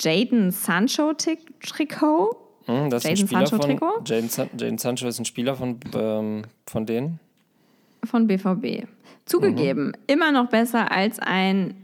[0.00, 2.36] Jaden Sancho-Trikot.
[2.66, 5.78] Mhm, das ist Jaden ein Spieler Sancho von, Jaden, Jaden Sancho ist ein Spieler von,
[5.94, 7.20] ähm, von denen.
[8.04, 8.86] Von BVB.
[9.26, 9.94] Zugegeben, mhm.
[10.06, 11.74] immer noch besser als ein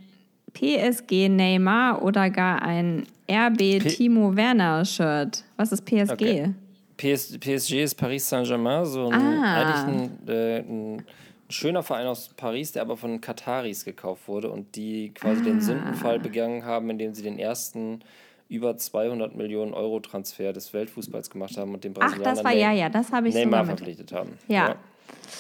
[0.52, 5.44] PSG Neymar oder gar ein RB P Timo Werner Shirt.
[5.56, 6.12] Was ist PSG?
[6.12, 6.54] Okay.
[6.96, 9.54] PS PSG ist Paris Saint-Germain, so ein, ah.
[9.60, 11.04] eigentlich ein, äh, ein,
[11.48, 15.44] schöner Verein aus Paris, der aber von Kataris gekauft wurde und die quasi ah.
[15.44, 18.00] den Sündenfall begangen haben, indem sie den ersten
[18.48, 22.54] über 200 Millionen Euro Transfer des Weltfußballs gemacht haben und den Brasilianer Ach, das war
[22.54, 24.38] ja, ja, das ich Neymar verpflichtet haben.
[24.48, 24.68] Ja.
[24.68, 24.76] ja.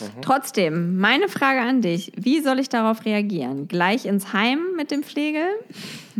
[0.00, 0.22] Mhm.
[0.22, 3.68] Trotzdem, meine Frage an dich: Wie soll ich darauf reagieren?
[3.68, 5.46] Gleich ins Heim mit dem Flegel?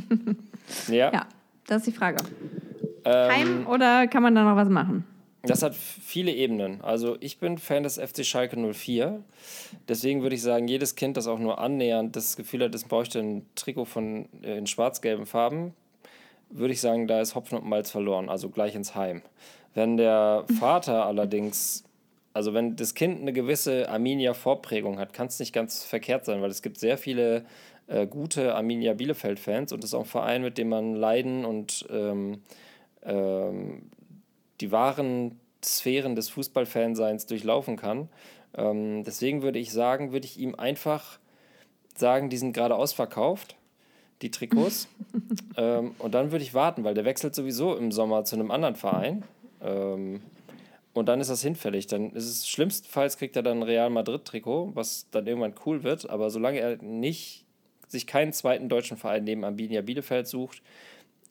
[0.88, 1.12] ja.
[1.12, 1.26] Ja,
[1.66, 2.18] das ist die Frage.
[3.05, 5.05] Ähm, Heim oder kann man da noch was machen?
[5.47, 6.80] Das hat viele Ebenen.
[6.82, 9.22] Also ich bin Fan des FC Schalke 04.
[9.88, 13.20] Deswegen würde ich sagen, jedes Kind, das auch nur annähernd das Gefühl hat, es bräuchte
[13.20, 15.74] ein Trikot von, äh, in schwarz-gelben Farben,
[16.51, 19.22] würde ich sagen, da ist Hopfen und Malz verloren, also gleich ins Heim.
[19.74, 21.84] Wenn der Vater allerdings,
[22.37, 26.51] also wenn das Kind eine gewisse Arminia-Vorprägung hat, kann es nicht ganz verkehrt sein, weil
[26.51, 27.47] es gibt sehr viele
[27.87, 31.87] äh, gute Arminia Bielefeld-Fans und das ist auch ein Verein, mit dem man leiden und
[31.91, 32.43] ähm,
[33.05, 33.84] ähm,
[34.61, 38.11] die wahren Sphären des Fußballfanseins durchlaufen kann.
[38.55, 41.18] Ähm, deswegen würde ich sagen, würde ich ihm einfach
[41.95, 43.57] sagen, die sind gerade ausverkauft
[44.20, 44.89] die Trikots.
[45.57, 48.76] ähm, und dann würde ich warten, weil der wechselt sowieso im Sommer zu einem anderen
[48.76, 49.24] Verein.
[49.62, 50.20] Ähm,
[50.97, 51.86] und dann ist das hinfällig.
[51.86, 56.09] Dann ist es schlimmstenfalls kriegt er dann ein Real Madrid-Trikot, was dann irgendwann cool wird.
[56.09, 57.44] Aber solange er nicht
[57.88, 60.62] sich keinen zweiten deutschen Verein neben Arminia Bielefeld sucht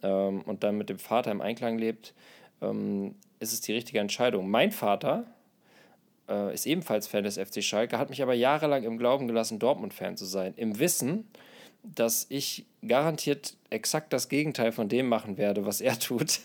[0.03, 2.13] ähm, und dann mit dem Vater im Einklang lebt,
[2.61, 4.49] ähm, ist es die richtige Entscheidung.
[4.49, 5.25] Mein Vater
[6.29, 10.15] äh, ist ebenfalls Fan des FC Schalke, hat mich aber jahrelang im Glauben gelassen, Dortmund-Fan
[10.15, 10.53] zu sein.
[10.57, 11.27] Im Wissen,
[11.93, 16.39] dass ich garantiert exakt das Gegenteil von dem machen werde, was er tut.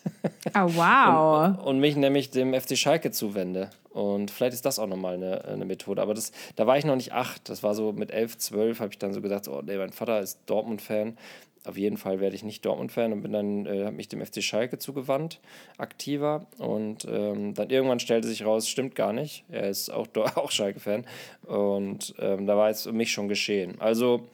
[0.54, 1.58] Oh, wow.
[1.58, 3.70] und, und, mich nämlich dem FC Schalke zuwende.
[3.90, 6.00] Und vielleicht ist das auch nochmal eine, eine Methode.
[6.00, 7.48] Aber das, da war ich noch nicht acht.
[7.48, 10.20] Das war so mit elf, zwölf, habe ich dann so gesagt, oh nee, mein Vater
[10.20, 11.16] ist Dortmund-Fan.
[11.64, 14.42] Auf jeden Fall werde ich nicht Dortmund-Fan und bin dann, äh, habe mich dem FC
[14.42, 15.40] Schalke zugewandt,
[15.76, 16.46] aktiver.
[16.58, 19.44] Und ähm, dann irgendwann stellte sich raus, stimmt gar nicht.
[19.50, 21.04] Er ist auch, auch Schalke-Fan.
[21.42, 23.78] Und ähm, da war es für mich schon geschehen.
[23.80, 24.28] Also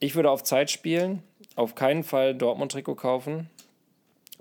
[0.00, 1.22] ich würde auf Zeit spielen,
[1.56, 3.48] auf keinen Fall Dortmund-Trikot kaufen.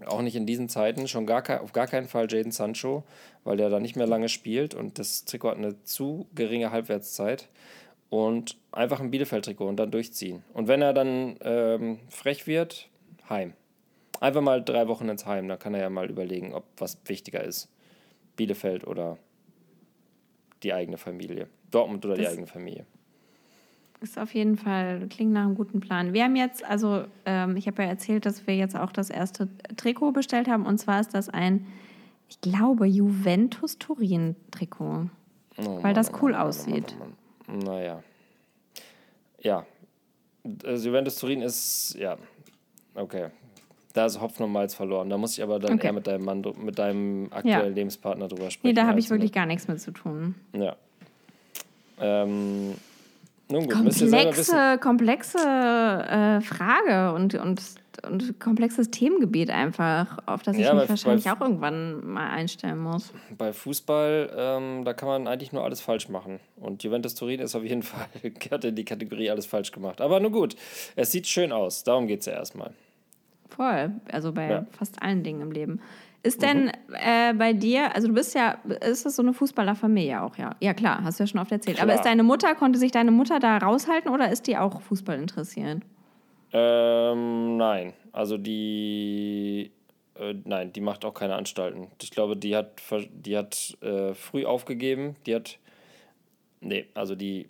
[0.05, 3.03] Auch nicht in diesen Zeiten, schon gar auf gar keinen Fall Jaden Sancho,
[3.43, 7.49] weil der da nicht mehr lange spielt und das Trikot hat eine zu geringe Halbwertszeit.
[8.09, 10.43] Und einfach ein Bielefeld-Trikot und dann durchziehen.
[10.53, 12.89] Und wenn er dann ähm, frech wird,
[13.29, 13.53] heim.
[14.19, 17.43] Einfach mal drei Wochen ins Heim, da kann er ja mal überlegen, ob was wichtiger
[17.43, 17.69] ist.
[18.35, 19.17] Bielefeld oder
[20.63, 21.47] die eigene Familie.
[21.71, 22.85] Dortmund oder das, die eigene Familie.
[24.01, 26.13] Ist auf jeden Fall, klingt nach einem guten Plan.
[26.13, 29.49] Wir haben jetzt, also ähm, ich habe ja erzählt, dass wir jetzt auch das erste
[29.75, 30.65] Trikot bestellt haben.
[30.65, 31.67] Und zwar ist das ein,
[32.29, 35.09] ich glaube, Juventus Turin-Trikot.
[35.57, 36.95] Oh, weil das cool Mann, aussieht.
[36.97, 37.13] Mann,
[37.47, 38.03] Mann, naja.
[39.41, 39.65] Ja.
[40.63, 42.17] Also Juventus Turin ist, ja,
[42.95, 43.27] okay.
[43.93, 45.09] Da ist Hopfen und Malz verloren.
[45.09, 45.87] Da muss ich aber dann okay.
[45.87, 47.75] eher mit deinem Mann, mit deinem aktuellen ja.
[47.75, 48.67] Lebenspartner drüber sprechen.
[48.67, 49.35] Nee, da habe ich wirklich mit.
[49.35, 50.35] gar nichts mit zu tun.
[50.53, 50.77] Ja.
[51.99, 52.75] Ähm,
[53.49, 57.61] gut, komplexe, komplexe äh, Frage und, und,
[58.07, 63.11] und komplexes Themengebiet einfach, auf das ja, ich mich wahrscheinlich auch irgendwann mal einstellen muss.
[63.37, 66.39] Bei Fußball, ähm, da kann man eigentlich nur alles falsch machen.
[66.57, 69.99] Und Juventus Turin ist auf jeden Fall, gehört in die Kategorie alles falsch gemacht.
[69.99, 70.55] Aber nun gut,
[70.95, 71.83] es sieht schön aus.
[71.83, 72.73] Darum geht es ja erstmal.
[73.49, 74.65] Voll, also bei ja.
[74.71, 75.81] fast allen Dingen im Leben.
[76.21, 76.71] Ist denn mhm.
[76.93, 80.55] äh, bei dir, also du bist ja, ist das so eine Fußballerfamilie auch, ja?
[80.59, 81.77] Ja, klar, hast du ja schon oft erzählt.
[81.77, 81.87] Klar.
[81.87, 85.17] Aber ist deine Mutter, konnte sich deine Mutter da raushalten oder ist die auch Fußball
[85.17, 85.81] interessiert?
[86.51, 87.93] Ähm, nein.
[88.11, 89.71] Also die,
[90.15, 91.87] äh, nein, die macht auch keine Anstalten.
[92.01, 92.81] Ich glaube, die hat,
[93.11, 95.15] die hat äh, früh aufgegeben.
[95.25, 95.57] Die hat,
[96.59, 97.47] nee, also die,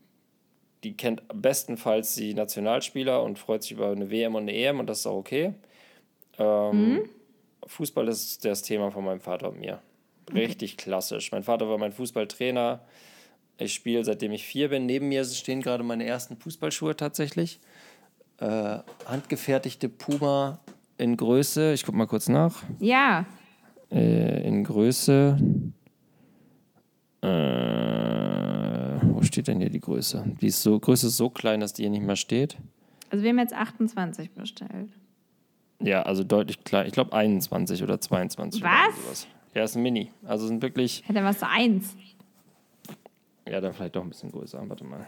[0.84, 4.88] die kennt bestenfalls die Nationalspieler und freut sich über eine WM und eine EM und
[4.88, 5.56] das ist auch okay.
[6.38, 7.10] Ähm, mhm
[7.70, 9.80] Fußball ist das Thema von meinem Vater und mir.
[10.34, 10.84] Richtig okay.
[10.84, 11.32] klassisch.
[11.32, 12.82] Mein Vater war mein Fußballtrainer.
[13.58, 14.86] Ich spiele seitdem ich vier bin.
[14.86, 17.60] Neben mir stehen gerade meine ersten Fußballschuhe tatsächlich.
[18.38, 20.60] Äh, handgefertigte Puma
[20.98, 21.74] in Größe.
[21.74, 22.64] Ich gucke mal kurz nach.
[22.80, 23.26] Ja.
[23.92, 25.38] Äh, in Größe.
[27.22, 27.28] Äh,
[29.04, 30.24] wo steht denn hier die Größe?
[30.42, 32.58] Die ist so, Größe ist so klein, dass die hier nicht mehr steht.
[33.12, 34.90] Also wir haben jetzt 28 bestellt.
[35.80, 36.88] Ja, also deutlich klein.
[36.88, 38.62] Ich glaube 21 oder 22.
[38.62, 38.70] Was?
[38.70, 39.28] Oder sowas.
[39.56, 40.12] Ja, ist ein Mini.
[40.26, 41.04] Also sind wirklich.
[41.08, 41.96] Hätte was eins.
[43.48, 44.62] Ja, dann vielleicht doch ein bisschen größer.
[44.68, 45.08] Warte mal.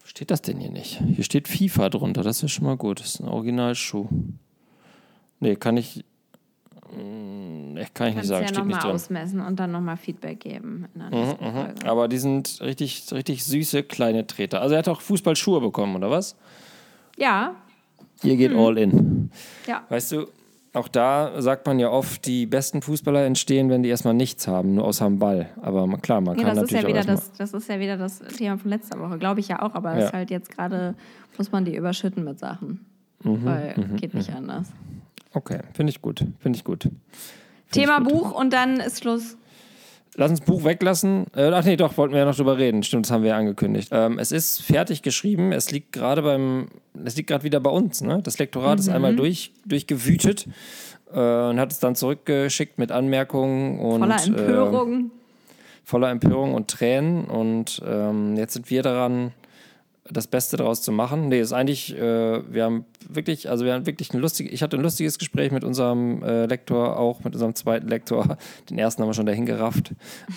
[0.00, 1.00] Wo steht das denn hier nicht?
[1.00, 2.22] Hier steht FIFA drunter.
[2.22, 3.00] Das ist schon mal gut.
[3.00, 4.08] Das ist ein Originalschuh.
[5.38, 6.04] Nee, kann ich.
[6.96, 8.90] Mm, ich kann ich nicht sagen, ja steht nicht nochmal drin.
[8.96, 11.74] ausmessen und dann nochmal Feedback geben Mhm, Folge.
[11.86, 14.60] Aber die sind richtig, richtig süße kleine Treter.
[14.60, 16.36] Also er hat auch Fußballschuhe bekommen, oder was?
[17.16, 17.54] Ja,
[18.22, 19.30] Ihr geht all in.
[19.66, 19.82] ja.
[19.88, 20.26] Weißt du,
[20.74, 24.74] auch da sagt man ja oft, die besten Fußballer entstehen, wenn die erstmal nichts haben,
[24.76, 25.50] nur außer dem Ball.
[25.60, 27.96] Aber klar, man Ja, kann das ist ja natürlich wieder das, das ist ja wieder
[27.98, 30.06] das Thema von letzter Woche, glaube ich ja auch, aber es Ja.
[30.06, 30.94] ist halt jetzt gerade,
[31.36, 32.84] muss man die überschütten mit Sachen.
[33.22, 34.68] Mhm, Weil geht nicht anders.
[35.34, 36.84] Okay, finde ich gut, finde ich gut.
[36.84, 36.94] Find
[37.70, 38.12] Thema ich gut.
[38.12, 39.36] Buch und dann ist Schluss.
[40.16, 41.24] Lass uns Buch weglassen.
[41.34, 42.82] Äh, ach nee, doch, wollten wir ja noch drüber reden.
[42.82, 43.88] Stimmt, das haben wir ja angekündigt.
[43.92, 45.52] Ähm, es ist fertig geschrieben.
[45.52, 46.68] Es liegt gerade beim,
[47.04, 48.02] es liegt gerade wieder bei uns.
[48.02, 48.20] Ne?
[48.22, 48.94] Das Lektorat ist Mhm.
[48.94, 50.46] einmal durch, durchgewütet
[51.14, 55.10] äh, und hat es dann zurückgeschickt mit Anmerkungen und Voller äh, Empörung.
[55.84, 57.24] voller Empörung und Tränen.
[57.24, 59.32] Und ähm, jetzt sind wir daran,
[60.10, 61.28] das Beste daraus zu machen.
[61.28, 64.76] Nee, ist eigentlich, äh, wir haben wirklich, also wir haben wirklich ein lustiges, ich hatte
[64.76, 68.36] ein lustiges Gespräch mit unserem äh, Lektor, auch mit unserem zweiten Lektor.
[68.70, 69.94] Den ersten haben wir schon dahin gerafft.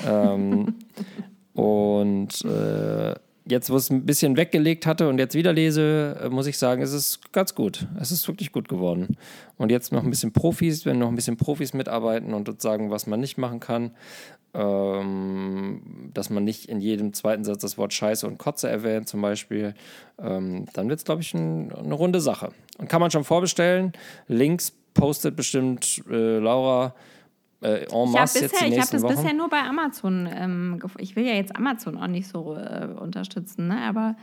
[0.07, 0.75] ähm,
[1.53, 3.15] und äh,
[3.47, 6.81] jetzt, wo es ein bisschen weggelegt hatte und jetzt wieder lese, äh, muss ich sagen,
[6.81, 7.87] es ist ganz gut.
[7.99, 9.17] Es ist wirklich gut geworden.
[9.57, 12.89] Und jetzt noch ein bisschen Profis, wenn noch ein bisschen Profis mitarbeiten und uns sagen,
[12.89, 13.91] was man nicht machen kann.
[14.55, 15.81] Ähm,
[16.13, 19.73] dass man nicht in jedem zweiten Satz das Wort Scheiße und Kotze erwähnt, zum Beispiel,
[20.17, 22.49] ähm, dann wird es, glaube ich, ein, eine runde Sache.
[22.77, 23.91] Und kann man schon vorbestellen.
[24.27, 26.95] Links postet bestimmt äh, Laura
[27.61, 29.15] äh, en Ich habe masse ich hab nächsten das Wochen.
[29.15, 33.67] bisher nur bei Amazon ähm, Ich will ja jetzt Amazon auch nicht so äh, unterstützen,
[33.67, 33.77] ne?
[33.81, 34.15] aber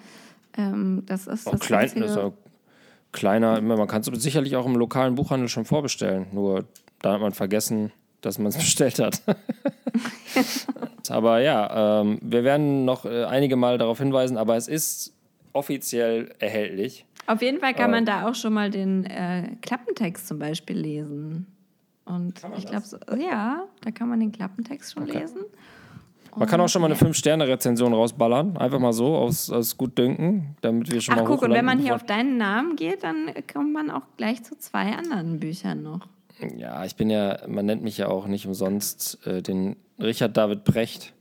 [0.56, 2.32] ähm, das ist das klein, einzige- ist auch
[3.12, 6.26] kleiner, man kann es sicherlich auch im lokalen Buchhandel schon vorbestellen.
[6.32, 6.64] Nur
[7.02, 7.92] da hat man vergessen,
[8.22, 9.20] dass man es bestellt hat.
[11.08, 15.12] aber ja, ähm, wir werden noch äh, einige Mal darauf hinweisen, aber es ist
[15.52, 17.04] offiziell erhältlich.
[17.26, 17.96] Auf jeden Fall kann Äh.
[17.96, 21.46] man da auch schon mal den äh, Klappentext zum Beispiel lesen.
[22.04, 25.20] Und ich glaube, so, ja, da kann man den Klappentext schon Okay.
[25.20, 25.40] lesen.
[26.34, 28.56] Man kann auch schon mal eine 5-Sterne-Rezension rausballern.
[28.56, 31.78] Einfach mal so, aus, aus Gutdünken, damit wir schon Ach mal guck, und wenn man
[31.78, 36.08] hier auf deinen Namen geht, dann kommt man auch gleich zu zwei anderen Büchern noch.
[36.56, 40.64] Ja, ich bin ja, man nennt mich ja auch nicht umsonst äh, den Richard David
[40.64, 41.12] Brecht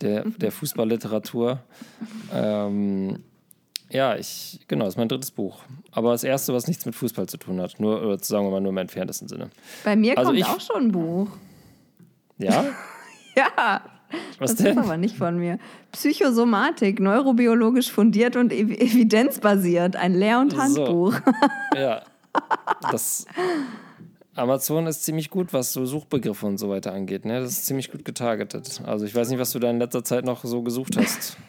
[0.00, 1.60] der, der Fußballliteratur.
[2.32, 3.20] Ähm,
[3.90, 5.58] ja, ich, genau, das ist mein drittes Buch.
[5.92, 7.80] Aber das erste, was nichts mit Fußball zu tun hat.
[7.80, 9.50] Nur, oder sagen wir mal, nur im entferntesten Sinne.
[9.84, 11.28] Bei mir Also kommt ich- auch schon ein Buch.
[12.38, 12.64] Ja?
[13.36, 13.82] Ja,
[14.40, 14.76] Was das denn?
[14.76, 15.60] ist aber nicht von mir.
[15.92, 19.94] Psychosomatik, neurobiologisch fundiert und ev evidenzbasiert.
[19.94, 20.58] Ein Lehr- und So.
[20.58, 21.14] Handbuch.
[21.76, 22.02] Ja.
[22.90, 23.26] Das.
[24.40, 27.24] Amazon ist ziemlich gut, was so Suchbegriffe und so weiter angeht.
[27.24, 27.40] Ne?
[27.40, 28.80] Das ist ziemlich gut getargetet.
[28.86, 31.36] Also ich weiß nicht, was du da in letzter Zeit noch so gesucht hast.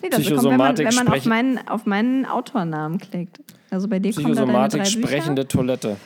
[0.00, 3.40] Nee, das kommt, wenn man, Psychosomatik wenn man auf, meinen, auf meinen Autornamen klickt.
[3.70, 5.08] Also bei dir da Psychosomatik, drei Bücher.
[5.08, 5.96] sprechende Toilette.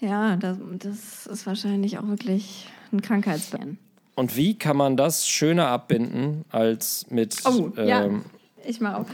[0.00, 3.78] Ja, das, das ist wahrscheinlich auch wirklich ein Krankheitsbein.
[4.16, 8.04] Und wie kann man das schöner abbinden als mit, Oh, ja.
[8.06, 8.24] ähm,
[8.66, 9.06] Ich mal auf.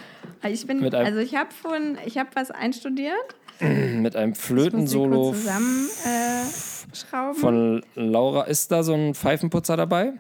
[0.51, 3.13] Ich bin, also ich habe von, ich habe was einstudiert.
[4.01, 8.43] mit einem Flötensolo zusammen äh, von Laura?
[8.45, 10.13] Ist da so ein Pfeifenputzer dabei?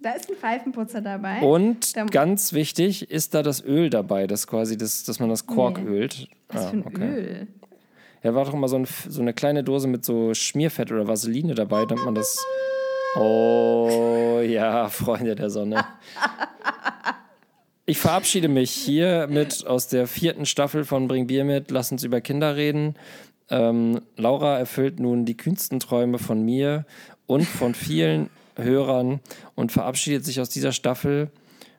[0.00, 1.40] da ist ein Pfeifenputzer dabei.
[1.42, 5.46] Und Da- ganz wichtig, ist da das Öl dabei, das quasi das, dass man das
[5.46, 5.88] Kork Nee.
[5.90, 6.28] ölt?
[6.48, 7.04] was Ah, für ein okay.
[7.08, 7.46] Öl.
[8.24, 11.54] Ja, war doch immer so, ein, so eine kleine Dose mit so Schmierfett oder Vaseline
[11.54, 12.36] dabei, damit man das.
[13.16, 15.84] Oh ja, Freunde der Sonne.
[17.84, 22.04] Ich verabschiede mich hier mit aus der vierten Staffel von Bring Bier mit, lass uns
[22.04, 22.94] über Kinder reden.
[23.50, 26.86] Ähm, Laura erfüllt nun die kühnsten Träume von mir
[27.26, 29.18] und von vielen Hörern
[29.56, 31.32] und verabschiedet sich aus dieser Staffel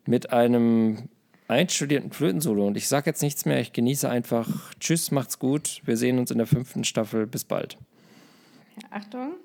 [0.06, 1.08] mit einem
[1.48, 2.68] einstudierten Flötensolo.
[2.68, 4.74] Und ich sage jetzt nichts mehr, ich genieße einfach.
[4.82, 5.82] Tschüss, macht's gut.
[5.86, 7.28] Wir sehen uns in der fünften Staffel.
[7.28, 7.78] Bis bald.
[8.90, 9.36] Achtung.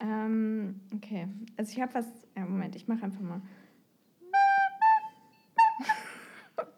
[0.00, 1.28] Ähm, okay.
[1.56, 2.06] Also ich habe was.
[2.36, 3.40] Ja, Moment, ich mache einfach mal.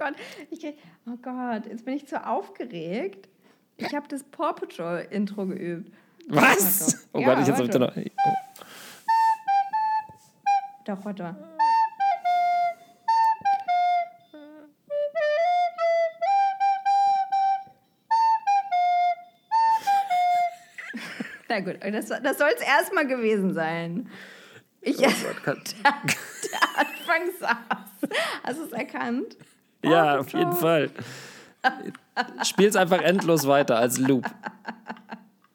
[0.00, 0.14] Oh Gott,
[0.50, 0.64] ich
[1.06, 3.28] oh Gott, jetzt bin ich zu aufgeregt.
[3.76, 5.92] Ich habe das Paw Patrol Intro geübt.
[6.28, 7.06] Was?
[7.12, 7.78] Oh Ja, Gott, ich jetzt warte.
[7.78, 7.96] noch.
[7.96, 8.34] Oh.
[10.86, 11.36] Doch, warte.
[21.48, 24.08] Na gut, das, das soll es erstmal gewesen sein.
[24.80, 25.10] Ich, Oh
[25.44, 28.10] Kann- der Anfang saß.
[28.44, 29.36] Hast du es erkannt?
[29.82, 30.52] Ja, Paw auf jeden.
[30.52, 30.90] Fall.
[32.44, 34.24] Spiel's einfach endlos weiter als Loop.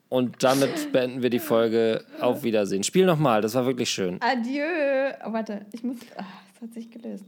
[0.10, 2.06] Und damit beenden wir die Folge.
[2.22, 2.84] Auf Wiedersehen.
[2.84, 4.22] Spiel nochmal, das war wirklich schön.
[4.22, 4.64] Adieu.
[5.26, 5.97] Oh, warte, ich muss.
[6.15, 6.23] Ach,
[6.56, 7.26] es hat sich gelöst.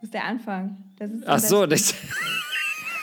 [0.00, 0.76] Das ist der Anfang.
[0.98, 1.94] Das ist Ach so, das,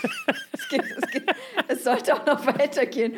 [0.01, 1.23] das, es, geht, es, geht,
[1.69, 3.13] es sollte auch noch weitergehen.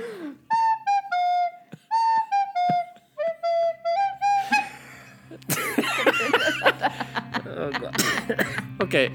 [8.79, 9.11] okay.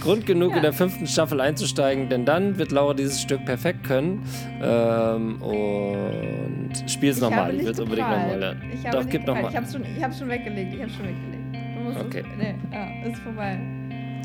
[0.00, 0.56] Grund genug, ja.
[0.56, 4.24] in der fünften Staffel einzusteigen, denn dann wird Laura dieses Stück perfekt können.
[4.60, 7.54] Ähm, und spiel es nochmal.
[7.54, 8.62] Ich will es unbedingt nochmal lernen.
[8.72, 9.50] Ich Doch, gib nochmal.
[9.50, 9.84] Ich hab's schon,
[10.18, 10.74] schon weggelegt.
[10.74, 12.00] Ich hab's schon weggelegt.
[12.04, 12.24] okay.
[12.32, 13.58] Es, nee, ja, ist vorbei.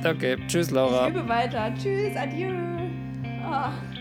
[0.03, 1.09] Okay, tschüss, Laura.
[1.09, 1.71] Ich übe weiter.
[1.75, 2.49] Tschüss, adieu.
[3.45, 3.96] Oh.